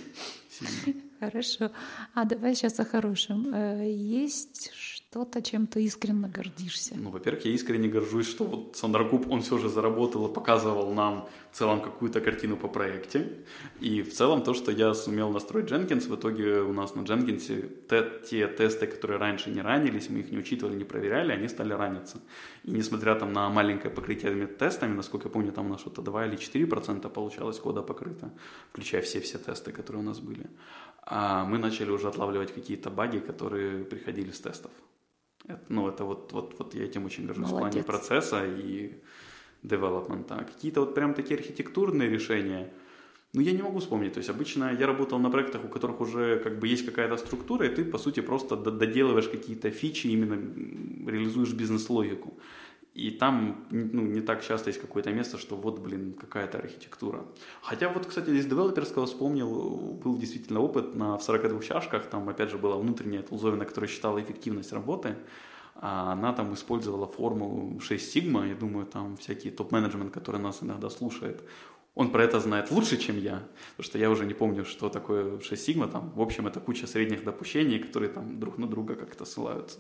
Хорошо. 1.21 1.71
А 2.15 2.25
давай 2.25 2.55
сейчас 2.55 2.81
о 2.81 2.85
хорошем. 2.85 3.55
Э, 3.55 3.91
есть 3.91 4.73
что-то, 5.15 5.43
чем 5.43 5.67
ты 5.67 5.85
искренне 5.85 6.29
гордишься? 6.29 6.95
Ну, 6.97 7.11
во-первых, 7.11 7.45
я 7.45 7.53
искренне 7.53 7.89
горжусь, 7.89 8.29
что 8.29 8.45
вот 8.45 8.77
Сандракуб, 8.77 9.31
он 9.31 9.43
все 9.43 9.59
же 9.59 9.69
заработал 9.69 10.27
и 10.27 10.35
показывал 10.35 10.93
нам 10.93 11.29
в 11.53 11.57
целом 11.57 11.81
какую-то 11.81 12.21
картину 12.21 12.57
по 12.57 12.69
проекте. 12.69 13.45
И 13.81 14.03
в 14.03 14.13
целом 14.13 14.43
то, 14.43 14.55
что 14.55 14.73
я 14.73 14.93
сумел 14.95 15.31
настроить 15.31 15.71
Jenkins, 15.71 16.09
в 16.09 16.17
итоге 16.17 16.63
у 16.63 16.73
нас 16.73 16.97
на 16.97 17.03
Jenkins 17.03 17.47
те, 17.89 18.11
те 18.29 18.49
тесты, 18.49 18.89
которые 18.89 19.19
раньше 19.19 19.51
не 19.51 19.63
ранились, 19.63 20.11
мы 20.11 20.19
их 20.19 20.33
не 20.33 20.39
учитывали, 20.39 20.77
не 20.77 20.85
проверяли, 20.85 21.31
они 21.33 21.49
стали 21.49 21.75
раниться. 21.75 22.17
И 22.65 22.73
несмотря 22.73 23.15
там 23.15 23.33
на 23.33 23.49
маленькое 23.49 23.95
покрытие 23.95 24.47
тестами, 24.47 24.97
насколько 24.97 25.29
я 25.29 25.33
помню, 25.33 25.53
там 25.53 25.67
у 25.67 25.69
нас 25.69 25.81
что-то 25.81 26.03
2 26.03 26.27
или 26.27 26.37
4% 26.37 27.09
получалось 27.09 27.59
кода 27.61 27.83
покрыто, 27.83 28.33
включая 28.73 29.03
все-все 29.03 29.39
тесты, 29.39 29.71
которые 29.71 30.03
у 30.03 30.07
нас 30.07 30.19
были, 30.19 30.51
а 31.07 31.45
мы 31.45 31.59
начали 31.59 31.91
уже 31.91 32.09
отлавливать 32.09 32.53
какие-то 32.53 32.91
баги, 32.91 33.21
которые 33.21 33.85
приходили 33.85 34.33
с 34.33 34.41
тестов. 34.41 34.73
Ну, 35.69 35.89
это 35.89 36.05
вот, 36.05 36.33
вот, 36.33 36.55
вот 36.59 36.75
я 36.75 36.85
этим 36.85 37.05
очень 37.05 37.27
горжусь 37.27 37.51
Молодец. 37.51 37.69
в 37.69 37.71
плане 37.71 37.85
процесса 37.85 38.47
и 38.47 38.93
девелопмента. 39.63 40.37
Какие-то 40.37 40.81
вот 40.81 40.95
прям 40.95 41.15
такие 41.15 41.39
архитектурные 41.39 42.09
решения, 42.09 42.73
ну, 43.35 43.41
я 43.41 43.53
не 43.53 43.63
могу 43.63 43.79
вспомнить. 43.79 44.13
То 44.13 44.19
есть 44.19 44.31
обычно 44.31 44.73
я 44.73 44.87
работал 44.87 45.19
на 45.19 45.31
проектах, 45.31 45.65
у 45.65 45.69
которых 45.69 46.01
уже 46.01 46.39
как 46.39 46.59
бы 46.59 46.69
есть 46.69 46.87
какая-то 46.87 47.17
структура, 47.17 47.67
и 47.67 47.75
ты, 47.75 47.85
по 47.85 47.99
сути, 47.99 48.21
просто 48.21 48.57
доделываешь 48.57 49.29
какие-то 49.29 49.71
фичи, 49.71 50.07
именно 50.07 50.37
реализуешь 51.11 51.53
бизнес-логику. 51.53 52.39
И 52.95 53.11
там 53.11 53.67
ну, 53.71 54.03
не 54.03 54.21
так 54.21 54.45
часто 54.45 54.71
есть 54.71 54.81
какое-то 54.81 55.11
место, 55.13 55.37
что 55.37 55.57
вот, 55.57 55.81
блин, 55.81 56.13
какая-то 56.13 56.59
архитектура. 56.59 57.25
Хотя 57.61 57.89
вот, 57.89 58.07
кстати, 58.07 58.31
из 58.31 58.47
девелоперского 58.47 59.07
вспомнил, 59.07 59.99
был 60.05 60.17
действительно 60.17 60.61
опыт 60.61 60.95
на, 60.95 61.19
в 61.19 61.23
42 61.23 61.61
чашках, 61.61 62.07
там 62.07 62.29
опять 62.29 62.51
же 62.51 62.59
была 62.59 62.77
внутренняя 62.77 63.23
тулзовина, 63.23 63.65
которая 63.65 63.91
считала 63.91 64.23
эффективность 64.23 64.73
работы, 64.73 65.17
а 65.75 66.13
она 66.13 66.33
там 66.33 66.55
использовала 66.55 67.09
формулу 67.09 67.81
6 67.81 68.13
сигма, 68.13 68.47
я 68.47 68.55
думаю, 68.55 68.87
там 68.87 69.17
всякий 69.17 69.51
топ-менеджмент, 69.51 70.13
который 70.13 70.41
нас 70.41 70.63
иногда 70.63 70.89
слушает, 70.89 71.43
он 71.97 72.11
про 72.11 72.23
это 72.23 72.39
знает 72.39 72.71
лучше, 72.71 72.97
чем 72.97 73.19
я, 73.19 73.43
потому 73.77 73.85
что 73.85 73.99
я 73.99 74.11
уже 74.11 74.25
не 74.25 74.35
помню, 74.35 74.65
что 74.65 74.89
такое 74.89 75.41
6 75.41 75.65
сигма, 75.65 75.89
там, 75.89 76.13
в 76.15 76.21
общем, 76.21 76.47
это 76.47 76.61
куча 76.61 76.87
средних 76.87 77.25
допущений, 77.25 77.81
которые 77.81 78.11
там 78.11 78.39
друг 78.39 78.59
на 78.59 78.69
друга 78.69 78.95
как-то 78.95 79.25
ссылаются. 79.25 79.79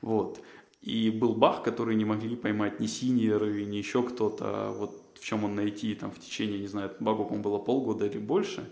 Вот. 0.00 0.40
И 0.80 1.10
был 1.10 1.34
баг, 1.34 1.64
который 1.64 1.96
не 1.96 2.04
могли 2.04 2.36
поймать 2.36 2.80
ни 2.80 2.86
синьоры, 2.86 3.64
ни 3.64 3.76
еще 3.76 4.02
кто-то, 4.02 4.72
вот 4.76 5.08
в 5.14 5.24
чем 5.24 5.44
он 5.44 5.54
найти 5.54 5.94
там 5.94 6.10
в 6.10 6.18
течение, 6.18 6.60
не 6.60 6.68
знаю, 6.68 6.92
багу, 7.00 7.24
по 7.24 7.34
было 7.34 7.58
полгода 7.58 8.06
или 8.06 8.18
больше, 8.18 8.70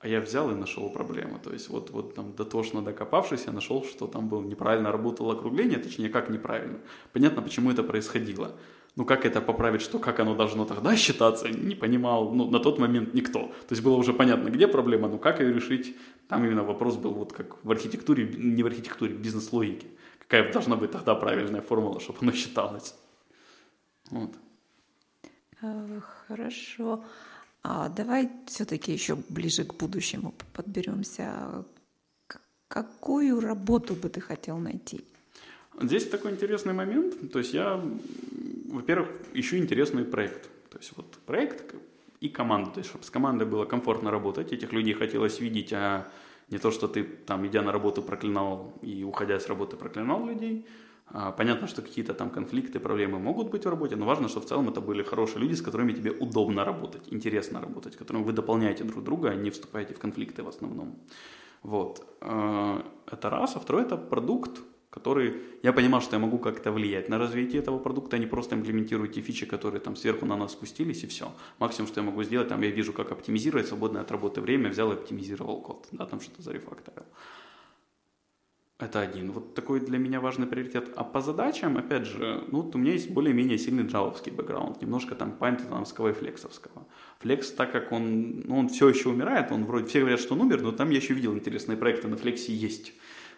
а 0.00 0.08
я 0.08 0.20
взял 0.20 0.50
и 0.50 0.54
нашел 0.54 0.88
проблему. 0.90 1.38
То 1.42 1.52
есть 1.52 1.68
вот, 1.68 1.90
вот 1.90 2.14
там 2.14 2.34
дотошно 2.34 2.82
докопавшись, 2.82 3.44
я 3.46 3.52
нашел, 3.52 3.84
что 3.84 4.06
там 4.06 4.28
было 4.28 4.42
неправильно 4.42 4.90
работало 4.90 5.34
округление, 5.34 5.78
точнее, 5.78 6.08
как 6.08 6.30
неправильно. 6.30 6.78
Понятно, 7.12 7.42
почему 7.42 7.70
это 7.70 7.82
происходило. 7.82 8.52
Ну, 8.96 9.04
как 9.04 9.24
это 9.24 9.40
поправить, 9.40 9.80
что 9.80 9.98
как 9.98 10.20
оно 10.20 10.34
должно 10.34 10.64
тогда 10.64 10.96
считаться, 10.96 11.48
не 11.50 11.74
понимал, 11.74 12.32
ну, 12.34 12.50
на 12.50 12.60
тот 12.60 12.78
момент 12.78 13.14
никто. 13.14 13.40
То 13.40 13.72
есть 13.72 13.82
было 13.82 13.96
уже 13.96 14.12
понятно, 14.12 14.48
где 14.48 14.66
проблема, 14.66 15.08
но 15.08 15.18
как 15.18 15.40
ее 15.40 15.52
решить, 15.52 15.96
там 16.28 16.44
именно 16.44 16.64
вопрос 16.64 16.96
был 16.96 17.12
вот 17.12 17.32
как 17.32 17.62
в 17.62 17.70
архитектуре, 17.70 18.26
не 18.36 18.62
в 18.62 18.66
архитектуре, 18.66 19.14
в 19.14 19.20
бизнес-логике 19.20 19.86
какая 20.32 20.52
должна 20.52 20.76
быть 20.76 20.90
тогда 20.90 21.14
правильная 21.14 21.60
формула, 21.60 22.00
чтобы 22.00 22.18
оно 22.22 22.32
считалось. 22.32 22.94
Вот. 24.10 24.30
Э, 25.60 26.00
хорошо. 26.26 27.04
А 27.62 27.88
давай 27.88 28.30
все-таки 28.46 28.92
еще 28.92 29.16
ближе 29.28 29.64
к 29.64 29.74
будущему 29.74 30.32
подберемся. 30.54 31.64
Какую 32.68 33.40
работу 33.40 33.94
бы 33.94 34.08
ты 34.08 34.20
хотел 34.20 34.58
найти? 34.58 35.04
Здесь 35.82 36.08
такой 36.08 36.30
интересный 36.30 36.72
момент. 36.72 37.30
То 37.30 37.38
есть 37.38 37.52
я 37.54 37.78
во-первых, 38.72 39.08
ищу 39.34 39.58
интересный 39.58 40.04
проект. 40.04 40.48
То 40.70 40.78
есть 40.78 40.92
вот 40.96 41.18
проект 41.26 41.74
и 42.20 42.30
команда, 42.30 42.70
то 42.70 42.78
есть 42.78 42.88
чтобы 42.88 43.04
с 43.04 43.10
командой 43.10 43.46
было 43.46 43.66
комфортно 43.66 44.10
работать, 44.10 44.52
этих 44.52 44.72
людей 44.72 44.94
хотелось 44.94 45.40
видеть, 45.40 45.72
а 45.74 46.08
не 46.52 46.58
то, 46.58 46.70
что 46.70 46.86
ты 46.86 47.02
там, 47.02 47.46
идя 47.46 47.62
на 47.62 47.72
работу, 47.72 48.02
проклинал 48.02 48.74
и 48.82 49.04
уходя 49.04 49.40
с 49.40 49.48
работы, 49.48 49.76
проклинал 49.76 50.26
людей. 50.26 50.66
А, 51.06 51.32
понятно, 51.32 51.66
что 51.66 51.82
какие-то 51.82 52.14
там 52.14 52.30
конфликты, 52.30 52.78
проблемы 52.78 53.18
могут 53.18 53.50
быть 53.50 53.64
в 53.64 53.68
работе, 53.68 53.96
но 53.96 54.06
важно, 54.06 54.28
что 54.28 54.40
в 54.40 54.44
целом 54.44 54.68
это 54.68 54.80
были 54.80 55.02
хорошие 55.02 55.40
люди, 55.40 55.54
с 55.54 55.62
которыми 55.62 55.92
тебе 55.92 56.10
удобно 56.10 56.64
работать, 56.64 57.02
интересно 57.12 57.60
работать, 57.60 57.96
которыми 57.96 58.24
вы 58.24 58.32
дополняете 58.32 58.84
друг 58.84 59.04
друга, 59.04 59.30
а 59.30 59.34
не 59.34 59.50
вступаете 59.50 59.94
в 59.94 59.98
конфликты 59.98 60.42
в 60.42 60.48
основном. 60.48 60.98
Вот. 61.62 62.06
А, 62.20 62.84
это 63.06 63.30
раз. 63.30 63.56
А 63.56 63.60
второй– 63.60 63.82
это 63.84 63.96
продукт, 63.96 64.60
который 64.92 65.36
я 65.62 65.72
понимал, 65.72 66.02
что 66.02 66.16
я 66.16 66.20
могу 66.20 66.38
как-то 66.38 66.70
влиять 66.70 67.08
на 67.08 67.18
развитие 67.18 67.62
этого 67.62 67.78
продукта, 67.78 68.16
а 68.16 68.18
не 68.18 68.26
просто 68.26 68.54
имплементирую 68.54 69.08
те 69.08 69.22
фичи, 69.22 69.46
которые 69.46 69.80
там 69.80 69.96
сверху 69.96 70.26
на 70.26 70.36
нас 70.36 70.52
спустились, 70.52 71.02
и 71.02 71.06
все. 71.06 71.32
Максимум, 71.58 71.88
что 71.88 72.00
я 72.00 72.06
могу 72.06 72.22
сделать, 72.24 72.48
там 72.48 72.60
я 72.60 72.70
вижу, 72.70 72.92
как 72.92 73.10
оптимизировать 73.10 73.66
свободное 73.66 74.02
от 74.02 74.10
работы 74.10 74.42
время, 74.42 74.68
взял 74.68 74.92
и 74.92 74.94
оптимизировал 74.94 75.62
код, 75.62 75.88
да, 75.92 76.04
там 76.04 76.20
что-то 76.20 76.42
зарефакторил. 76.42 77.04
Это 78.78 79.00
один. 79.00 79.30
Вот 79.30 79.54
такой 79.54 79.80
для 79.80 79.96
меня 79.96 80.20
важный 80.20 80.46
приоритет. 80.46 80.92
А 80.96 81.04
по 81.04 81.20
задачам, 81.22 81.78
опять 81.78 82.04
же, 82.04 82.44
ну, 82.50 82.60
вот 82.60 82.74
у 82.74 82.78
меня 82.78 82.92
есть 82.92 83.10
более-менее 83.10 83.56
сильный 83.56 83.84
джавовский 83.86 84.32
бэкграунд, 84.32 84.82
немножко 84.82 85.14
там 85.14 85.32
пайтоновского 85.32 86.08
и 86.08 86.12
флексовского. 86.12 86.86
Флекс, 87.20 87.50
так 87.52 87.72
как 87.72 87.92
он, 87.92 88.40
ну, 88.40 88.58
он 88.58 88.68
все 88.68 88.88
еще 88.88 89.08
умирает, 89.08 89.52
он 89.52 89.64
вроде, 89.64 89.86
все 89.86 90.00
говорят, 90.00 90.20
что 90.20 90.34
он 90.34 90.42
умер, 90.42 90.60
но 90.62 90.72
там 90.72 90.90
я 90.90 90.96
еще 90.96 91.14
видел 91.14 91.32
интересные 91.32 91.78
проекты 91.78 92.08
на 92.08 92.16
флексе 92.16 92.52
есть. 92.52 92.92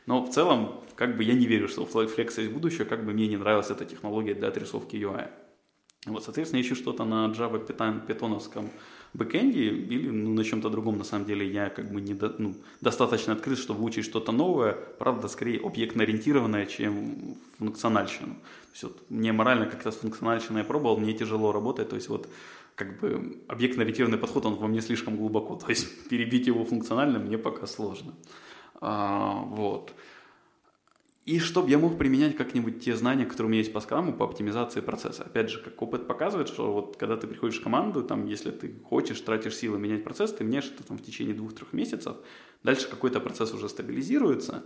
Но 0.07 0.25
в 0.25 0.31
целом, 0.31 0.81
как 0.97 1.17
бы 1.17 1.25
я 1.25 1.35
не 1.35 1.47
верю, 1.47 1.69
что 1.69 1.83
у 1.83 1.87
Flex 1.87 2.41
есть 2.41 2.53
будущее, 2.53 2.85
как 2.85 3.05
бы 3.05 3.13
мне 3.13 3.27
не 3.27 3.37
нравилась 3.37 3.71
эта 3.71 3.85
технология 3.85 4.35
для 4.35 4.49
отрисовки 4.49 4.97
UI. 4.97 5.29
Вот, 6.07 6.23
соответственно, 6.23 6.61
ищу 6.61 6.75
что-то 6.75 7.05
на 7.05 7.29
Java 7.29 8.07
питоновском 8.07 8.71
бэкэнде 9.15 9.61
или 9.69 10.11
ну, 10.11 10.35
на 10.35 10.45
чем-то 10.45 10.69
другом, 10.69 10.99
на 10.99 11.05
самом 11.05 11.25
деле, 11.25 11.47
я 11.51 11.71
как 11.71 11.91
бы 11.91 12.01
не 12.01 12.15
до, 12.15 12.35
ну, 12.39 12.55
достаточно 12.81 13.33
открыт, 13.33 13.59
чтобы 13.59 13.81
выучить 13.81 14.05
что-то 14.05 14.33
новое, 14.33 14.73
правда, 14.73 15.29
скорее 15.29 15.61
объектно-ориентированное, 15.61 16.67
чем 16.67 17.37
функциональщину. 17.59 18.35
То 18.35 18.71
есть 18.73 18.83
вот 18.83 19.11
мне 19.11 19.33
морально 19.33 19.67
как-то 19.67 19.93
с 19.93 19.97
функциональщиной 19.97 20.61
я 20.61 20.65
пробовал, 20.65 20.99
мне 20.99 21.15
тяжело 21.15 21.53
работать, 21.53 21.89
то 21.89 21.97
есть 21.97 22.09
вот 22.09 22.29
как 22.75 23.01
бы 23.01 23.41
объектно-ориентированный 23.49 24.19
подход, 24.19 24.47
он 24.47 24.57
во 24.57 24.67
мне 24.67 24.81
слишком 24.81 25.17
глубоко, 25.17 25.55
то 25.55 25.69
есть 25.69 26.09
перебить 26.09 26.49
его 26.49 26.65
функционально 26.65 27.21
мне 27.21 27.39
пока 27.39 27.67
сложно. 27.67 28.13
А, 28.85 29.45
вот. 29.47 29.95
И 31.25 31.39
чтобы 31.39 31.71
я 31.71 31.79
мог 31.79 31.97
применять 31.97 32.37
как-нибудь 32.37 32.85
те 32.85 32.95
знания, 32.95 33.25
которые 33.25 33.47
у 33.47 33.51
меня 33.51 33.61
есть 33.61 33.73
по 33.73 33.81
скраму, 33.81 34.13
по 34.13 34.27
оптимизации 34.27 34.83
процесса. 34.83 35.23
Опять 35.23 35.49
же, 35.49 35.59
как 35.59 35.81
опыт 35.81 36.07
показывает, 36.07 36.49
что 36.49 36.71
вот 36.71 36.99
когда 36.99 37.17
ты 37.17 37.27
приходишь 37.27 37.61
в 37.61 37.63
команду, 37.63 38.03
там, 38.03 38.27
если 38.27 38.51
ты 38.51 38.75
хочешь, 38.85 39.23
тратишь 39.23 39.57
силы 39.57 39.79
менять 39.79 40.05
процесс, 40.05 40.35
ты 40.35 40.45
меняешь 40.45 40.67
это 40.67 40.85
там 40.85 40.99
в 40.99 41.03
течение 41.03 41.35
двух-трех 41.35 41.73
месяцев, 41.73 42.17
дальше 42.63 42.91
какой-то 42.91 43.21
процесс 43.21 43.55
уже 43.55 43.71
стабилизируется, 43.71 44.65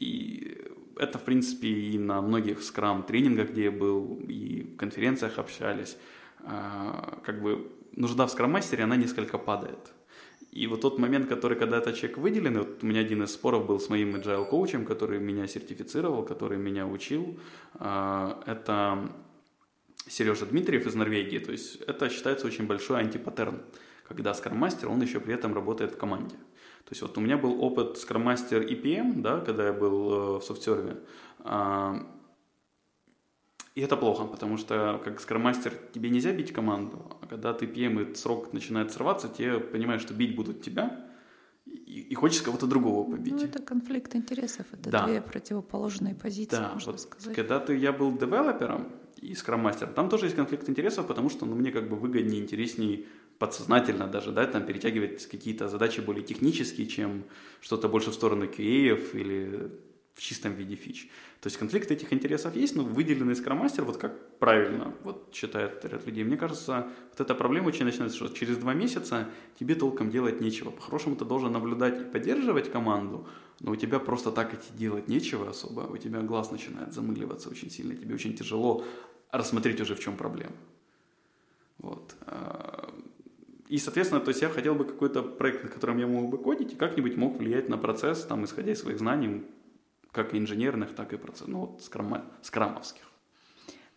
и 0.00 0.58
это, 0.96 1.18
в 1.18 1.22
принципе, 1.22 1.68
и 1.68 1.96
на 1.96 2.20
многих 2.20 2.60
скрам-тренингах, 2.64 3.50
где 3.50 3.64
я 3.64 3.70
был, 3.70 4.20
и 4.26 4.62
в 4.62 4.76
конференциях 4.76 5.38
общались, 5.38 5.96
а, 6.40 7.20
как 7.22 7.40
бы 7.40 7.70
нужда 7.92 8.26
в 8.26 8.32
скрам-мастере, 8.32 8.82
она 8.82 8.96
несколько 8.96 9.38
падает. 9.38 9.92
И 10.50 10.66
вот 10.66 10.80
тот 10.80 10.98
момент, 10.98 11.28
который, 11.28 11.56
когда 11.56 11.78
этот 11.78 11.96
человек 11.96 12.18
выделен, 12.18 12.58
вот 12.58 12.82
у 12.82 12.86
меня 12.86 13.00
один 13.00 13.22
из 13.22 13.32
споров 13.32 13.66
был 13.66 13.78
с 13.78 13.88
моим 13.88 14.16
agile 14.16 14.48
коучем, 14.48 14.84
который 14.84 15.20
меня 15.20 15.46
сертифицировал, 15.46 16.24
который 16.24 16.58
меня 16.58 16.86
учил, 16.86 17.38
а, 17.74 18.42
это 18.46 19.12
Сережа 20.08 20.46
Дмитриев 20.46 20.86
из 20.86 20.94
Норвегии. 20.94 21.38
То 21.38 21.52
есть 21.52 21.76
это 21.82 22.08
считается 22.10 22.48
очень 22.48 22.66
большой 22.66 22.98
антипаттерн, 22.98 23.62
когда 24.08 24.34
скрам-мастер, 24.34 24.88
он 24.88 25.00
еще 25.00 25.20
при 25.20 25.34
этом 25.34 25.54
работает 25.54 25.92
в 25.92 25.96
команде. 25.96 26.34
То 26.84 26.92
есть 26.92 27.02
вот 27.02 27.16
у 27.16 27.20
меня 27.20 27.38
был 27.38 27.62
опыт 27.62 27.98
скрам-мастер 27.98 28.62
и 28.62 28.74
PM, 28.74 29.22
да, 29.22 29.38
когда 29.38 29.66
я 29.66 29.72
был 29.72 30.12
э, 30.12 30.38
в 30.38 30.42
софтсерве. 30.42 30.96
И 33.74 33.82
это 33.82 33.96
плохо, 33.96 34.24
потому 34.24 34.56
что 34.56 35.00
как 35.04 35.20
скромастер 35.20 35.72
тебе 35.92 36.10
нельзя 36.10 36.32
бить 36.32 36.52
команду, 36.52 37.18
а 37.22 37.26
когда 37.26 37.52
ты 37.52 37.66
PM 37.66 38.12
и 38.12 38.14
срок 38.14 38.52
начинает 38.52 38.92
срываться, 38.92 39.28
тебе 39.28 39.60
понимаешь, 39.60 40.02
что 40.02 40.12
бить 40.12 40.34
будут 40.34 40.62
тебя, 40.62 41.06
и, 41.66 42.00
и 42.00 42.14
хочешь 42.14 42.42
кого-то 42.42 42.66
другого 42.66 43.08
побить. 43.10 43.34
Ну, 43.34 43.44
это 43.44 43.62
конфликт 43.62 44.16
интересов, 44.16 44.66
это 44.72 44.90
да. 44.90 45.06
две 45.06 45.20
противоположные 45.20 46.14
позиции, 46.14 46.56
да, 46.56 46.72
можно 46.72 46.92
вот 46.92 47.00
сказать. 47.00 47.34
Когда 47.34 47.60
ты, 47.60 47.76
я 47.76 47.92
был 47.92 48.16
девелопером 48.16 48.88
и 49.16 49.34
скрам-мастером, 49.34 49.94
там 49.94 50.08
тоже 50.08 50.26
есть 50.26 50.36
конфликт 50.36 50.68
интересов, 50.68 51.06
потому 51.06 51.30
что 51.30 51.46
ну, 51.46 51.54
мне 51.54 51.70
как 51.70 51.88
бы 51.88 51.96
выгоднее, 51.96 52.42
интереснее 52.42 53.04
подсознательно 53.38 54.06
даже, 54.06 54.32
да, 54.32 54.46
там 54.46 54.66
перетягивать 54.66 55.26
какие-то 55.26 55.68
задачи 55.68 56.00
более 56.00 56.24
технические, 56.24 56.86
чем 56.86 57.24
что-то 57.60 57.88
больше 57.88 58.10
в 58.10 58.14
сторону 58.14 58.46
QA 58.46 59.12
или 59.12 59.70
в 60.14 60.22
чистом 60.22 60.54
виде 60.54 60.74
фич. 60.74 61.08
То 61.40 61.46
есть 61.46 61.56
конфликт 61.56 61.90
этих 61.90 62.12
интересов 62.12 62.54
есть, 62.54 62.76
но 62.76 62.84
выделенный 62.84 63.34
скромастер, 63.34 63.84
вот 63.84 63.96
как 63.96 64.38
правильно 64.38 64.94
вот 65.04 65.30
считает 65.32 65.84
ряд 65.84 66.06
людей, 66.06 66.24
мне 66.24 66.36
кажется, 66.36 66.88
вот 67.10 67.20
эта 67.20 67.34
проблема 67.34 67.68
очень 67.68 67.84
начинается, 67.84 68.16
что 68.16 68.28
через 68.28 68.58
два 68.58 68.74
месяца 68.74 69.28
тебе 69.58 69.74
толком 69.74 70.10
делать 70.10 70.40
нечего. 70.40 70.70
По-хорошему 70.70 71.16
ты 71.16 71.24
должен 71.24 71.52
наблюдать 71.52 72.00
и 72.00 72.04
поддерживать 72.04 72.70
команду, 72.70 73.26
но 73.60 73.72
у 73.72 73.76
тебя 73.76 73.98
просто 73.98 74.32
так 74.32 74.52
идти 74.52 74.72
делать 74.76 75.08
нечего 75.08 75.48
особо, 75.48 75.80
у 75.82 75.96
тебя 75.96 76.20
глаз 76.20 76.50
начинает 76.50 76.92
замыливаться 76.92 77.48
очень 77.48 77.70
сильно, 77.70 77.94
тебе 77.94 78.14
очень 78.14 78.34
тяжело 78.34 78.84
рассмотреть 79.30 79.80
уже 79.80 79.94
в 79.94 80.00
чем 80.00 80.16
проблема. 80.16 80.56
Вот. 81.78 82.14
А, 82.26 82.92
и, 83.68 83.78
соответственно, 83.78 84.20
то 84.20 84.30
есть 84.30 84.42
я 84.42 84.48
хотел 84.48 84.74
бы 84.74 84.84
какой-то 84.84 85.22
проект, 85.22 85.62
на 85.62 85.70
котором 85.70 85.98
я 85.98 86.06
мог 86.06 86.28
бы 86.28 86.38
кодить, 86.38 86.72
и 86.72 86.76
как-нибудь 86.76 87.16
мог 87.16 87.38
влиять 87.38 87.68
на 87.68 87.78
процесс, 87.78 88.24
там, 88.24 88.44
исходя 88.44 88.72
из 88.72 88.80
своих 88.80 88.98
знаний, 88.98 89.44
как 90.12 90.34
инженерных, 90.34 90.94
так 90.94 91.12
и 91.12 91.16
процесс, 91.16 91.46
ну, 91.46 91.60
вот 91.60 91.82
скрама, 91.82 92.24
скрамовских. 92.42 93.02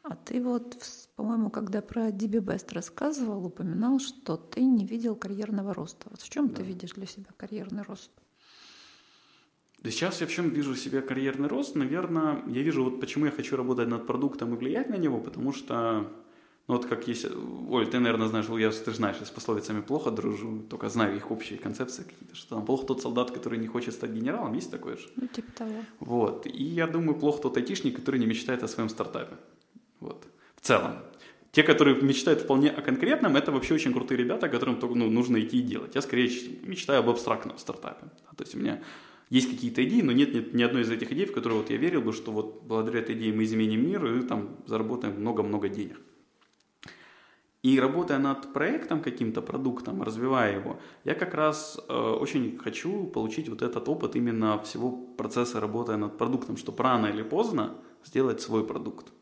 А 0.03 0.15
ты 0.15 0.41
вот, 0.41 0.77
по-моему, 1.15 1.49
когда 1.49 1.81
про 1.81 2.09
DB 2.09 2.39
Best 2.41 2.73
рассказывал, 2.73 3.45
упоминал, 3.45 3.99
что 3.99 4.35
ты 4.35 4.61
не 4.61 4.85
видел 4.85 5.15
карьерного 5.15 5.73
роста. 5.73 6.07
Вот 6.09 6.21
в 6.21 6.29
чем 6.29 6.49
да. 6.49 6.55
ты 6.55 6.63
видишь 6.63 6.91
для 6.91 7.05
себя 7.05 7.29
карьерный 7.37 7.83
рост? 7.83 8.11
Да 9.79 9.91
сейчас 9.91 10.19
я 10.19 10.27
в 10.27 10.31
чем 10.31 10.49
вижу 10.49 10.75
себе 10.75 11.01
карьерный 11.01 11.47
рост? 11.47 11.75
Наверное, 11.75 12.43
я 12.47 12.63
вижу, 12.63 12.83
вот 12.83 12.99
почему 12.99 13.25
я 13.25 13.31
хочу 13.31 13.55
работать 13.55 13.87
над 13.87 14.05
продуктом 14.05 14.53
и 14.53 14.57
влиять 14.57 14.89
на 14.89 14.95
него, 14.95 15.19
потому 15.19 15.53
что 15.53 16.11
ну 16.67 16.75
вот 16.75 16.85
как 16.85 17.07
есть, 17.09 17.25
Оль, 17.69 17.87
ты, 17.87 17.99
наверное, 17.99 18.27
знаешь, 18.27 18.45
я, 18.47 18.71
ты 18.71 18.93
знаешь, 18.93 19.17
я 19.19 19.25
с 19.25 19.29
пословицами 19.29 19.81
плохо 19.81 20.11
дружу, 20.11 20.63
только 20.69 20.87
знаю 20.89 21.17
их 21.17 21.29
общие 21.29 21.59
концепции 21.59 22.03
какие-то, 22.03 22.35
что 22.35 22.55
там 22.55 22.65
плохо 22.65 22.85
тот 22.85 23.01
солдат, 23.01 23.31
который 23.31 23.59
не 23.59 23.67
хочет 23.67 23.93
стать 23.93 24.11
генералом, 24.11 24.53
есть 24.53 24.71
такое 24.71 24.95
же? 24.95 25.09
Ну, 25.17 25.27
типа 25.27 25.51
того. 25.51 25.83
Вот, 25.99 26.45
и 26.45 26.63
я 26.63 26.87
думаю, 26.87 27.19
плохо 27.19 27.41
тот 27.41 27.57
айтишник, 27.57 27.97
который 27.97 28.19
не 28.19 28.25
мечтает 28.25 28.63
о 28.63 28.69
своем 28.69 28.87
стартапе, 28.87 29.35
вот, 29.99 30.25
в 30.55 30.61
целом. 30.61 30.93
Те, 31.51 31.63
которые 31.63 32.01
мечтают 32.01 32.41
вполне 32.41 32.71
о 32.71 32.81
конкретном, 32.81 33.35
это 33.35 33.51
вообще 33.51 33.75
очень 33.75 33.93
крутые 33.93 34.17
ребята, 34.17 34.49
которым 34.49 34.79
только 34.79 34.95
ну, 34.95 35.09
нужно 35.09 35.39
идти 35.39 35.59
и 35.59 35.61
делать. 35.61 35.93
Я 35.95 36.01
скорее 36.01 36.31
мечтаю 36.63 37.01
об 37.01 37.09
абстрактном 37.09 37.59
стартапе. 37.59 38.07
То 38.35 38.43
есть 38.43 38.55
у 38.55 38.57
меня 38.57 38.81
есть 39.29 39.51
какие-то 39.51 39.83
идеи, 39.83 40.01
но 40.01 40.11
нет, 40.11 40.33
нет 40.33 40.53
ни 40.55 40.63
одной 40.63 40.81
из 40.81 40.89
этих 40.89 41.11
идей, 41.11 41.27
в 41.27 41.31
которые 41.31 41.59
вот 41.59 41.69
я 41.69 41.77
верил 41.77 42.01
бы, 42.01 42.11
что 42.11 42.31
вот 42.31 42.63
благодаря 42.63 43.01
этой 43.01 43.15
идее 43.15 43.33
мы 43.33 43.43
изменим 43.43 43.85
мир 43.85 44.03
и 44.03 44.23
там 44.23 44.57
заработаем 44.65 45.19
много-много 45.19 45.69
денег. 45.69 45.99
И 47.63 47.79
работая 47.79 48.19
над 48.19 48.51
проектом, 48.51 49.01
каким-то 49.01 49.41
продуктом, 49.41 50.03
развивая 50.03 50.59
его, 50.59 50.81
я 51.05 51.15
как 51.15 51.33
раз 51.33 51.79
э, 51.87 51.93
очень 51.93 52.57
хочу 52.57 53.05
получить 53.05 53.47
вот 53.47 53.61
этот 53.61 53.87
опыт 53.87 54.17
именно 54.17 54.59
всего 54.59 54.91
процесса 54.91 55.61
работы 55.61 55.95
над 55.95 56.17
продуктом, 56.17 56.57
чтобы 56.57 56.83
рано 56.83 57.07
или 57.07 57.23
поздно 57.23 57.75
сделать 58.03 58.41
свой 58.41 58.67
продукт. 58.67 59.13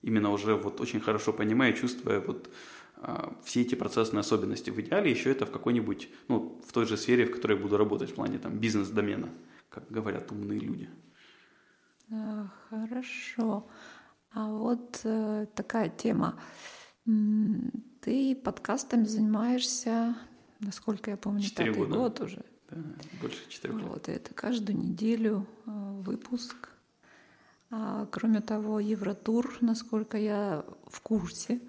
Именно 0.00 0.32
уже 0.32 0.54
вот 0.54 0.80
очень 0.80 1.00
хорошо 1.00 1.34
понимая, 1.34 1.74
чувствуя 1.74 2.20
вот 2.20 2.48
э, 3.02 3.32
все 3.44 3.60
эти 3.60 3.74
процессные 3.74 4.20
особенности. 4.20 4.70
В 4.70 4.80
идеале 4.80 5.10
еще 5.10 5.30
это 5.30 5.44
в 5.44 5.50
какой-нибудь, 5.50 6.08
ну, 6.28 6.58
в 6.66 6.72
той 6.72 6.86
же 6.86 6.96
сфере, 6.96 7.26
в 7.26 7.32
которой 7.32 7.58
я 7.58 7.62
буду 7.62 7.76
работать, 7.76 8.12
в 8.12 8.14
плане 8.14 8.38
там 8.38 8.58
бизнес-домена, 8.58 9.28
как 9.68 9.90
говорят 9.90 10.32
умные 10.32 10.58
люди. 10.58 10.88
А, 12.10 12.46
хорошо. 12.70 13.66
А 14.32 14.48
вот 14.48 15.00
э, 15.04 15.46
такая 15.54 15.90
тема. 15.90 16.34
Ты 17.04 18.34
подкастами 18.36 19.04
занимаешься, 19.04 20.16
насколько 20.60 21.10
я 21.10 21.16
помню, 21.16 21.42
пятый 21.42 21.72
года. 21.72 21.94
год 21.94 22.20
уже. 22.20 22.44
Да, 22.70 22.76
больше 23.20 23.48
четырех 23.48 23.78
лет. 23.78 23.88
Вот, 23.88 24.08
это 24.08 24.34
каждую 24.34 24.78
неделю 24.78 25.46
а, 25.66 25.92
выпуск. 26.00 26.70
А, 27.70 28.06
кроме 28.10 28.40
того, 28.40 28.80
Евротур, 28.80 29.58
насколько 29.60 30.16
я 30.16 30.64
в 30.86 31.00
курсе, 31.00 31.60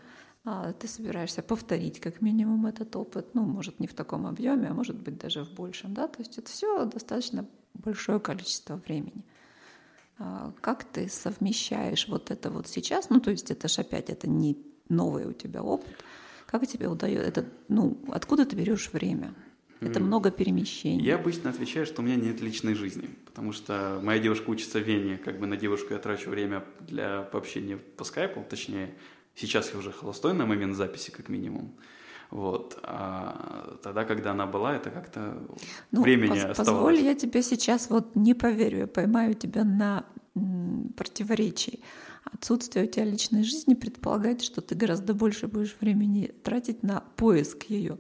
а, 0.45 0.71
ты 0.73 0.88
собираешься 0.88 1.41
повторить 1.41 1.99
как 1.99 2.21
минимум 2.21 2.65
этот 2.65 2.95
опыт, 2.95 3.33
ну, 3.33 3.43
может, 3.43 3.79
не 3.79 3.88
в 3.88 3.93
таком 3.93 4.25
объеме, 4.25 4.69
а 4.69 4.73
может 4.73 4.95
быть 4.95 5.17
даже 5.17 5.43
в 5.43 5.53
большем, 5.53 5.93
да, 5.93 6.07
то 6.07 6.19
есть 6.19 6.38
это 6.38 6.49
все 6.49 6.86
достаточно 6.86 7.45
большое 7.73 8.19
количество 8.19 8.75
времени. 8.77 9.25
А 10.17 10.53
как 10.61 10.86
ты 10.86 11.09
совмещаешь 11.09 12.07
вот 12.07 12.31
это 12.31 12.49
вот 12.49 12.67
сейчас? 12.67 13.09
Ну, 13.09 13.19
то 13.19 13.31
есть 13.31 13.51
это 13.51 13.67
же 13.67 13.81
опять, 13.81 14.09
это 14.09 14.29
не 14.29 14.57
новый 14.89 15.25
у 15.25 15.33
тебя 15.33 15.61
опыт. 15.61 16.03
Как 16.45 16.65
тебе 16.67 16.88
удается 16.88 17.27
это, 17.27 17.45
ну, 17.67 17.97
откуда 18.11 18.45
ты 18.45 18.55
берешь 18.55 18.89
время? 18.93 19.33
Это 19.81 19.99
много 19.99 20.31
перемещений. 20.31 21.05
Я 21.05 21.15
обычно 21.15 21.49
отвечаю, 21.49 21.86
что 21.86 22.01
у 22.01 22.05
меня 22.05 22.15
нет 22.15 22.41
личной 22.41 22.75
жизни, 22.75 23.09
потому 23.25 23.51
что 23.51 23.99
моя 24.01 24.19
девушка 24.19 24.49
учится 24.49 24.79
в 24.79 24.83
Вене, 24.83 25.17
как 25.17 25.39
бы 25.39 25.47
на 25.47 25.57
девушку 25.57 25.93
я 25.93 25.99
трачу 25.99 26.29
время 26.29 26.63
для 26.79 27.19
общения 27.19 27.77
по 27.77 28.03
скайпу, 28.03 28.43
точнее, 28.49 28.95
сейчас 29.36 29.71
я 29.73 29.79
уже 29.79 29.91
холостой 29.91 30.33
на 30.33 30.45
момент 30.45 30.75
записи, 30.75 31.11
как 31.11 31.29
минимум. 31.29 31.75
Вот. 32.31 32.79
А 32.83 33.77
тогда, 33.83 34.05
когда 34.05 34.31
она 34.31 34.47
была, 34.47 34.75
это 34.75 34.89
как-то 34.89 35.38
ну, 35.91 36.01
времени 36.01 36.33
пос- 36.33 36.49
оставалось. 36.51 36.57
Позволь, 36.57 36.99
я 36.99 37.13
тебе 37.13 37.43
сейчас 37.43 37.89
вот 37.89 38.15
не 38.15 38.33
поверю, 38.33 38.79
я 38.79 38.88
поймаю 38.88 39.36
тебя 39.36 39.63
на 39.63 40.05
противоречии. 40.97 41.81
Отсутствие 42.36 42.86
у 42.86 42.88
тебя 42.88 43.05
личной 43.05 43.43
жизни 43.43 43.75
предполагает, 43.75 44.41
что 44.41 44.59
ты 44.61 44.75
гораздо 44.75 45.13
больше 45.13 45.47
будешь 45.47 45.75
времени 45.79 46.33
тратить 46.43 46.83
на 46.83 47.01
поиск 47.15 47.63
ее 47.69 47.97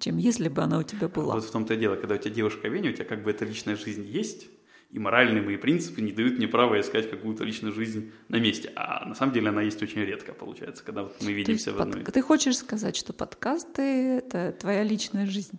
чем 0.00 0.16
если 0.16 0.48
бы 0.48 0.62
она 0.62 0.78
у 0.78 0.84
тебя 0.84 1.08
была. 1.08 1.34
Вот 1.34 1.44
в 1.44 1.50
том-то 1.50 1.74
и 1.74 1.76
дело, 1.76 1.96
когда 1.96 2.14
у 2.14 2.18
тебя 2.18 2.32
девушка 2.32 2.68
Веня, 2.68 2.90
у 2.90 2.92
тебя 2.92 3.04
как 3.04 3.24
бы 3.24 3.32
эта 3.32 3.44
личная 3.44 3.74
жизнь 3.74 4.04
есть, 4.04 4.46
и 4.90 4.98
моральные 5.00 5.42
мои 5.42 5.56
принципы 5.56 6.00
не 6.00 6.12
дают 6.12 6.38
мне 6.38 6.46
права 6.46 6.80
искать 6.80 7.10
какую-то 7.10 7.42
личную 7.42 7.74
жизнь 7.74 8.12
на 8.28 8.36
месте. 8.36 8.72
А 8.76 9.04
на 9.06 9.16
самом 9.16 9.32
деле 9.32 9.48
она 9.48 9.62
есть 9.62 9.82
очень 9.82 10.02
редко, 10.02 10.32
получается, 10.32 10.84
когда 10.84 11.02
вот 11.02 11.16
мы 11.20 11.32
видимся 11.32 11.72
в 11.72 11.80
одной. 11.80 12.04
Под... 12.04 12.14
Ты 12.14 12.22
хочешь 12.22 12.56
сказать, 12.58 12.96
что 12.96 13.12
подкасты— 13.12 13.82
это 13.82 14.52
твоя 14.52 14.84
личная 14.84 15.26
жизнь? 15.26 15.58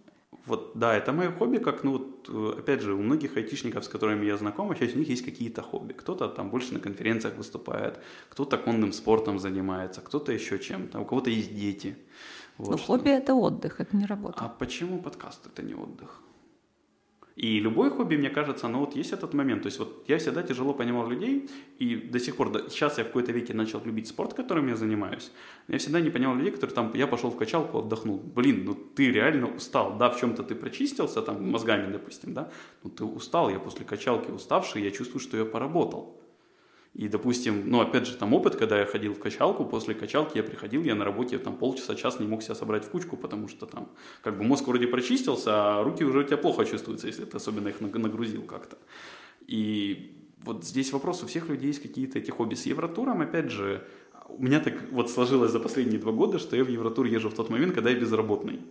Вот, 0.50 0.72
да, 0.74 0.98
это 0.98 1.14
мое 1.14 1.32
хобби, 1.32 1.60
как, 1.60 1.84
ну, 1.84 1.92
вот, 1.92 2.30
э, 2.30 2.60
опять 2.60 2.82
же, 2.82 2.94
у 2.94 3.02
многих 3.02 3.38
айтишников, 3.38 3.84
с 3.84 3.88
которыми 3.88 4.26
я 4.26 4.38
знаком, 4.38 4.76
часть 4.76 4.96
у 4.96 5.00
них 5.00 5.10
есть 5.10 5.26
какие-то 5.26 5.62
хобби. 5.62 5.94
Кто-то 5.94 6.28
там 6.28 6.50
больше 6.50 6.74
на 6.74 6.80
конференциях 6.80 7.38
выступает, 7.38 8.00
кто-то 8.30 8.58
конным 8.58 8.92
спортом 8.92 9.40
занимается, 9.40 10.02
кто-то 10.02 10.32
еще 10.32 10.58
чем-то, 10.58 11.00
у 11.00 11.06
кого-то 11.06 11.30
есть 11.30 11.56
дети. 11.56 11.96
Вот, 12.58 12.80
что. 12.80 12.88
хобби 12.88 13.10
это 13.10 13.36
отдых, 13.36 13.80
это 13.80 13.96
не 13.96 14.06
работа. 14.06 14.40
А 14.40 14.50
почему 14.50 15.02
подкаст 15.02 15.46
это 15.46 15.62
не 15.62 15.76
отдых? 15.76 16.22
И 17.40 17.62
любой 17.62 17.90
хобби, 17.90 18.18
мне 18.18 18.30
кажется, 18.30 18.68
ну 18.68 18.80
вот 18.80 18.98
есть 18.98 19.14
этот 19.14 19.34
момент. 19.34 19.62
То 19.62 19.68
есть 19.68 19.80
вот 19.80 20.04
я 20.10 20.18
всегда 20.18 20.44
тяжело 20.44 20.74
понимал 20.74 21.10
людей, 21.10 21.50
и 21.80 21.96
до 21.96 22.20
сих 22.20 22.36
пор, 22.36 22.52
сейчас 22.70 22.98
я 22.98 23.06
в 23.06 23.08
какой-то 23.08 23.32
веке 23.32 23.54
начал 23.54 23.82
любить 23.86 24.08
спорт, 24.08 24.34
которым 24.34 24.68
я 24.68 24.76
занимаюсь. 24.76 25.32
Я 25.70 25.78
всегда 25.78 26.02
не 26.02 26.10
понимал 26.10 26.36
людей, 26.36 26.52
которые 26.52 26.76
там, 26.76 26.92
я 26.96 27.08
пошел 27.08 27.30
в 27.30 27.38
качалку, 27.38 27.80
отдохнул. 27.80 28.20
Блин, 28.36 28.66
ну 28.66 28.74
ты 28.74 29.10
реально 29.10 29.56
устал. 29.56 29.98
Да, 29.98 30.10
в 30.10 30.20
чем-то 30.20 30.44
ты 30.44 30.54
прочистился, 30.54 31.22
там, 31.22 31.50
мозгами, 31.50 31.94
допустим, 31.94 32.34
да, 32.34 32.52
но 32.84 32.90
ты 32.90 33.06
устал, 33.06 33.50
я 33.50 33.60
после 33.60 33.86
качалки 33.86 34.32
уставший, 34.32 34.84
я 34.84 34.92
чувствую, 34.92 35.22
что 35.22 35.38
я 35.38 35.46
поработал. 35.46 36.19
И, 36.94 37.08
допустим, 37.08 37.70
ну, 37.70 37.82
опять 37.82 38.08
же, 38.08 38.16
там 38.16 38.34
опыт, 38.34 38.56
когда 38.56 38.80
я 38.80 38.86
ходил 38.86 39.14
в 39.14 39.20
качалку, 39.20 39.64
после 39.64 39.94
качалки 39.94 40.38
я 40.38 40.44
приходил, 40.44 40.84
я 40.84 40.96
на 40.96 41.06
работе 41.06 41.38
там 41.38 41.56
полчаса, 41.56 41.96
час 41.96 42.20
не 42.20 42.28
мог 42.28 42.42
себя 42.42 42.56
собрать 42.56 42.86
в 42.86 42.90
кучку, 42.90 43.16
потому 43.16 43.48
что 43.48 43.66
там 43.66 43.90
как 44.24 44.38
бы 44.38 44.44
мозг 44.44 44.68
вроде 44.68 44.88
прочистился, 44.88 45.52
а 45.54 45.84
руки 45.84 46.04
уже 46.04 46.20
у 46.20 46.24
тебя 46.24 46.38
плохо 46.38 46.66
чувствуются, 46.66 47.08
если 47.08 47.26
ты 47.26 47.38
особенно 47.38 47.68
их 47.68 47.80
нагрузил 47.80 48.42
как-то. 48.42 48.78
И 49.46 50.16
вот 50.44 50.66
здесь 50.66 50.92
вопрос, 50.92 51.24
у 51.24 51.28
всех 51.28 51.48
людей 51.50 51.68
есть 51.68 51.82
какие-то 51.82 52.18
эти 52.18 52.32
хобби. 52.32 52.56
С 52.56 52.66
Евротуром, 52.66 53.22
опять 53.22 53.52
же, 53.52 53.86
у 54.28 54.42
меня 54.42 54.60
так 54.60 54.74
вот 54.92 55.10
сложилось 55.10 55.52
за 55.52 55.60
последние 55.60 56.00
два 56.00 56.12
года, 56.12 56.40
что 56.40 56.56
я 56.56 56.64
в 56.64 56.70
Евротур 56.70 57.06
езжу 57.06 57.30
в 57.30 57.36
тот 57.36 57.50
момент, 57.50 57.74
когда 57.74 57.90
я 57.90 58.00
безработный. 58.00 58.62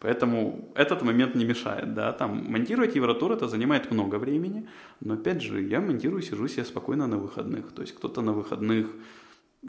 Поэтому 0.00 0.70
этот 0.74 1.02
момент 1.02 1.34
не 1.34 1.44
мешает, 1.44 1.94
да, 1.94 2.12
там 2.12 2.44
монтировать 2.50 2.96
Евротур 2.96 3.32
это 3.32 3.48
занимает 3.48 3.90
много 3.90 4.16
времени, 4.16 4.68
но 5.00 5.14
опять 5.14 5.42
же, 5.42 5.62
я 5.62 5.80
монтирую, 5.80 6.22
сижу 6.22 6.48
себе 6.48 6.64
спокойно 6.64 7.06
на 7.06 7.16
выходных, 7.16 7.72
то 7.72 7.82
есть 7.82 7.94
кто-то 7.94 8.20
на 8.20 8.32
выходных 8.32 8.88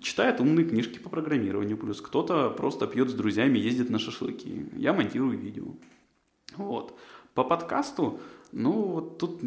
читает 0.02 0.42
умные 0.42 0.66
книжки 0.66 1.00
по 1.00 1.10
программированию, 1.10 1.78
плюс 1.78 2.02
кто-то 2.02 2.50
просто 2.50 2.88
пьет 2.88 3.10
с 3.10 3.14
друзьями, 3.14 3.58
ездит 3.58 3.90
на 3.90 4.00
шашлыки, 4.00 4.66
я 4.76 4.94
монтирую 4.94 5.38
видео. 5.38 5.66
Вот. 6.56 6.98
По 7.34 7.44
подкасту, 7.44 8.20
ну, 8.52 8.72
вот 8.72 9.18
тут 9.18 9.42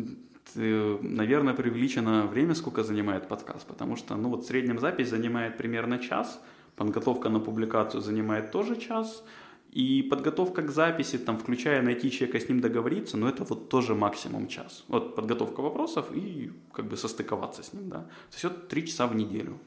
э, 0.55 0.99
наверное, 1.03 1.55
преувеличено 1.55 2.27
время, 2.27 2.55
сколько 2.55 2.85
занимает 2.85 3.29
подкаст, 3.29 3.67
потому 3.67 3.97
что, 3.97 4.17
ну, 4.17 4.31
вот 4.31 4.45
в 4.45 4.47
среднем 4.47 4.79
запись 4.79 5.11
занимает 5.11 5.57
примерно 5.57 5.99
час, 5.99 6.41
подготовка 6.77 7.29
на 7.29 7.41
публикацию 7.41 8.01
занимает 8.01 8.51
тоже 8.51 8.77
час, 8.77 9.25
и 9.73 10.03
подготовка 10.03 10.63
к 10.63 10.71
записи, 10.71 11.19
там, 11.19 11.37
включая 11.37 11.83
найти 11.83 12.11
человека, 12.11 12.41
с 12.41 12.49
ним 12.49 12.61
договориться, 12.61 13.17
ну, 13.17 13.29
это 13.29 13.45
вот 13.45 13.69
тоже 13.69 13.95
максимум 13.95 14.49
час. 14.49 14.85
Вот 14.89 15.15
подготовка 15.15 15.63
вопросов 15.63 16.07
и 16.13 16.51
как 16.73 16.87
бы 16.87 16.97
состыковаться 16.97 17.63
с 17.63 17.73
ним, 17.73 17.89
да. 17.89 17.99
То 17.99 18.35
есть 18.35 18.45
вот 18.45 18.69
3 18.69 18.87
часа 18.87 19.07
в 19.07 19.15
неделю. 19.15 19.59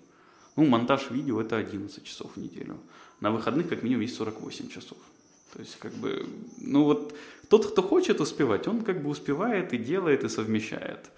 Ну, 0.55 0.65
монтаж 0.65 1.09
видео 1.11 1.41
это 1.41 1.55
11 1.55 2.03
часов 2.03 2.31
в 2.35 2.39
неделю. 2.39 2.77
На 3.21 3.31
выходных 3.31 3.69
как 3.69 3.83
минимум 3.83 4.01
есть 4.01 4.15
48 4.15 4.69
часов. 4.69 4.97
То 5.53 5.59
есть, 5.59 5.77
как 5.79 5.93
бы, 5.93 6.25
ну 6.57 6.83
вот, 6.83 7.15
тот, 7.47 7.71
кто 7.71 7.81
хочет 7.81 8.19
успевать, 8.19 8.67
он 8.67 8.81
как 8.81 9.01
бы 9.03 9.09
успевает 9.09 9.73
и 9.73 9.77
делает, 9.77 10.23
и 10.23 10.29
совмещает. 10.29 11.11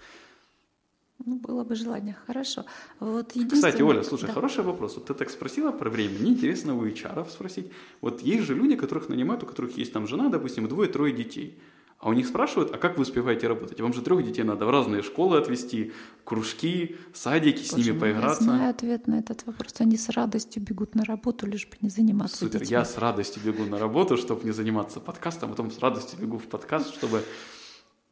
Ну, 1.24 1.36
было 1.36 1.64
бы 1.64 1.74
желание. 1.74 2.16
Хорошо. 2.26 2.64
Вот 3.00 3.32
Кстати, 3.50 3.82
Оля, 3.82 4.02
слушай, 4.02 4.26
да. 4.26 4.32
хороший 4.32 4.64
вопрос. 4.64 4.96
Вот 4.96 5.06
ты 5.06 5.14
так 5.14 5.30
спросила 5.30 5.72
про 5.72 5.88
время. 5.88 6.18
Мне 6.18 6.32
интересно 6.32 6.76
у 6.76 6.84
HR 6.86 7.30
спросить. 7.30 7.70
Вот 8.00 8.20
есть 8.20 8.44
же 8.44 8.54
люди, 8.54 8.76
которых 8.76 9.08
нанимают, 9.08 9.42
у 9.42 9.46
которых 9.46 9.78
есть 9.78 9.92
там 9.92 10.06
жена, 10.06 10.28
допустим, 10.28 10.68
двое-трое 10.68 11.14
детей. 11.14 11.58
А 11.98 12.10
у 12.10 12.12
них 12.12 12.26
спрашивают, 12.26 12.74
а 12.74 12.78
как 12.78 12.98
вы 12.98 13.02
успеваете 13.02 13.48
работать? 13.48 13.80
Вам 13.80 13.94
же 13.94 14.02
трех 14.02 14.22
детей 14.22 14.42
надо 14.42 14.66
в 14.66 14.70
разные 14.70 15.02
школы 15.02 15.38
отвезти, 15.38 15.92
кружки, 16.24 16.96
садики, 17.14 17.62
с 17.62 17.72
Боже 17.72 17.90
ними 17.90 17.98
поиграться. 17.98 18.44
Я 18.44 18.50
знаю 18.50 18.70
ответ 18.70 19.06
на 19.06 19.18
этот 19.18 19.46
вопрос. 19.46 19.74
Они 19.78 19.96
с 19.96 20.10
радостью 20.10 20.62
бегут 20.62 20.94
на 20.94 21.04
работу, 21.04 21.46
лишь 21.46 21.66
бы 21.66 21.76
не 21.80 21.88
заниматься 21.88 22.36
Супер, 22.36 22.60
детьми. 22.60 22.72
я 22.72 22.84
с 22.84 22.98
радостью 22.98 23.42
бегу 23.42 23.64
на 23.64 23.78
работу, 23.78 24.18
чтобы 24.18 24.44
не 24.44 24.50
заниматься 24.50 25.00
подкастом, 25.00 25.48
а 25.48 25.52
потом 25.52 25.70
с 25.70 25.78
радостью 25.78 26.18
бегу 26.20 26.36
в 26.36 26.44
подкаст, 26.44 26.92
чтобы 26.92 27.22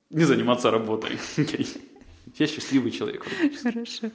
не 0.09 0.25
заниматься 0.25 0.71
работой. 0.71 1.19
Я 2.37 2.47
счастливый 2.47 2.91
человек. 2.91 3.25
Хорошо. 3.63 4.11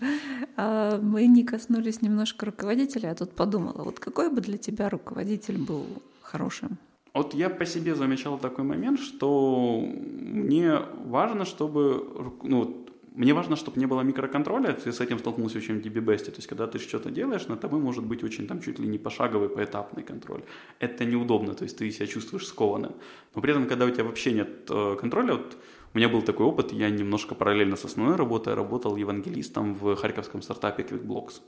А 0.57 0.99
мы 1.01 1.27
не 1.27 1.43
коснулись 1.43 2.01
немножко 2.01 2.45
руководителя, 2.45 3.11
а 3.11 3.15
тут 3.15 3.31
подумала, 3.31 3.83
вот 3.83 3.99
какой 3.99 4.29
бы 4.29 4.41
для 4.41 4.57
тебя 4.57 4.89
руководитель 4.89 5.57
был 5.57 5.85
хорошим? 6.21 6.77
Вот 7.13 7.33
я 7.33 7.49
по 7.49 7.65
себе 7.65 7.95
замечал 7.95 8.37
такой 8.37 8.63
момент, 8.63 8.99
что 8.99 9.81
мне 9.81 10.79
важно, 11.05 11.45
чтобы 11.45 12.33
ну, 12.43 12.85
мне 13.15 13.33
важно, 13.33 13.55
чтобы 13.55 13.79
не 13.79 13.87
было 13.87 14.01
микроконтроля, 14.01 14.73
ты 14.73 14.91
с 14.91 15.01
этим 15.01 15.19
столкнулся 15.19 15.57
очень 15.57 15.81
в 15.81 15.85
DBBest, 15.85 16.25
то 16.25 16.37
есть 16.37 16.47
когда 16.47 16.67
ты 16.67 16.79
что-то 16.79 17.09
делаешь, 17.09 17.47
на 17.47 17.57
тобой 17.57 17.79
может 17.79 18.05
быть 18.05 18.23
очень 18.23 18.47
там 18.47 18.61
чуть 18.61 18.79
ли 18.79 18.87
не 18.87 18.97
пошаговый, 18.97 19.49
поэтапный 19.49 20.03
контроль. 20.03 20.43
Это 20.79 21.05
неудобно, 21.05 21.53
то 21.53 21.63
есть 21.63 21.77
ты 21.77 21.91
себя 21.91 22.07
чувствуешь 22.07 22.47
скованным. 22.47 22.93
Но 23.35 23.41
при 23.41 23.51
этом, 23.51 23.67
когда 23.67 23.85
у 23.85 23.89
тебя 23.89 24.03
вообще 24.03 24.31
нет 24.31 24.49
э, 24.69 24.95
контроля, 24.99 25.33
вот 25.33 25.57
у 25.93 25.97
меня 25.97 26.09
был 26.09 26.21
такой 26.21 26.45
опыт, 26.45 26.71
я 26.71 26.89
немножко 26.89 27.35
параллельно 27.35 27.75
с 27.75 27.85
основной 27.85 28.15
работой 28.15 28.53
работал 28.53 28.95
евангелистом 28.95 29.73
в 29.73 29.95
харьковском 29.95 30.41
стартапе 30.41 30.83
QuickBlocks. 30.83 31.41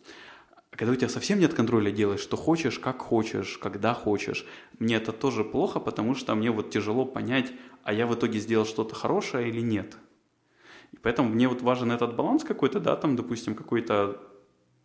Когда 0.72 0.94
у 0.94 0.96
тебя 0.96 1.10
совсем 1.10 1.40
нет 1.40 1.54
контроля, 1.54 1.92
делаешь, 1.92 2.22
что 2.22 2.38
хочешь, 2.38 2.80
как 2.80 3.02
хочешь, 3.02 3.58
когда 3.58 3.94
хочешь, 3.94 4.46
мне 4.80 4.96
это 4.96 5.12
тоже 5.12 5.44
плохо, 5.44 5.80
потому 5.80 6.16
что 6.16 6.34
мне 6.34 6.50
вот 6.50 6.72
тяжело 6.72 7.06
понять, 7.06 7.52
а 7.84 7.94
я 7.94 8.08
в 8.08 8.16
итоге 8.16 8.40
сделал 8.40 8.66
что-то 8.66 8.96
хорошее 8.96 9.50
или 9.50 9.62
нет. 9.62 9.98
И 10.92 10.98
поэтому 10.98 11.30
мне 11.30 11.48
вот 11.48 11.62
важен 11.62 11.92
этот 11.92 12.16
баланс 12.16 12.44
какой-то, 12.44 12.80
да, 12.80 12.96
там, 12.96 13.16
допустим, 13.16 13.54
какой-то 13.54 14.20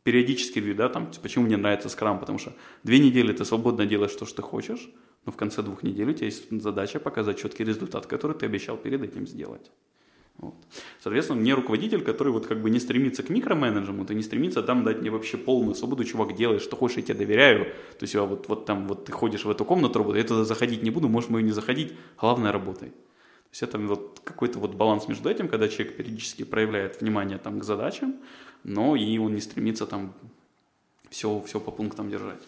периодический 0.02 0.60
ревью, 0.60 0.76
да, 0.76 0.88
там, 0.88 1.10
почему 1.22 1.46
мне 1.46 1.56
нравится 1.56 1.88
скрам, 1.88 2.20
потому 2.20 2.38
что 2.38 2.52
две 2.82 2.98
недели 2.98 3.32
ты 3.32 3.44
свободно 3.44 3.86
делаешь 3.86 4.14
то, 4.14 4.26
что 4.26 4.36
ты 4.36 4.42
хочешь, 4.42 4.90
но 5.26 5.32
в 5.32 5.36
конце 5.36 5.62
двух 5.62 5.82
недель 5.82 6.08
у 6.08 6.12
тебя 6.12 6.26
есть 6.26 6.50
задача 6.62 7.00
показать 7.00 7.38
четкий 7.38 7.64
результат, 7.64 8.06
который 8.06 8.36
ты 8.36 8.46
обещал 8.46 8.76
перед 8.76 9.02
этим 9.02 9.26
сделать. 9.26 9.70
Вот. 10.38 10.54
Соответственно, 11.00 11.40
мне 11.40 11.54
руководитель, 11.54 12.02
который 12.02 12.32
вот 12.32 12.46
как 12.46 12.60
бы 12.60 12.70
не 12.70 12.78
стремится 12.78 13.22
к 13.22 13.30
микроменеджменту, 13.30 14.12
не 14.12 14.22
стремится 14.22 14.62
там 14.62 14.84
дать 14.84 15.00
мне 15.00 15.10
вообще 15.10 15.38
полную 15.38 15.74
свободу, 15.74 16.04
чувак, 16.04 16.36
делай, 16.36 16.58
что 16.58 16.76
хочешь, 16.76 16.98
я 16.98 17.02
тебе 17.02 17.14
доверяю. 17.14 17.64
То 17.98 18.02
есть, 18.02 18.14
а 18.14 18.24
вот, 18.24 18.48
вот 18.48 18.66
там 18.66 18.86
вот 18.86 19.06
ты 19.06 19.12
ходишь 19.12 19.44
в 19.44 19.50
эту 19.50 19.64
комнату 19.64 19.98
работать, 19.98 20.22
я 20.22 20.28
туда 20.28 20.44
заходить 20.44 20.82
не 20.82 20.90
буду, 20.90 21.08
можешь 21.08 21.30
мою 21.30 21.44
не 21.44 21.52
заходить, 21.52 21.94
главное 22.20 22.52
работай. 22.52 22.90
То 22.90 23.50
есть 23.50 23.62
это 23.62 23.78
вот 23.78 24.20
какой-то 24.24 24.58
вот 24.58 24.74
баланс 24.74 25.08
между 25.08 25.30
этим, 25.30 25.48
когда 25.48 25.68
человек 25.68 25.96
периодически 25.96 26.44
проявляет 26.44 27.00
внимание 27.00 27.38
там 27.38 27.58
к 27.58 27.64
задачам, 27.64 28.16
но 28.62 28.94
и 28.94 29.16
он 29.18 29.34
не 29.34 29.40
стремится 29.40 29.86
там 29.86 30.12
все, 31.08 31.40
все 31.46 31.60
по 31.60 31.70
пунктам 31.70 32.10
держать. 32.10 32.42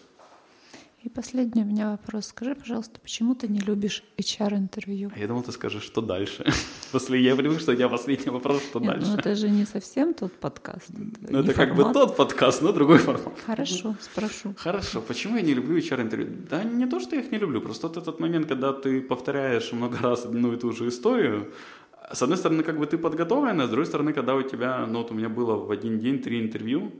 И 1.01 1.07
последний 1.07 1.63
у 1.63 1.65
меня 1.65 1.91
вопрос. 1.91 2.27
Скажи, 2.27 2.55
пожалуйста, 2.55 2.99
почему 2.99 3.33
ты 3.33 3.47
не 3.47 3.59
любишь 3.59 4.03
HR-интервью? 4.17 5.11
А 5.15 5.19
я 5.19 5.27
думал, 5.27 5.43
ты 5.43 5.53
скажешь, 5.53 5.83
что 5.83 6.01
дальше. 6.01 6.45
После 6.91 7.21
я 7.21 7.37
привык, 7.37 7.61
что 7.61 7.71
у 7.71 7.75
тебя 7.75 7.87
последний 7.87 8.29
вопрос, 8.29 8.61
что 8.63 8.79
Нет, 8.79 8.91
дальше. 8.91 9.07
Ну 9.07 9.17
это 9.17 9.35
же 9.35 9.49
не 9.49 9.65
совсем 9.65 10.13
тот 10.13 10.33
подкаст. 10.33 10.89
Ну 10.89 11.39
это 11.39 11.53
как 11.53 11.75
бы 11.75 11.83
тот 11.93 12.17
подкаст, 12.17 12.61
но 12.61 12.73
другой 12.73 12.97
формат. 12.97 13.33
Хорошо, 13.45 13.95
спрошу. 14.01 14.53
Хорошо. 14.57 15.01
Почему 15.01 15.37
я 15.37 15.41
не 15.41 15.53
люблю 15.53 15.77
HR-интервью? 15.77 16.27
Да 16.49 16.65
не 16.65 16.85
то, 16.85 16.99
что 16.99 17.15
я 17.15 17.21
их 17.21 17.31
не 17.31 17.37
люблю, 17.37 17.61
просто 17.61 17.87
вот 17.87 17.95
этот 17.95 18.19
момент, 18.19 18.47
когда 18.47 18.73
ты 18.73 19.01
повторяешь 19.01 19.71
много 19.71 19.97
раз 19.99 20.25
одну 20.25 20.51
и 20.51 20.57
ту 20.57 20.73
же 20.73 20.89
историю, 20.89 21.53
с 22.11 22.21
одной 22.21 22.37
стороны, 22.37 22.63
как 22.63 22.77
бы 22.77 22.85
ты 22.85 22.97
подготовлен, 22.97 23.61
а 23.61 23.67
с 23.67 23.69
другой 23.69 23.85
стороны, 23.85 24.11
когда 24.11 24.35
у 24.35 24.41
тебя, 24.41 24.85
ну 24.85 24.99
вот 24.99 25.11
у 25.11 25.13
меня 25.13 25.29
было 25.29 25.55
в 25.55 25.71
один 25.71 25.99
день 25.99 26.19
три 26.19 26.41
интервью, 26.41 26.91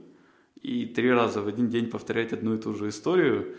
и 0.62 0.86
три 0.86 1.10
раза 1.10 1.42
в 1.42 1.48
один 1.48 1.68
день 1.68 1.90
повторять 1.90 2.32
одну 2.32 2.54
и 2.54 2.58
ту 2.58 2.74
же 2.74 2.88
историю, 2.88 3.56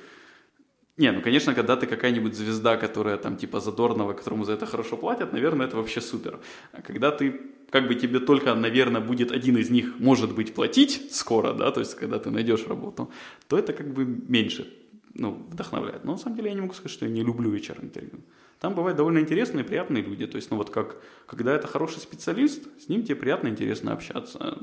не, 0.98 1.12
ну, 1.12 1.22
конечно, 1.22 1.56
когда 1.56 1.78
ты 1.78 1.88
какая-нибудь 1.88 2.36
звезда, 2.36 2.78
которая 2.78 3.18
там 3.18 3.38
типа 3.38 3.60
задорного, 3.60 4.14
которому 4.14 4.44
за 4.44 4.54
это 4.54 4.66
хорошо 4.66 4.98
платят, 4.98 5.34
наверное, 5.34 5.68
это 5.68 5.78
вообще 5.78 6.02
супер. 6.02 6.40
А 6.74 6.82
когда 6.82 7.12
ты, 7.12 7.42
как 7.70 7.88
бы 7.88 7.96
тебе 7.96 8.20
только, 8.20 8.54
наверное, 8.56 9.02
будет 9.02 9.32
один 9.32 9.58
из 9.58 9.70
них, 9.70 10.00
может 10.00 10.36
быть, 10.36 10.54
платить 10.54 11.14
скоро, 11.14 11.54
да, 11.54 11.72
то 11.72 11.80
есть 11.80 11.96
когда 11.96 12.20
ты 12.20 12.30
найдешь 12.30 12.68
работу, 12.68 13.10
то 13.48 13.58
это 13.58 13.74
как 13.74 13.94
бы 13.94 14.06
меньше, 14.06 14.68
ну, 15.14 15.32
вдохновляет. 15.50 16.04
Но 16.04 16.12
на 16.12 16.18
самом 16.18 16.36
деле 16.36 16.50
я 16.50 16.56
не 16.56 16.62
могу 16.62 16.74
сказать, 16.74 16.92
что 16.92 17.06
я 17.06 17.12
не 17.12 17.24
люблю 17.24 17.56
HR-интервью. 17.56 18.20
Там 18.60 18.76
бывают 18.76 18.98
довольно 18.98 19.20
интересные, 19.20 19.64
приятные 19.64 20.04
люди. 20.04 20.28
То 20.28 20.36
есть, 20.36 20.52
ну 20.52 20.58
вот 20.58 20.70
как, 20.70 21.02
когда 21.26 21.56
это 21.56 21.68
хороший 21.68 22.00
специалист, 22.00 22.64
с 22.80 22.90
ним 22.90 23.04
тебе 23.04 23.16
приятно, 23.16 23.48
интересно 23.48 23.94
общаться. 23.94 24.60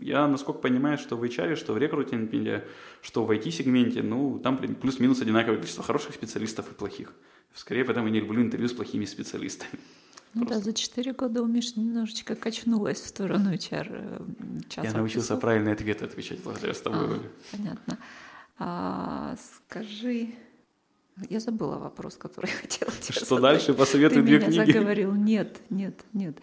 Я, 0.00 0.26
насколько 0.26 0.60
понимаю, 0.60 0.98
что 0.98 1.16
в 1.16 1.22
HR, 1.22 1.56
что 1.56 1.72
в 1.72 1.78
рекрутинге, 1.78 2.64
что 3.02 3.24
в 3.24 3.30
IT-сегменте, 3.30 4.02
ну, 4.02 4.38
там 4.38 4.56
плюс-минус 4.58 5.20
одинаковое 5.20 5.56
количество 5.58 5.84
хороших 5.84 6.14
специалистов 6.14 6.70
и 6.70 6.74
плохих. 6.74 7.12
Скорее, 7.54 7.84
поэтому 7.84 8.06
я 8.06 8.12
не 8.12 8.20
люблю 8.20 8.40
интервью 8.42 8.68
с 8.68 8.72
плохими 8.72 9.04
специалистами. 9.04 9.80
Ну 10.32 10.42
Просто. 10.46 10.54
да, 10.58 10.64
за 10.64 10.72
четыре 10.72 11.12
года 11.12 11.42
у 11.42 11.46
Миши 11.46 11.72
немножечко 11.80 12.36
качнулась 12.36 13.00
в 13.00 13.08
сторону 13.08 13.52
HR. 13.52 14.20
Э, 14.76 14.82
я 14.84 14.92
научился 14.92 15.36
правильные 15.36 15.74
ответы 15.74 16.04
отвечать 16.04 16.40
благодаря 16.42 16.72
с 16.72 16.80
тобой. 16.80 17.16
А, 17.16 17.20
понятно. 17.56 17.98
А, 18.58 19.36
скажи, 19.66 20.28
я 21.28 21.40
забыла 21.40 21.78
вопрос, 21.78 22.16
который 22.16 22.46
хотела 22.60 22.92
тебе 22.92 23.14
Что 23.14 23.36
задать. 23.36 23.42
дальше? 23.42 23.74
Посоветуй 23.74 24.18
ты 24.18 24.22
две 24.22 24.38
меня 24.38 24.46
книги. 24.46 24.72
заговорил. 24.72 25.14
Нет, 25.14 25.60
нет, 25.68 26.04
нет. 26.12 26.38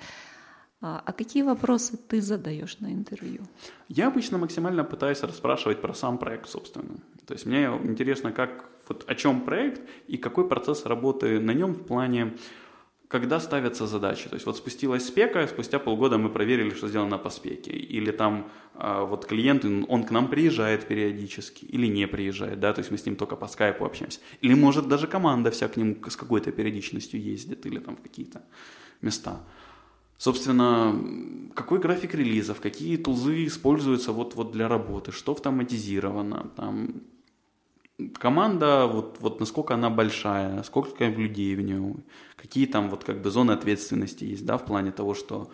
А, 0.79 1.01
а 1.05 1.13
какие 1.13 1.43
вопросы 1.43 1.97
ты 1.97 2.21
задаешь 2.21 2.79
на 2.79 2.93
интервью? 2.93 3.41
Я 3.87 4.07
обычно 4.07 4.37
максимально 4.37 4.83
пытаюсь 4.83 5.21
расспрашивать 5.21 5.81
про 5.81 5.93
сам 5.93 6.17
проект, 6.17 6.49
собственно. 6.49 6.97
То 7.25 7.33
есть 7.33 7.45
мне 7.45 7.65
интересно, 7.83 8.31
как, 8.31 8.69
вот, 8.87 9.03
о 9.07 9.15
чем 9.15 9.41
проект 9.41 9.81
и 10.07 10.17
какой 10.17 10.47
процесс 10.47 10.85
работы 10.85 11.39
на 11.39 11.51
нем 11.51 11.73
в 11.73 11.83
плане 11.83 12.37
когда 13.07 13.39
ставятся 13.39 13.87
задачи. 13.87 14.27
То 14.27 14.35
есть 14.35 14.45
вот 14.45 14.57
спустилась 14.57 15.07
спека, 15.07 15.47
спустя 15.47 15.79
полгода 15.79 16.17
мы 16.17 16.29
проверили, 16.29 16.71
что 16.71 16.87
сделано 16.87 17.17
по 17.17 17.29
спеке. 17.29 17.71
Или 17.71 18.11
там 18.11 18.49
э, 18.75 19.05
вот 19.07 19.25
клиент, 19.25 19.63
он 19.63 20.03
к 20.03 20.11
нам 20.11 20.27
приезжает 20.27 20.87
периодически 20.87 21.65
или 21.65 21.87
не 21.87 22.07
приезжает, 22.07 22.59
да, 22.59 22.73
то 22.73 22.79
есть 22.79 22.91
мы 22.91 22.97
с 22.97 23.05
ним 23.05 23.15
только 23.15 23.35
по 23.37 23.47
скайпу 23.47 23.85
общаемся. 23.85 24.19
Или 24.41 24.55
может 24.55 24.89
даже 24.89 25.07
команда 25.07 25.51
вся 25.51 25.67
к 25.69 25.77
нему 25.77 25.95
с 26.09 26.17
какой-то 26.17 26.51
периодичностью 26.51 27.21
ездит 27.21 27.65
или 27.65 27.79
там 27.79 27.95
в 27.95 28.01
какие-то 28.01 28.41
места. 29.01 29.39
Собственно, 30.17 30.99
какой 31.53 31.79
график 31.79 32.15
релизов, 32.15 32.59
какие 32.59 32.97
тулзы 32.97 33.45
используются 33.45 34.11
вот, 34.11 34.35
вот 34.35 34.51
для 34.51 34.67
работы, 34.67 35.11
что 35.11 35.33
автоматизировано, 35.33 36.49
там, 36.55 37.01
команда, 38.19 38.87
вот, 38.87 39.17
вот 39.19 39.39
насколько 39.39 39.73
она 39.73 39.89
большая, 39.89 40.63
сколько 40.63 41.05
людей 41.05 41.55
в 41.55 41.61
ней, 41.61 41.95
какие 42.35 42.65
там 42.65 42.89
вот 42.89 43.03
как 43.03 43.21
бы 43.21 43.29
зоны 43.29 43.51
ответственности 43.51 44.23
есть, 44.23 44.45
да, 44.45 44.57
в 44.57 44.65
плане 44.65 44.91
того, 44.91 45.13
что, 45.13 45.51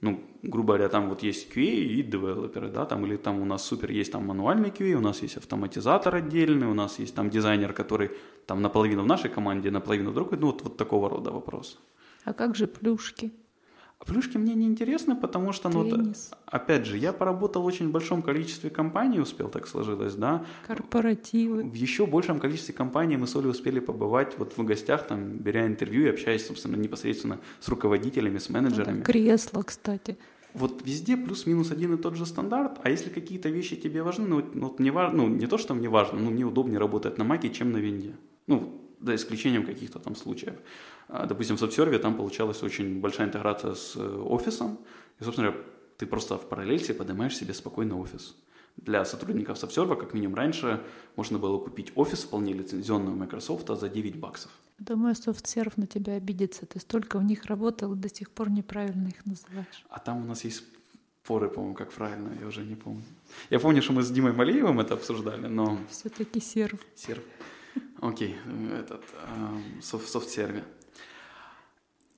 ну, 0.00 0.20
грубо 0.42 0.74
говоря, 0.74 0.88
там 0.88 1.08
вот 1.08 1.22
есть 1.24 1.50
QA 1.52 1.64
и 1.64 2.02
девелоперы, 2.02 2.68
да, 2.68 2.84
там, 2.84 3.04
или 3.06 3.16
там 3.16 3.40
у 3.40 3.44
нас 3.44 3.64
супер 3.64 3.90
есть 3.90 4.12
там 4.12 4.26
мануальный 4.26 4.70
QA, 4.70 4.94
у 4.94 5.00
нас 5.00 5.22
есть 5.22 5.36
автоматизатор 5.36 6.14
отдельный, 6.14 6.66
у 6.66 6.74
нас 6.74 7.00
есть 7.00 7.14
там 7.14 7.30
дизайнер, 7.30 7.72
который 7.72 8.10
там 8.46 8.62
наполовину 8.62 9.02
в 9.02 9.06
нашей 9.06 9.30
команде, 9.30 9.70
наполовину 9.70 10.10
в 10.10 10.14
другой, 10.14 10.38
ну, 10.38 10.46
вот, 10.46 10.62
вот 10.62 10.76
такого 10.76 11.08
рода 11.08 11.30
вопрос. 11.30 11.80
А 12.24 12.32
как 12.32 12.56
же 12.56 12.66
плюшки? 12.66 13.32
Плюшки 14.06 14.36
мне 14.36 14.54
не 14.54 14.66
интересны, 14.66 15.16
потому 15.16 15.52
что, 15.52 15.68
ну, 15.68 15.88
Теннис. 15.88 16.30
опять 16.46 16.84
же, 16.86 16.98
я 16.98 17.12
поработал 17.12 17.62
в 17.62 17.66
очень 17.66 17.90
большом 17.90 18.22
количестве 18.22 18.68
компаний, 18.70 19.18
успел 19.18 19.48
так 19.48 19.66
сложилось, 19.66 20.14
да. 20.14 20.44
Корпоративы. 20.66 21.64
В 21.64 21.74
еще 21.74 22.06
большем 22.06 22.38
количестве 22.38 22.74
компаний 22.74 23.16
мы 23.16 23.26
с 23.26 23.34
Олей 23.34 23.50
успели 23.50 23.80
побывать 23.80 24.38
вот 24.38 24.56
в 24.56 24.64
гостях, 24.64 25.06
там, 25.06 25.38
беря 25.38 25.66
интервью 25.66 26.06
и 26.06 26.08
общаясь, 26.10 26.46
собственно, 26.46 26.76
непосредственно 26.76 27.38
с 27.60 27.68
руководителями, 27.68 28.38
с 28.38 28.50
менеджерами. 28.50 28.98
Ну, 28.98 29.04
кресло, 29.04 29.62
кстати. 29.62 30.18
Вот 30.52 30.82
везде 30.84 31.16
плюс-минус 31.16 31.72
один 31.72 31.94
и 31.94 31.96
тот 31.96 32.14
же 32.14 32.26
стандарт, 32.26 32.78
а 32.82 32.90
если 32.90 33.10
какие-то 33.10 33.48
вещи 33.48 33.74
тебе 33.74 34.02
важны, 34.02 34.26
ну, 34.26 34.44
вот 34.54 34.78
мне 34.78 34.92
важно, 34.92 35.22
ну, 35.22 35.28
не 35.28 35.46
то, 35.46 35.58
что 35.58 35.74
мне 35.74 35.88
важно, 35.88 36.20
но 36.20 36.30
мне 36.30 36.44
удобнее 36.44 36.78
работать 36.78 37.18
на 37.18 37.24
маке, 37.24 37.50
чем 37.50 37.72
на 37.72 37.78
винде. 37.78 38.14
Ну, 38.46 38.80
за 39.00 39.16
исключением 39.16 39.66
каких-то 39.66 39.98
там 39.98 40.14
случаев. 40.16 40.54
А, 41.08 41.26
допустим, 41.26 41.56
в 41.56 41.62
SubServe 41.62 41.98
там 41.98 42.16
получалась 42.16 42.62
очень 42.62 43.00
большая 43.00 43.26
интеграция 43.26 43.74
с 43.74 43.96
э, 43.96 44.00
офисом, 44.00 44.78
и, 45.20 45.24
собственно, 45.24 45.54
ты 45.96 46.06
просто 46.06 46.36
в 46.36 46.48
параллельсе 46.48 46.94
поднимаешь 46.94 47.36
себе 47.36 47.54
спокойно 47.54 47.98
офис. 47.98 48.34
Для 48.76 49.04
сотрудников 49.04 49.62
SubServe, 49.62 49.96
как 49.96 50.14
минимум 50.14 50.34
раньше, 50.34 50.82
можно 51.16 51.38
было 51.38 51.58
купить 51.58 51.92
офис 51.94 52.24
вполне 52.24 52.52
лицензионного 52.52 53.14
Microsoft 53.14 53.68
за 53.68 53.88
9 53.88 54.16
баксов. 54.16 54.50
Думаю, 54.78 55.14
SoftServe 55.14 55.74
на 55.76 55.86
тебя 55.86 56.14
обидится. 56.14 56.66
Ты 56.66 56.80
столько 56.80 57.18
в 57.18 57.24
них 57.24 57.44
работал 57.44 57.94
до 57.94 58.08
сих 58.08 58.30
пор 58.30 58.50
неправильно 58.50 59.08
их 59.08 59.24
называешь. 59.24 59.84
А 59.88 60.00
там 60.00 60.22
у 60.22 60.24
нас 60.26 60.44
есть 60.44 60.64
споры, 61.22 61.48
по-моему, 61.48 61.74
как 61.74 61.92
правильно, 61.92 62.36
я 62.40 62.46
уже 62.46 62.64
не 62.64 62.74
помню. 62.74 63.04
Я 63.50 63.60
помню, 63.60 63.82
что 63.82 63.92
мы 63.92 64.02
с 64.02 64.10
Димой 64.10 64.32
Малеевым 64.32 64.80
это 64.80 64.94
обсуждали, 64.94 65.46
но... 65.46 65.78
Все-таки 65.88 66.40
serve. 66.40 66.80
Serve. 66.96 67.22
Окей, 68.00 68.36
этот, 68.80 69.02
SoftServe. 69.80 70.64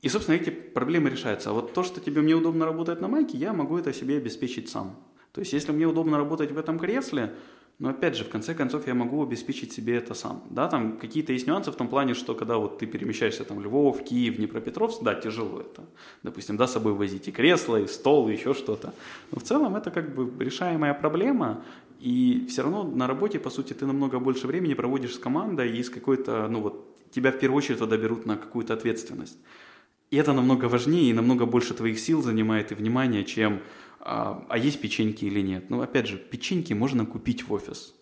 И, 0.02 0.08
собственно, 0.08 0.36
эти 0.36 0.50
проблемы 0.50 1.10
решаются. 1.10 1.50
А 1.50 1.52
вот 1.52 1.72
то, 1.72 1.82
что 1.82 2.00
тебе 2.00 2.20
мне 2.20 2.34
удобно 2.34 2.64
работать 2.64 3.00
на 3.00 3.08
маке, 3.08 3.38
я 3.38 3.52
могу 3.52 3.78
это 3.78 3.92
себе 3.92 4.18
обеспечить 4.18 4.68
сам. 4.68 4.96
То 5.32 5.40
есть, 5.40 5.52
если 5.52 5.72
мне 5.72 5.86
удобно 5.86 6.16
работать 6.16 6.52
в 6.52 6.58
этом 6.58 6.78
кресле, 6.78 7.34
но 7.78 7.90
опять 7.90 8.16
же, 8.16 8.24
в 8.24 8.30
конце 8.30 8.54
концов, 8.54 8.86
я 8.86 8.94
могу 8.94 9.22
обеспечить 9.22 9.72
себе 9.72 9.96
это 9.96 10.14
сам. 10.14 10.42
Да, 10.48 10.66
там 10.66 10.96
какие-то 10.96 11.34
есть 11.34 11.46
нюансы 11.46 11.70
в 11.70 11.76
том 11.76 11.88
плане, 11.88 12.14
что 12.14 12.34
когда 12.34 12.56
вот 12.56 12.78
ты 12.78 12.86
перемещаешься 12.86 13.44
там 13.44 13.60
Львов, 13.60 14.02
Киев, 14.02 14.36
Днепропетровск, 14.36 15.02
да, 15.02 15.14
тяжело 15.14 15.60
это. 15.60 15.84
Допустим, 16.22 16.56
да, 16.56 16.66
с 16.66 16.72
собой 16.72 16.94
возить 16.94 17.28
и 17.28 17.32
кресло, 17.32 17.76
и 17.76 17.86
стол, 17.86 18.28
и 18.28 18.32
еще 18.32 18.54
что-то. 18.54 18.94
Но 19.30 19.40
в 19.40 19.42
целом 19.42 19.76
это 19.76 19.90
как 19.90 20.14
бы 20.14 20.32
решаемая 20.42 20.94
проблема, 20.94 21.64
и 22.00 22.46
все 22.48 22.62
равно 22.62 22.82
на 22.82 23.06
работе, 23.06 23.38
по 23.38 23.50
сути, 23.50 23.74
ты 23.74 23.84
намного 23.84 24.20
больше 24.20 24.46
времени 24.46 24.72
проводишь 24.72 25.14
с 25.14 25.18
командой 25.18 25.76
и 25.76 25.82
с 25.82 25.90
какой-то, 25.90 26.48
ну 26.48 26.60
вот, 26.62 26.96
тебя 27.10 27.30
в 27.30 27.38
первую 27.38 27.58
очередь 27.58 27.78
туда 27.78 27.98
берут 27.98 28.24
на 28.24 28.36
какую-то 28.36 28.72
ответственность. 28.72 29.38
И 30.16 30.18
это 30.18 30.32
намного 30.32 30.64
важнее 30.64 31.10
и 31.10 31.12
намного 31.12 31.44
больше 31.44 31.74
твоих 31.74 31.98
сил 31.98 32.22
занимает 32.22 32.72
и 32.72 32.74
внимания, 32.74 33.22
чем 33.22 33.60
а, 34.00 34.42
а 34.48 34.56
есть 34.56 34.80
печеньки 34.80 35.26
или 35.26 35.42
нет. 35.42 35.68
Ну, 35.68 35.82
опять 35.82 36.06
же, 36.06 36.16
печеньки 36.16 36.72
можно 36.72 37.04
купить 37.04 37.46
в 37.46 37.52
офис. 37.52 37.94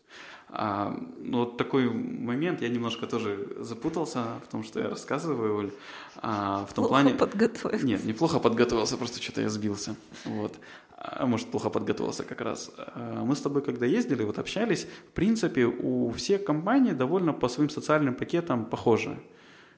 А, 0.49 0.97
ну, 1.19 1.39
вот 1.39 1.57
такой 1.57 1.91
момент, 1.91 2.63
я 2.63 2.69
немножко 2.69 3.09
тоже 3.09 3.57
запутался 3.59 4.27
в 4.47 4.53
том, 4.53 4.63
что 4.63 4.79
я 4.79 4.89
рассказываю, 4.91 5.57
Оль. 5.57 5.71
А, 6.19 6.65
в 6.67 6.73
том 6.73 6.85
плохо 6.85 6.89
плане... 6.89 7.15
подготовился. 7.15 7.85
Нет, 7.85 8.05
неплохо 8.05 8.39
подготовился, 8.39 8.97
просто 8.97 9.21
что-то 9.21 9.41
я 9.41 9.49
сбился. 9.49 9.97
Вот 10.25 10.55
а 11.07 11.27
может, 11.27 11.51
плохо 11.51 11.69
подготовился 11.69 12.23
как 12.23 12.41
раз. 12.41 12.71
А, 12.77 13.25
мы 13.25 13.35
с 13.35 13.41
тобой, 13.41 13.63
когда 13.63 13.87
ездили, 13.87 14.23
вот 14.23 14.39
общались, 14.39 14.87
в 15.09 15.13
принципе, 15.15 15.65
у 15.65 16.13
всех 16.13 16.45
компаний 16.45 16.93
довольно 16.93 17.33
по 17.33 17.49
своим 17.49 17.71
социальным 17.71 18.15
пакетам 18.15 18.67
похожи. 18.67 19.19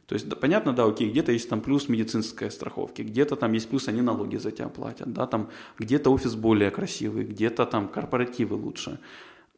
То 0.07 0.15
есть, 0.15 0.29
да, 0.29 0.37
понятно, 0.37 0.73
да, 0.73 0.85
окей, 0.85 1.11
где-то 1.11 1.33
есть 1.33 1.49
там 1.49 1.61
плюс 1.61 1.89
медицинской 1.89 2.51
страховки, 2.51 3.03
где-то 3.03 3.37
там 3.37 3.53
есть 3.53 3.69
плюс, 3.69 3.89
они 3.89 4.03
налоги 4.03 4.37
за 4.37 4.51
тебя 4.51 4.69
платят, 4.69 5.13
да, 5.13 5.27
там 5.27 5.49
где-то 5.79 6.11
офис 6.11 6.35
более 6.35 6.71
красивый, 6.71 7.25
где-то 7.25 7.67
там 7.67 7.89
корпоративы 7.89 8.55
лучше. 8.57 8.99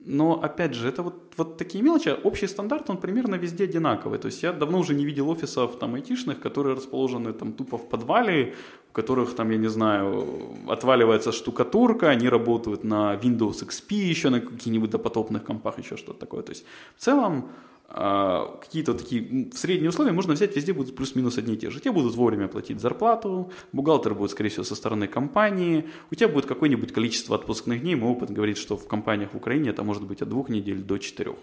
Но, 0.01 0.41
опять 0.43 0.75
же, 0.75 0.89
это 0.89 1.03
вот, 1.03 1.15
вот 1.37 1.57
такие 1.57 1.83
мелочи. 1.83 2.17
Общий 2.25 2.47
стандарт, 2.47 2.89
он 2.89 2.99
примерно 2.99 3.35
везде 3.35 3.65
одинаковый. 3.65 4.19
То 4.19 4.27
есть 4.27 4.43
я 4.45 4.53
давно 4.53 4.79
уже 4.79 4.95
не 4.95 5.05
видел 5.05 5.29
офисов 5.29 5.77
там 5.79 5.95
айтишных, 5.95 6.39
которые 6.41 6.77
расположены 6.77 7.33
там 7.33 7.53
тупо 7.53 7.77
в 7.79 7.89
подвале, 7.89 8.55
у 8.91 8.93
которых 8.93 9.35
там, 9.35 9.51
я 9.51 9.59
не 9.59 9.69
знаю, 9.69 10.25
отваливается 10.69 11.33
штукатурка, 11.33 12.11
они 12.11 12.29
работают 12.29 12.85
на 12.85 13.17
Windows 13.17 13.67
XP 13.67 13.95
еще, 13.95 14.31
на 14.31 14.41
каких-нибудь 14.41 14.91
допотопных 14.91 15.45
компах, 15.45 15.79
еще 15.79 15.97
что-то 15.97 16.21
такое. 16.21 16.43
То 16.43 16.53
есть 16.53 16.65
в 16.97 17.03
целом 17.03 17.51
а, 17.91 18.59
какие-то 18.61 18.93
такие 18.93 19.51
средние 19.55 19.89
условия 19.89 20.13
можно 20.13 20.35
взять, 20.35 20.55
везде 20.55 20.75
будут 20.75 20.95
плюс-минус 20.95 21.39
одни 21.39 21.55
и 21.55 21.57
те 21.57 21.71
же. 21.71 21.81
Тебе 21.81 21.93
будут 21.93 22.15
вовремя 22.15 22.47
платить 22.47 22.81
зарплату, 22.81 23.51
бухгалтер 23.73 24.15
будет, 24.15 24.31
скорее 24.31 24.51
всего, 24.51 24.65
со 24.65 24.75
стороны 24.75 25.09
компании, 25.09 25.89
у 26.11 26.15
тебя 26.15 26.29
будет 26.29 26.45
какое-нибудь 26.45 26.93
количество 26.93 27.35
отпускных 27.35 27.81
дней, 27.81 27.95
мой 27.95 28.11
опыт 28.11 28.31
говорит, 28.31 28.59
что 28.59 28.77
в 28.77 28.87
компаниях 28.87 29.33
в 29.33 29.37
Украине 29.37 29.71
это 29.71 29.85
может 29.85 30.05
быть 30.05 30.21
от 30.21 30.29
двух 30.29 30.51
недель 30.51 30.83
до 30.83 30.99
четырех. 30.99 31.39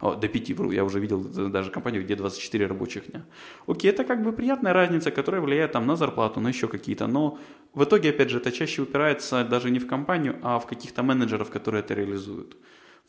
О, 0.00 0.14
до 0.14 0.28
пяти, 0.28 0.54
вру, 0.54 0.72
я 0.72 0.82
уже 0.82 0.98
видел 0.98 1.20
даже 1.22 1.70
компанию, 1.70 2.02
где 2.02 2.16
24 2.16 2.66
рабочих 2.66 3.10
дня. 3.10 3.24
Окей, 3.66 3.90
это 3.90 4.02
как 4.02 4.24
бы 4.24 4.32
приятная 4.32 4.72
разница, 4.72 5.10
которая 5.10 5.42
влияет 5.42 5.72
там 5.72 5.86
на 5.86 5.96
зарплату, 5.96 6.40
на 6.40 6.48
еще 6.48 6.68
какие-то, 6.68 7.06
но 7.06 7.38
в 7.74 7.84
итоге, 7.84 8.10
опять 8.10 8.30
же, 8.30 8.38
это 8.38 8.50
чаще 8.50 8.82
упирается 8.82 9.44
даже 9.44 9.70
не 9.70 9.78
в 9.78 9.86
компанию, 9.86 10.38
а 10.42 10.58
в 10.58 10.66
каких-то 10.66 11.02
менеджеров, 11.02 11.50
которые 11.50 11.80
это 11.80 11.94
реализуют 11.94 12.56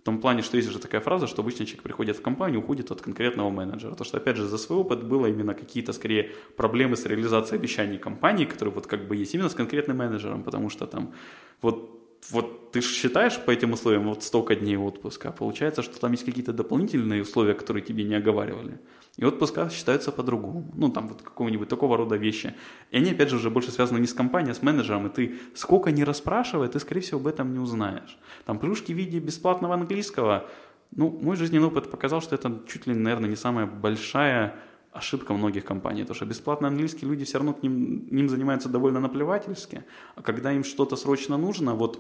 том 0.04 0.20
плане, 0.20 0.41
что 0.41 0.58
есть 0.58 0.70
же 0.70 0.80
такая 0.80 1.01
фраза, 1.01 1.28
что 1.28 1.41
обычно 1.41 1.66
человек 1.66 1.84
приходит 1.84 2.18
в 2.18 2.22
компанию, 2.22 2.60
уходит 2.60 2.91
от 2.91 3.01
конкретного 3.01 3.49
менеджера. 3.49 3.91
Потому 3.91 4.06
что, 4.06 4.18
опять 4.18 4.36
же, 4.36 4.47
за 4.47 4.58
свой 4.58 4.80
опыт 4.80 5.04
было 5.04 5.28
именно 5.28 5.54
какие-то, 5.54 5.93
скорее, 5.93 6.32
проблемы 6.58 6.95
с 6.95 7.06
реализацией 7.06 7.60
обещаний 7.60 7.97
компании, 7.97 8.45
которые 8.45 8.74
вот 8.74 8.88
как 8.88 9.08
бы 9.08 9.16
есть 9.16 9.34
именно 9.34 9.49
с 9.49 9.56
конкретным 9.56 9.97
менеджером, 9.97 10.43
потому 10.43 10.70
что 10.70 10.88
там 10.88 11.14
вот 11.62 11.93
вот 12.32 12.71
ты 12.71 12.82
считаешь 12.82 13.39
по 13.39 13.51
этим 13.51 13.74
условиям 13.74 14.07
вот 14.07 14.24
столько 14.24 14.55
дней 14.55 14.78
отпуска, 14.78 15.30
а 15.30 15.32
получается, 15.32 15.84
что 15.84 15.99
там 15.99 16.11
есть 16.11 16.26
какие-то 16.26 16.53
дополнительные 16.53 17.21
условия, 17.21 17.53
которые 17.53 17.84
тебе 17.84 18.03
не 18.03 18.15
оговаривали. 18.15 18.80
И 19.17 19.26
отпуска 19.26 19.69
считаются 19.69 20.11
по-другому. 20.11 20.71
Ну, 20.76 20.89
там 20.89 21.07
вот 21.07 21.21
какого-нибудь 21.21 21.69
такого 21.69 21.97
рода 21.97 22.15
вещи. 22.15 22.55
И 22.89 22.97
они, 22.97 23.11
опять 23.11 23.30
же, 23.30 23.36
уже 23.36 23.51
больше 23.51 23.71
связаны 23.71 23.99
не 23.99 24.07
с 24.07 24.13
компанией, 24.13 24.51
а 24.51 24.55
с 24.55 24.63
менеджером. 24.63 25.07
И 25.07 25.09
ты 25.09 25.36
сколько 25.53 25.91
не 25.91 26.03
расспрашивай, 26.03 26.67
ты, 26.67 26.80
скорее 26.80 27.01
всего, 27.01 27.19
об 27.19 27.28
этом 27.28 27.53
не 27.53 27.59
узнаешь. 27.59 28.17
Там 28.45 28.57
плюшки 28.57 28.91
в 28.91 28.95
виде 28.95 29.19
бесплатного 29.19 29.76
английского. 29.76 30.49
Ну, 30.95 31.09
мой 31.21 31.36
жизненный 31.36 31.67
опыт 31.67 31.91
показал, 31.91 32.21
что 32.21 32.36
это 32.36 32.61
чуть 32.67 32.88
ли, 32.88 32.95
наверное, 32.95 33.30
не 33.30 33.36
самая 33.36 33.67
большая 33.67 34.55
ошибка 34.94 35.34
многих 35.34 35.66
компаний, 35.66 36.02
потому 36.02 36.16
что 36.16 36.26
бесплатно 36.26 36.68
английский 36.68 37.06
люди 37.06 37.26
все 37.26 37.38
равно 37.38 37.54
к 37.54 37.64
ним, 37.64 38.08
ним 38.12 38.30
занимаются 38.30 38.70
довольно 38.70 39.00
наплевательски, 39.00 39.84
а 40.16 40.22
когда 40.22 40.52
им 40.52 40.64
что-то 40.64 40.96
срочно 40.96 41.38
нужно, 41.38 41.74
вот 41.74 42.00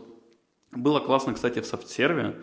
было 0.71 0.99
классно, 0.99 1.33
кстати, 1.33 1.59
в 1.59 1.65
софтсерве, 1.65 2.35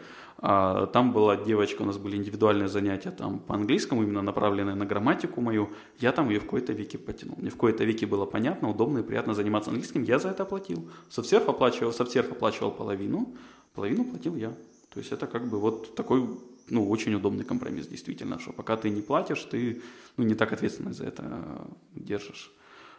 а, 0.42 0.86
там 0.86 1.12
была 1.12 1.36
девочка, 1.36 1.82
у 1.82 1.84
нас 1.84 1.98
были 1.98 2.16
индивидуальные 2.16 2.68
занятия 2.68 3.10
там 3.10 3.40
по 3.40 3.54
английскому, 3.54 4.02
именно 4.02 4.22
направленные 4.22 4.74
на 4.74 4.86
грамматику 4.86 5.40
мою. 5.40 5.70
Я 5.98 6.12
там 6.12 6.30
ее 6.30 6.40
в 6.40 6.44
какой-то 6.44 6.72
веке 6.72 6.96
потянул. 6.96 7.36
Мне 7.38 7.50
в 7.50 7.54
какой-то 7.54 7.84
веке 7.84 8.06
было 8.06 8.24
понятно, 8.24 8.70
удобно 8.70 9.00
и 9.00 9.02
приятно 9.02 9.34
заниматься 9.34 9.70
английским. 9.70 10.02
Я 10.02 10.18
за 10.18 10.30
это 10.30 10.44
оплатил. 10.44 10.88
Софтсерф 11.10 11.48
оплачивал, 11.48 11.92
софтсерф 11.92 12.32
оплачивал 12.32 12.70
половину, 12.70 13.34
половину 13.74 14.04
платил 14.04 14.34
я. 14.34 14.50
То 14.94 15.00
есть 15.00 15.12
это 15.12 15.26
как 15.26 15.46
бы 15.46 15.58
вот 15.58 15.94
такой 15.94 16.26
ну, 16.70 16.88
очень 16.88 17.14
удобный 17.14 17.44
компромисс, 17.44 17.86
действительно, 17.86 18.38
что 18.38 18.52
пока 18.52 18.76
ты 18.76 18.90
не 18.90 19.02
платишь, 19.02 19.42
ты 19.44 19.82
ну, 20.16 20.24
не 20.24 20.34
так 20.34 20.52
ответственно 20.52 20.92
за 20.92 21.04
это 21.04 21.66
держишь. 21.94 22.52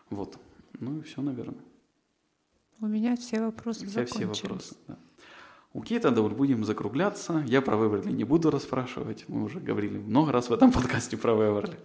Вот. 0.10 0.38
Ну 0.80 1.00
и 1.00 1.02
все, 1.02 1.22
наверное. 1.22 1.64
У 2.80 2.88
меня 2.88 3.16
все 3.16 3.42
вопросы 3.42 3.86
У 3.86 3.90
тебя 3.90 4.06
все 4.06 4.26
вопросы, 4.26 4.76
да. 4.88 4.98
Окей, 5.74 6.00
тогда 6.00 6.22
вот 6.22 6.34
будем 6.34 6.66
закругляться. 6.66 7.46
Я 7.48 7.62
про 7.62 7.78
Веверли 7.78 8.12
не 8.12 8.26
буду 8.26 8.52
расспрашивать. 8.52 9.24
Мы 9.30 9.44
уже 9.44 9.62
говорили 9.62 9.98
много 10.00 10.34
раз 10.34 10.50
в 10.50 10.54
этом 10.54 10.72
подкасте 10.74 11.16
про 11.16 11.34
Веверли. 11.34 11.78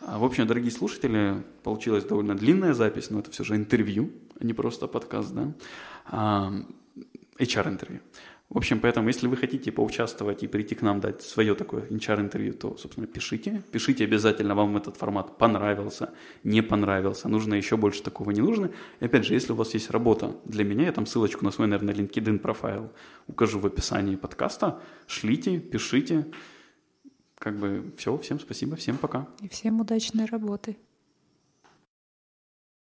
А, 0.00 0.18
в 0.18 0.24
общем, 0.24 0.46
дорогие 0.46 0.70
слушатели, 0.70 1.42
получилась 1.62 2.04
довольно 2.04 2.34
длинная 2.34 2.74
запись, 2.74 3.08
но 3.08 3.20
это 3.20 3.30
все 3.30 3.42
же 3.44 3.56
интервью, 3.56 4.10
а 4.38 4.44
не 4.44 4.52
просто 4.52 4.86
подкаст, 4.86 5.32
да? 5.32 6.52
HR-интервью. 7.38 8.00
В 8.52 8.58
общем, 8.58 8.80
поэтому, 8.80 9.08
если 9.08 9.28
вы 9.28 9.38
хотите 9.38 9.72
поучаствовать 9.72 10.42
и 10.42 10.46
прийти 10.46 10.74
к 10.74 10.82
нам 10.82 11.00
дать 11.00 11.22
свое 11.22 11.54
такое 11.54 11.86
HR-интервью, 11.86 12.52
то, 12.52 12.76
собственно, 12.76 13.06
пишите. 13.06 13.62
Пишите 13.72 14.04
обязательно, 14.04 14.54
вам 14.54 14.76
этот 14.76 14.98
формат 14.98 15.38
понравился, 15.38 16.12
не 16.44 16.62
понравился, 16.62 17.30
нужно 17.30 17.54
еще 17.54 17.78
больше 17.78 18.02
такого 18.02 18.30
не 18.30 18.42
нужно. 18.42 18.70
И 19.00 19.06
опять 19.06 19.24
же, 19.24 19.32
если 19.32 19.52
у 19.52 19.56
вас 19.56 19.72
есть 19.72 19.90
работа 19.90 20.36
для 20.44 20.64
меня, 20.64 20.84
я 20.84 20.92
там 20.92 21.06
ссылочку 21.06 21.46
на 21.46 21.50
свой, 21.50 21.66
наверное, 21.66 21.94
LinkedIn 21.94 22.40
профайл 22.40 22.92
укажу 23.26 23.58
в 23.58 23.64
описании 23.64 24.16
подкаста. 24.16 24.82
Шлите, 25.06 25.58
пишите. 25.58 26.26
Как 27.38 27.58
бы 27.58 27.90
все, 27.96 28.18
всем 28.18 28.38
спасибо, 28.38 28.76
всем 28.76 28.98
пока. 28.98 29.28
И 29.40 29.48
всем 29.48 29.80
удачной 29.80 30.26
работы. 30.26 30.76